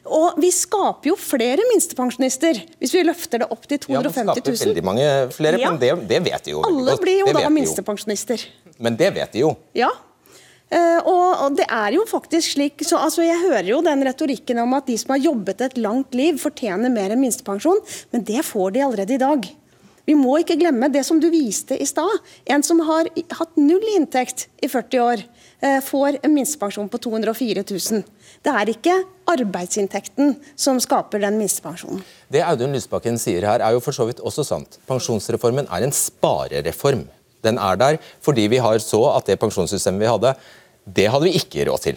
Og 0.09 0.39
vi 0.41 0.49
skaper 0.55 1.11
jo 1.11 1.17
flere 1.21 1.61
minstepensjonister 1.69 2.63
hvis 2.81 2.95
vi 2.97 3.03
løfter 3.05 3.43
det 3.43 3.49
opp 3.53 3.67
til 3.69 3.83
250 3.85 3.85
000. 3.85 4.25
Ja, 4.25 4.25
man 4.25 4.41
skaper 4.41 4.65
veldig 4.65 4.85
mange 4.89 5.09
flere, 5.37 5.61
Ja. 5.61 5.69
men 5.69 5.79
det, 5.83 5.91
det 6.09 6.23
vet 6.31 6.47
de 6.49 6.55
jo. 6.57 6.63
Alle 6.65 6.97
blir 6.97 7.21
jo 7.21 7.29
Det 7.29 7.37
da 7.37 7.53
minstepensjonister. 7.53 8.47
Men 8.81 8.97
det 8.97 9.13
vet 9.19 9.37
de 9.37 9.45
jo. 9.45 9.53
Ja. 9.77 9.91
Eh, 10.71 10.99
og 11.05 11.53
det 11.59 11.65
er 11.67 11.93
jo 11.97 12.05
faktisk 12.07 12.55
slik, 12.55 12.81
så 12.87 12.97
altså 13.03 13.25
Jeg 13.27 13.37
hører 13.43 13.67
jo 13.69 13.81
den 13.85 14.01
retorikken 14.07 14.61
om 14.63 14.73
at 14.77 14.87
de 14.87 14.95
som 14.97 15.13
har 15.13 15.21
jobbet 15.21 15.61
et 15.67 15.77
langt 15.77 16.15
liv, 16.15 16.39
fortjener 16.41 16.89
mer 16.89 17.11
enn 17.11 17.21
minstepensjon, 17.21 17.81
men 18.15 18.23
det 18.23 18.41
får 18.47 18.71
de 18.77 18.85
allerede 18.87 19.13
i 19.13 19.21
dag. 19.21 19.49
Vi 20.11 20.17
må 20.19 20.41
ikke 20.41 20.57
glemme 20.59 20.89
det 20.91 21.05
som 21.07 21.21
du 21.23 21.29
viste 21.31 21.77
i 21.79 21.85
stad. 21.87 22.11
En 22.51 22.63
som 22.67 22.81
har 22.83 23.07
hatt 23.37 23.53
null 23.59 23.85
inntekt 23.93 24.49
i 24.59 24.67
40 24.67 24.99
år, 25.05 25.23
eh, 25.63 25.79
får 25.79 26.17
en 26.19 26.33
minstepensjon 26.35 26.89
på 26.91 26.99
204 26.99 27.63
000. 27.63 28.03
Det 28.43 28.51
er 28.51 28.71
ikke 28.73 28.97
arbeidsinntekten 29.31 30.35
som 30.59 30.81
skaper 30.83 31.23
den 31.23 31.39
minstepensjonen. 31.39 32.03
Det 32.27 32.43
Audun 32.43 32.75
Lysbakken 32.75 33.17
sier 33.17 33.47
her, 33.47 33.63
er 33.63 33.71
jo 33.71 33.79
for 33.79 33.95
så 33.95 34.09
vidt 34.09 34.19
også 34.19 34.43
sant. 34.43 34.79
Pensjonsreformen 34.89 35.71
er 35.71 35.87
en 35.87 35.95
sparereform. 35.95 37.07
Den 37.41 37.57
er 37.57 37.79
der 37.79 37.97
fordi 38.19 38.49
vi 38.51 38.57
har 38.57 38.79
så 38.83 39.15
at 39.15 39.25
det 39.31 39.39
pensjonssystemet 39.39 40.01
vi 40.01 40.11
hadde, 40.11 40.35
det 40.85 41.07
hadde 41.07 41.29
vi 41.29 41.39
ikke 41.39 41.71
råd 41.71 41.87
til. 41.87 41.95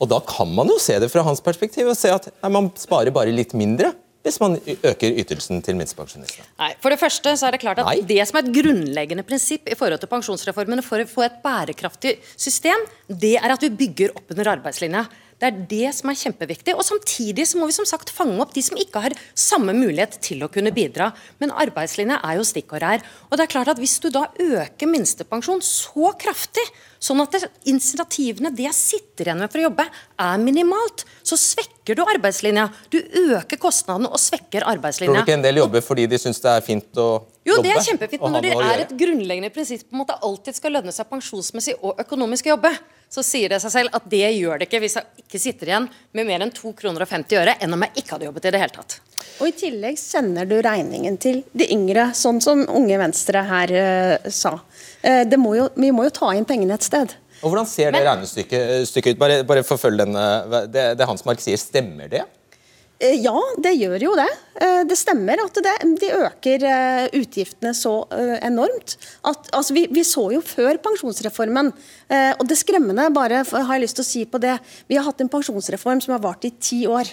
Og 0.00 0.08
Da 0.08 0.18
kan 0.18 0.48
man 0.48 0.66
jo 0.66 0.78
se 0.80 0.98
det 0.98 1.12
fra 1.12 1.22
hans 1.22 1.40
perspektiv 1.40 1.86
og 1.86 1.96
se 1.96 2.10
at 2.10 2.32
nei, 2.42 2.50
man 2.50 2.72
sparer 2.74 3.14
bare 3.14 3.30
litt 3.30 3.54
mindre 3.54 3.92
hvis 4.24 4.40
man 4.40 4.56
øker 4.56 5.18
ytelsen 5.20 5.60
til 5.64 5.76
minstepensjonistene. 5.76 6.46
Nei, 6.60 6.70
For 6.80 6.92
det 6.92 7.00
første 7.00 7.34
så 7.36 7.48
er 7.48 7.56
det 7.56 7.60
klart 7.64 7.82
at 7.82 7.90
Nei. 7.90 7.98
det 8.08 8.22
som 8.28 8.40
er 8.40 8.46
et 8.46 8.54
grunnleggende 8.56 9.24
prinsipp 9.28 9.68
i 9.68 9.76
forhold 9.76 10.00
til 10.00 10.10
pensjonsreformen 10.10 10.80
for 10.86 11.04
å 11.04 11.08
få 11.08 11.26
et 11.26 11.36
bærekraftig 11.44 12.16
system, 12.32 12.86
det 13.08 13.36
er 13.36 13.52
at 13.52 13.66
vi 13.66 13.72
bygger 13.84 14.16
opp 14.16 14.32
under 14.32 14.54
arbeidslinja. 14.56 15.04
Det 15.40 15.48
er 15.48 15.60
det 15.70 15.90
som 15.96 16.10
er 16.10 16.18
kjempeviktig. 16.18 16.74
Og 16.76 16.84
Samtidig 16.86 17.46
så 17.48 17.58
må 17.58 17.68
vi 17.68 17.76
som 17.76 17.88
sagt 17.88 18.12
fange 18.14 18.36
opp 18.42 18.54
de 18.54 18.62
som 18.64 18.78
ikke 18.80 19.02
har 19.04 19.16
samme 19.38 19.74
mulighet 19.76 20.18
til 20.24 20.44
å 20.44 20.50
kunne 20.52 20.72
bidra. 20.74 21.10
Men 21.42 21.54
arbeidslinja 21.54 22.20
er 22.24 22.38
jo 22.38 22.46
stikkordet 22.46 22.94
her. 22.94 23.04
Og 23.30 23.36
det 23.38 23.46
er 23.46 23.52
klart 23.54 23.72
at 23.74 23.80
Hvis 23.84 23.98
du 24.00 24.08
da 24.12 24.28
øker 24.40 24.88
minstepensjon 24.88 25.60
så 25.64 26.12
kraftig, 26.20 26.62
sånn 27.04 27.20
at 27.20 27.34
det, 27.34 27.48
initiativene 27.68 28.52
det 28.54 28.68
jeg 28.68 28.76
sitter 28.78 29.28
igjen 29.28 29.42
med 29.42 29.52
for 29.52 29.60
å 29.60 29.66
jobbe, 29.66 29.84
er 30.24 30.40
minimalt, 30.40 31.04
så 31.26 31.36
svekker 31.40 31.98
du 31.98 32.04
arbeidslinja. 32.06 32.68
Du 32.92 32.98
øker 33.34 33.60
kostnadene 33.60 34.08
og 34.08 34.22
svekker 34.22 34.64
arbeidslinja. 34.70 35.12
Tror 35.12 35.26
du 35.26 35.28
ikke 35.28 35.36
en 35.36 35.44
del 35.44 35.60
jobber 35.60 35.84
fordi 35.84 36.06
de 36.10 36.20
syns 36.22 36.40
det 36.44 36.52
er 36.54 36.64
fint 36.64 37.00
å 37.02 37.08
Jo, 37.44 37.58
det 37.60 37.74
er 37.74 37.84
kjempefint, 37.84 38.22
men 38.24 38.38
når 38.38 38.46
det 38.46 38.54
er 38.56 38.84
et 38.86 38.92
grunnleggende 38.96 39.52
prinsipp 39.52 39.84
på 39.90 40.04
at 40.06 40.14
det 40.14 40.20
alltid 40.30 40.56
skal 40.56 40.78
lønne 40.78 40.94
seg 40.96 41.10
pensjonsmessig 41.10 41.74
og 41.82 42.00
økonomisk 42.00 42.48
å 42.48 42.54
jobbe, 42.54 42.72
så 43.14 43.22
sier 43.22 43.52
det 43.52 43.60
seg 43.62 43.70
selv 43.70 43.94
at 43.94 44.06
det 44.10 44.26
gjør 44.34 44.58
det 44.58 44.66
ikke 44.66 44.80
hvis 44.82 44.96
jeg 44.98 45.24
ikke 45.24 45.40
sitter 45.40 45.70
igjen 45.70 45.88
med 46.16 46.26
mer 46.26 46.42
enn 46.44 46.54
2 46.54 46.72
kroner 46.78 47.04
og 47.04 47.10
50 47.10 47.40
øre 47.40 47.56
enn 47.62 47.76
om 47.76 47.84
jeg 47.86 48.02
ikke 48.02 48.16
hadde 48.16 48.26
jobbet 48.28 48.48
i 48.48 48.54
det 48.54 48.62
hele 48.64 48.74
tatt. 48.74 48.96
Og 49.42 49.48
I 49.50 49.54
tillegg 49.58 49.98
sender 49.98 50.48
du 50.50 50.56
regningen 50.62 51.16
til 51.22 51.42
de 51.54 51.66
yngre, 51.74 52.08
sånn 52.14 52.40
som 52.44 52.62
Unge 52.70 52.98
Venstre 53.00 53.42
her 53.48 53.72
uh, 53.74 54.30
sa. 54.30 54.56
Uh, 55.02 55.22
det 55.26 55.38
må 55.40 55.56
jo, 55.58 55.68
vi 55.78 55.90
må 55.94 56.06
jo 56.06 56.14
ta 56.14 56.30
inn 56.34 56.46
pengene 56.48 56.76
et 56.78 56.86
sted. 56.86 57.14
Og 57.44 57.50
Hvordan 57.50 57.68
ser 57.68 57.92
det 57.92 58.04
regnestykket 58.06 59.10
ut? 59.12 59.18
Bare, 59.20 59.42
bare 59.46 59.64
forfølg 59.66 60.00
denne. 60.00 60.22
eh, 60.22 60.68
det, 60.72 60.84
det 60.96 61.08
Hans 61.08 61.26
Mark 61.28 61.42
sier, 61.44 61.60
stemmer 61.60 62.08
det? 62.08 62.22
Eh, 63.00 63.16
Ja, 63.24 63.34
det 63.58 63.74
gjør 63.78 64.02
jo 64.02 64.14
det. 64.18 64.28
Eh, 64.60 64.82
Det 64.84 64.96
stemmer 64.98 65.40
at 65.44 65.54
det, 65.54 65.74
de 66.00 66.10
øker 66.14 66.64
eh, 66.68 67.08
utgiftene 67.18 67.74
så 67.74 68.06
enormt. 68.42 68.96
At, 69.24 69.50
altså, 69.52 69.74
vi, 69.74 69.86
vi 69.90 70.04
så 70.06 70.28
jo 70.32 70.40
før 70.40 70.78
pensjonsreformen, 70.78 71.72
og 72.38 72.46
det 72.48 72.58
skremmende 72.60 73.08
bare 73.14 73.42
har 73.44 73.74
jeg 73.74 73.82
lyst 73.82 73.96
til 73.98 74.04
å 74.04 74.08
si 74.08 74.24
på 74.28 74.38
det, 74.38 74.58
vi 74.88 74.96
har 74.98 75.06
hatt 75.06 75.20
en 75.24 75.28
pensjonsreform 75.32 76.02
som 76.04 76.14
har 76.14 76.22
vart 76.22 76.44
i 76.44 76.52
ti 76.60 76.84
år. 76.86 77.08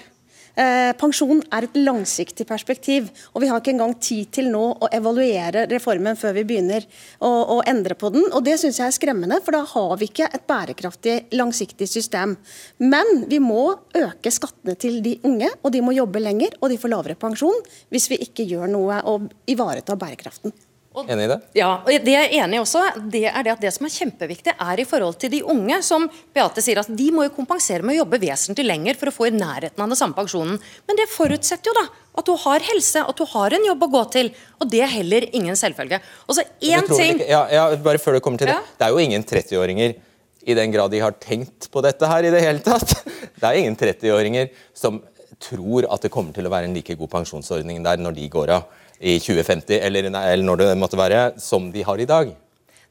Eh, 0.59 0.91
pensjon 0.99 1.39
er 1.53 1.65
et 1.67 1.77
langsiktig 1.79 2.45
perspektiv, 2.49 3.07
og 3.31 3.43
vi 3.43 3.49
har 3.51 3.61
ikke 3.61 3.73
engang 3.75 3.93
tid 4.03 4.31
til 4.35 4.49
nå 4.51 4.63
å 4.83 4.89
evaluere 4.91 5.65
reformen 5.71 6.19
før 6.19 6.35
vi 6.39 6.45
begynner 6.49 6.87
å, 7.23 7.29
å 7.55 7.59
endre 7.69 7.95
på 7.95 8.11
den. 8.13 8.25
og 8.31 8.43
Det 8.45 8.57
syns 8.59 8.81
jeg 8.81 8.89
er 8.89 8.97
skremmende, 8.97 9.39
for 9.45 9.55
da 9.55 9.63
har 9.73 9.93
vi 10.01 10.09
ikke 10.11 10.27
et 10.31 10.47
bærekraftig, 10.49 11.17
langsiktig 11.39 11.87
system. 11.89 12.35
Men 12.83 13.25
vi 13.31 13.39
må 13.43 13.63
øke 13.97 14.33
skattene 14.33 14.75
til 14.79 14.99
de 15.05 15.17
unge, 15.27 15.51
og 15.61 15.71
de 15.75 15.83
må 15.85 15.95
jobbe 15.95 16.23
lenger, 16.23 16.57
og 16.59 16.73
de 16.73 16.81
får 16.81 16.95
lavere 16.95 17.19
pensjon 17.19 17.63
hvis 17.91 18.09
vi 18.11 18.19
ikke 18.25 18.47
gjør 18.49 18.71
noe 18.71 18.99
og 19.07 19.31
ivaretar 19.51 19.99
bærekraften. 19.99 20.53
Enig 20.91 21.23
i 21.23 21.27
det? 21.31 21.37
Ja, 21.55 21.69
og 21.85 21.87
det 21.87 22.11
jeg 22.11 22.27
er 22.27 22.33
enig 22.43 22.57
i 22.57 22.59
også, 22.59 22.81
det 23.13 23.23
er 23.29 23.45
det 23.47 23.53
at 23.53 23.61
det 23.63 23.69
som 23.71 23.85
er 23.87 23.93
kjempeviktig, 23.93 24.53
er 24.59 24.81
i 24.83 24.85
forhold 24.87 25.15
til 25.21 25.31
de 25.31 25.39
unge, 25.47 25.77
som 25.87 26.09
Beate 26.35 26.63
sier, 26.63 26.81
at 26.81 26.89
de 26.91 27.05
må 27.15 27.23
jo 27.23 27.31
kompensere 27.37 27.85
med 27.87 27.95
å 27.95 28.01
jobbe 28.01 28.19
vesentlig 28.19 28.65
lenger 28.67 28.99
for 28.99 29.07
å 29.07 29.13
få 29.15 29.29
i 29.29 29.33
nærheten 29.35 29.79
av 29.79 29.87
den 29.87 29.99
samme 29.99 30.17
pensjonen. 30.17 30.59
Men 30.89 30.99
det 30.99 31.07
forutsetter 31.13 31.71
jo 31.71 31.77
da 31.79 31.85
at 32.19 32.27
du 32.27 32.33
har 32.43 32.67
helse, 32.67 33.05
at 33.07 33.21
du 33.21 33.23
har 33.31 33.55
en 33.55 33.67
jobb 33.69 33.85
å 33.87 33.91
gå 33.93 34.01
til. 34.17 34.33
Og 34.59 34.67
det 34.73 34.81
er 34.83 34.91
heller 34.97 35.29
ingen 35.31 35.55
selvfølge. 35.55 36.01
Og 36.27 36.35
så 36.35 36.43
én 36.59 36.91
ting 36.91 37.23
Ja, 37.23 37.45
ja, 37.47 37.69
bare 37.79 38.01
før 38.01 38.19
du 38.19 38.23
kommer 38.25 38.41
til 38.41 38.51
det. 38.51 38.57
Ja. 38.59 38.75
Det 38.81 38.89
er 38.89 38.91
jo 38.91 39.05
ingen 39.05 39.23
30-åringer 39.23 39.95
i 40.41 40.57
den 40.57 40.75
grad 40.75 40.91
de 40.91 40.99
har 40.99 41.15
tenkt 41.23 41.69
på 41.71 41.85
dette 41.85 42.09
her 42.09 42.27
i 42.27 42.33
det 42.33 42.43
hele 42.43 42.59
tatt. 42.65 42.97
Det 43.41 43.47
er 43.47 43.61
ingen 43.61 43.79
30-åringer 43.79 44.51
som 44.75 44.99
tror 45.41 45.87
at 45.89 46.03
det 46.03 46.11
kommer 46.13 46.35
til 46.35 46.45
å 46.45 46.51
være 46.53 46.67
en 46.69 46.75
like 46.75 46.93
god 46.99 47.09
pensjonsordning 47.09 47.79
der 47.81 48.01
når 48.01 48.19
de 48.19 48.27
går 48.29 48.51
av 48.53 48.80
i 49.01 49.17
2050, 49.19 49.81
eller, 49.81 50.07
eller 50.13 50.45
når 50.45 50.63
det 50.63 50.71
måtte 50.79 50.99
være, 50.99 51.31
som 51.41 51.71
de 51.73 51.83
har 51.83 51.99
i 51.99 52.09
dag. 52.09 52.31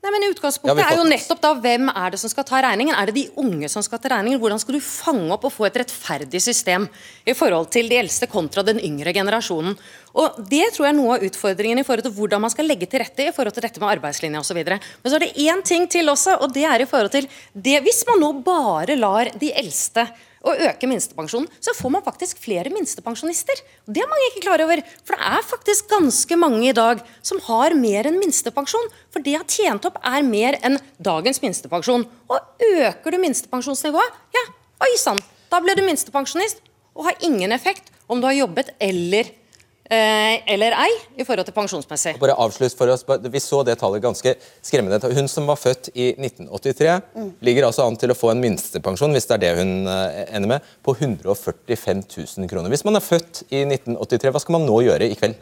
Nei, 0.00 0.10
men 0.14 0.22
Ja, 0.24 0.30
Utgangspunktet 0.32 0.80
er 0.80 0.96
jo 0.96 1.02
nettopp 1.04 1.40
da 1.42 1.50
hvem 1.60 1.90
er 1.92 2.12
det 2.14 2.18
som 2.22 2.30
skal 2.32 2.44
ta 2.48 2.62
regningen. 2.64 2.94
Er 2.96 3.10
det 3.10 3.18
de 3.18 3.24
unge 3.42 3.68
som 3.68 3.84
skal 3.84 4.00
ta 4.00 4.08
regningen? 4.14 4.40
Hvordan 4.40 4.60
skal 4.62 4.78
du 4.78 4.80
fange 4.80 5.28
opp 5.34 5.44
og 5.44 5.52
få 5.52 5.66
et 5.68 5.76
rettferdig 5.82 6.40
system 6.40 6.86
i 7.28 7.34
forhold 7.36 7.68
til 7.74 7.90
de 7.90 7.98
eldste 8.00 8.24
kontra 8.30 8.64
den 8.64 8.80
yngre 8.80 9.12
generasjonen? 9.12 9.76
Og 10.16 10.40
Det 10.40 10.70
tror 10.72 10.86
jeg 10.86 10.94
er 10.94 10.96
noe 10.96 11.18
av 11.18 11.26
utfordringen 11.28 11.82
i 11.82 11.84
forhold 11.84 12.08
til 12.08 12.16
hvordan 12.16 12.40
man 12.40 12.54
skal 12.54 12.70
legge 12.70 12.88
til 12.88 13.04
rette 13.04 13.28
i 13.28 13.34
forhold 13.36 13.52
til 13.58 13.66
dette 13.66 13.82
med 13.82 13.92
arbeidslinja 13.92 14.40
osv. 14.40 14.62
Men 14.64 14.80
så 15.04 15.18
er 15.18 15.26
det 15.26 15.36
én 15.36 15.60
ting 15.68 15.84
til 15.86 16.08
også, 16.08 16.38
og 16.40 16.56
det 16.56 16.64
er 16.64 16.80
i 16.80 16.88
forhold 16.88 17.12
til 17.12 17.28
det 17.52 17.82
Hvis 17.84 18.00
man 18.08 18.24
nå 18.24 18.32
bare 18.40 18.96
lar 18.96 19.28
de 19.36 19.52
eldste 19.52 20.08
og 20.40 20.60
øke 20.64 20.88
minstepensjonen, 20.88 21.48
så 21.60 21.74
får 21.76 21.92
man 21.92 22.04
faktisk 22.04 22.38
flere 22.40 22.72
minstepensjonister. 22.72 23.60
Det 23.84 24.02
er 24.02 24.08
mange 24.08 24.28
ikke 24.30 24.44
klar 24.46 24.62
over. 24.64 24.80
For 25.04 25.16
det 25.16 25.32
er 25.32 25.48
faktisk 25.50 25.90
ganske 25.90 26.38
mange 26.40 26.62
i 26.68 26.76
dag 26.76 27.02
som 27.20 27.42
har 27.44 27.76
mer 27.76 28.08
enn 28.08 28.16
minstepensjon. 28.20 28.88
For 29.12 29.24
det 29.24 29.34
jeg 29.34 29.42
har 29.42 29.50
tjent 29.52 29.88
opp, 29.90 30.00
er 30.00 30.24
mer 30.26 30.56
enn 30.64 30.80
dagens 31.02 31.42
minstepensjon. 31.44 32.06
Og 32.32 32.66
øker 32.70 33.16
du 33.16 33.20
minstepensjonsnivået, 33.20 34.16
ja, 34.36 34.46
oi 34.86 34.94
sann, 35.00 35.20
da 35.52 35.60
blir 35.60 35.76
du 35.76 35.84
minstepensjonist 35.84 36.62
og 36.96 37.10
har 37.10 37.20
ingen 37.26 37.52
effekt 37.52 37.92
om 38.10 38.20
du 38.20 38.26
har 38.28 38.38
jobbet 38.38 38.72
eller, 38.82 39.28
eller 39.90 40.74
ei 40.84 40.90
i 41.18 41.24
forhold 41.26 41.48
til 41.48 41.54
pensjonsmessig. 41.56 42.14
Bare 42.22 42.36
avslutt 42.38 42.76
for 42.78 42.92
oss. 42.92 43.02
Vi 43.04 43.42
så 43.42 43.62
det 43.66 43.74
tallet 43.80 44.02
ganske 44.04 44.36
skremmende. 44.62 45.00
Hun 45.16 45.28
som 45.30 45.48
var 45.50 45.58
født 45.58 45.90
i 45.94 46.12
1983, 46.14 46.94
ligger 47.46 47.66
altså 47.66 47.88
an 47.88 47.98
til 47.98 48.14
å 48.14 48.18
få 48.18 48.30
en 48.32 48.42
minstepensjon 48.42 49.16
hvis 49.16 49.26
det 49.30 49.38
er 49.38 49.42
det 49.44 49.52
hun 49.58 49.72
eh, 49.90 50.22
ender 50.36 50.54
med, 50.54 50.68
på 50.86 50.94
145 50.94 52.04
000 52.06 52.50
kroner. 52.50 52.70
Hvis 52.70 52.86
man 52.86 52.98
er 52.98 53.04
født 53.04 53.44
i 53.48 53.64
1983, 53.66 54.34
hva 54.34 54.42
skal 54.44 54.58
man 54.58 54.68
nå 54.68 54.78
gjøre 54.86 55.10
i 55.10 55.18
kveld? 55.18 55.38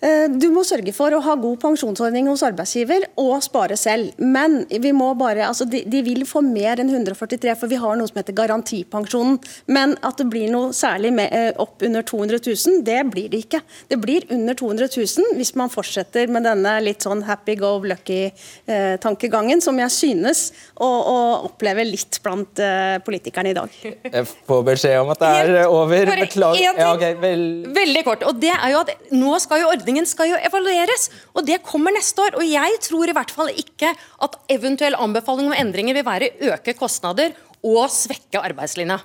Eh, 0.00 0.28
Du 0.30 0.46
må 0.54 0.62
sørge 0.66 0.92
for 0.94 1.10
å 1.10 1.18
ha 1.24 1.34
god 1.40 1.58
pensjonsordning 1.62 2.28
hos 2.30 2.44
arbeidsgiver 2.46 3.02
og 3.18 3.40
spare 3.42 3.74
selv. 3.78 4.12
Men 4.22 4.60
vi 4.70 4.92
må 4.94 5.08
bare, 5.18 5.42
altså 5.48 5.66
de, 5.66 5.80
de 5.90 6.02
vil 6.06 6.22
få 6.28 6.42
mer 6.44 6.78
enn 6.78 6.90
143, 6.92 7.54
for 7.58 7.70
vi 7.70 7.78
har 7.82 7.96
noe 7.98 8.06
som 8.06 8.20
heter 8.20 8.36
garantipensjonen. 8.38 9.40
Men 9.66 9.96
at 10.06 10.20
det 10.20 10.28
blir 10.30 10.52
noe 10.52 10.70
særlig 10.76 11.10
med, 11.16 11.32
eh, 11.34 11.50
opp 11.58 11.82
under 11.82 12.06
200 12.06 12.38
000, 12.46 12.82
det 12.86 13.00
blir 13.10 13.26
det 13.32 13.40
ikke. 13.46 13.62
Det 13.90 13.98
blir 14.02 14.26
under 14.34 14.54
200 14.58 14.86
000 14.94 15.34
hvis 15.38 15.54
man 15.58 15.72
fortsetter 15.72 16.30
med 16.30 16.46
denne 16.46 16.76
litt 16.84 17.02
sånn 17.02 17.24
happy 17.26 17.56
go 17.58 17.72
lucky-tankegangen, 17.82 19.62
som 19.64 19.78
jeg 19.82 19.90
synes 19.94 20.44
å, 20.78 20.86
å 20.86 21.18
oppleve 21.48 21.82
litt 21.88 22.20
blant 22.22 22.62
eh, 22.62 23.00
politikerne 23.06 23.50
i 23.50 23.58
dag. 23.58 23.74
Jeg 23.82 24.24
får 24.46 24.62
beskjed 24.70 25.00
om 25.02 25.10
at 25.16 25.24
det 25.24 25.34
er 25.42 25.66
over. 25.66 26.14
Beklager. 26.22 26.62
Ja, 26.78 26.92
okay, 26.94 27.18
vel... 27.18 27.44
Veldig 27.74 28.06
kort. 28.06 28.22
og 28.28 28.38
det 28.38 28.54
er 28.54 28.72
jo 28.76 28.80
at 28.84 28.94
Nå 29.14 29.34
skal 29.42 29.62
jo 29.62 29.68
ordningen 29.72 29.87
skal 30.06 30.28
jo 30.28 30.36
evalueres, 30.36 31.08
og 31.34 31.46
det 31.46 31.62
kommer 31.62 31.94
neste 31.94 32.20
år. 32.20 32.36
og 32.36 32.44
Jeg 32.44 32.80
tror 32.80 33.08
i 33.08 33.12
hvert 33.16 33.30
fall 33.30 33.48
ikke 33.48 33.94
at 33.94 34.36
eventuell 34.48 34.94
anbefaling 34.94 35.46
om 35.48 35.56
endringer 35.56 35.94
vil 35.94 36.04
være 36.04 36.32
øke 36.52 36.74
kostnader 36.74 37.32
og 37.62 37.88
svekke 37.90 38.42
arbeidslinja. 38.42 39.00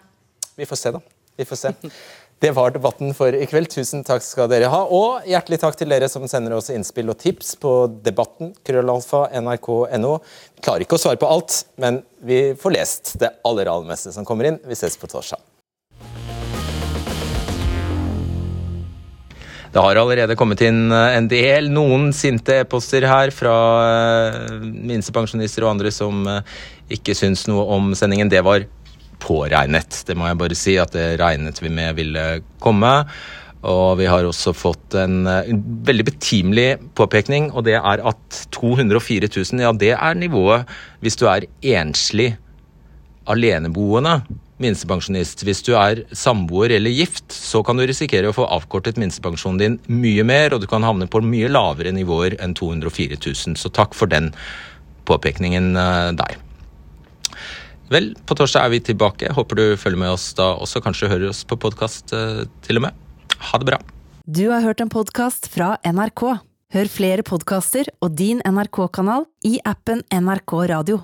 Vi 0.58 0.66
får 0.66 0.76
se, 0.76 0.92
da. 0.92 1.00
Vi 1.38 1.46
får 1.46 1.56
se. 1.56 1.74
Det 2.44 2.52
var 2.52 2.74
debatten 2.76 3.14
for 3.16 3.32
i 3.32 3.46
kveld. 3.48 3.70
Tusen 3.72 4.04
takk 4.04 4.22
skal 4.26 4.50
dere 4.52 4.68
ha. 4.68 4.82
Og 4.84 5.24
hjertelig 5.30 5.62
takk 5.62 5.78
til 5.80 5.88
dere 5.94 6.10
som 6.12 6.28
sender 6.28 6.58
oss 6.58 6.68
innspill 6.74 7.14
og 7.14 7.16
tips 7.22 7.56
på 7.56 7.72
debatten. 8.04 8.52
Krøllalfa, 8.68 9.30
nrk.no. 9.40 10.18
Klarer 10.60 10.84
ikke 10.84 11.00
å 11.00 11.04
svare 11.06 11.22
på 11.22 11.30
alt, 11.32 11.62
men 11.80 12.02
vi 12.20 12.52
får 12.60 12.76
lest 12.76 13.16
det 13.24 13.32
aller, 13.48 13.72
aller 13.72 13.88
meste 13.88 14.12
som 14.12 14.28
kommer 14.28 14.52
inn. 14.52 14.60
Vi 14.68 14.76
ses 14.76 15.00
på 15.00 15.08
torsdag. 15.08 15.53
Det 19.74 19.82
har 19.82 19.98
allerede 19.98 20.36
kommet 20.38 20.62
inn 20.62 20.92
eh, 20.94 21.16
en 21.18 21.28
del, 21.32 21.72
noen 21.74 22.12
sinte 22.14 22.60
e-poster 22.62 23.08
her 23.10 23.32
fra 23.34 23.54
eh, 23.82 24.52
minstepensjonister 24.62 25.66
og 25.66 25.72
andre 25.72 25.90
som 25.94 26.28
eh, 26.30 26.52
ikke 26.94 27.16
syns 27.18 27.48
noe 27.50 27.66
om 27.74 27.90
sendingen. 27.98 28.30
Det 28.30 28.44
var 28.46 28.68
påregnet, 29.24 30.04
det 30.06 30.18
må 30.20 30.28
jeg 30.30 30.40
bare 30.44 30.58
si. 30.60 30.76
At 30.78 30.94
det 30.94 31.16
regnet 31.22 31.58
vi 31.64 31.74
med 31.74 31.98
ville 31.98 32.28
komme. 32.62 32.94
Og 33.66 33.98
vi 33.98 34.06
har 34.12 34.28
også 34.28 34.54
fått 34.54 34.94
en, 35.00 35.24
en 35.26 35.66
veldig 35.88 36.06
betimelig 36.12 36.68
påpekning, 37.00 37.50
og 37.56 37.66
det 37.66 37.80
er 37.80 38.04
at 38.12 38.42
204 38.54 39.32
000, 39.32 39.64
ja 39.64 39.72
det 39.72 39.94
er 39.96 40.18
nivået 40.20 40.68
hvis 41.00 41.16
du 41.18 41.24
er 41.32 41.48
enslig 41.80 42.34
aleneboende 43.32 44.20
minstepensjonist. 44.62 45.44
Hvis 45.48 45.64
du 45.66 45.74
er 45.80 46.04
samboer 46.16 46.76
eller 46.76 46.94
gift, 46.94 47.34
så 47.34 47.64
kan 47.66 47.80
du 47.80 47.86
risikere 47.88 48.30
å 48.30 48.36
få 48.36 48.46
avkortet 48.46 49.00
minstepensjonen 49.02 49.62
din 49.62 49.80
mye 49.90 50.26
mer, 50.28 50.54
og 50.54 50.64
du 50.64 50.70
kan 50.70 50.86
havne 50.86 51.10
på 51.10 51.24
mye 51.26 51.50
lavere 51.52 51.94
nivåer 51.96 52.38
enn 52.44 52.56
204 52.58 53.18
000. 53.18 53.58
Så 53.60 53.74
takk 53.74 53.98
for 53.98 54.12
den 54.12 54.32
påpekningen 55.10 55.74
eh, 55.80 56.10
der. 56.20 56.38
Vel, 57.94 58.14
på 58.26 58.38
torsdag 58.38 58.66
er 58.66 58.74
vi 58.74 58.84
tilbake. 58.92 59.34
Håper 59.36 59.60
du 59.60 59.66
følger 59.78 60.02
med 60.06 60.16
oss 60.16 60.32
da 60.38 60.54
også. 60.56 60.82
Kanskje 60.86 61.12
hører 61.12 61.34
oss 61.34 61.44
på 61.46 61.60
podkast 61.60 62.16
eh, 62.16 62.46
til 62.66 62.80
og 62.82 62.88
med. 62.88 63.04
Ha 63.52 63.60
det 63.62 63.70
bra. 63.74 63.82
Du 64.24 64.48
har 64.54 64.64
hørt 64.64 64.82
en 64.82 64.92
podkast 64.94 65.50
fra 65.52 65.76
NRK. 65.84 66.24
Hør 66.74 66.90
flere 66.90 67.26
podkaster 67.28 67.92
og 68.02 68.16
din 68.18 68.40
NRK-kanal 68.42 69.28
i 69.46 69.60
appen 69.68 70.02
NRK 70.10 70.56
Radio. 70.72 71.04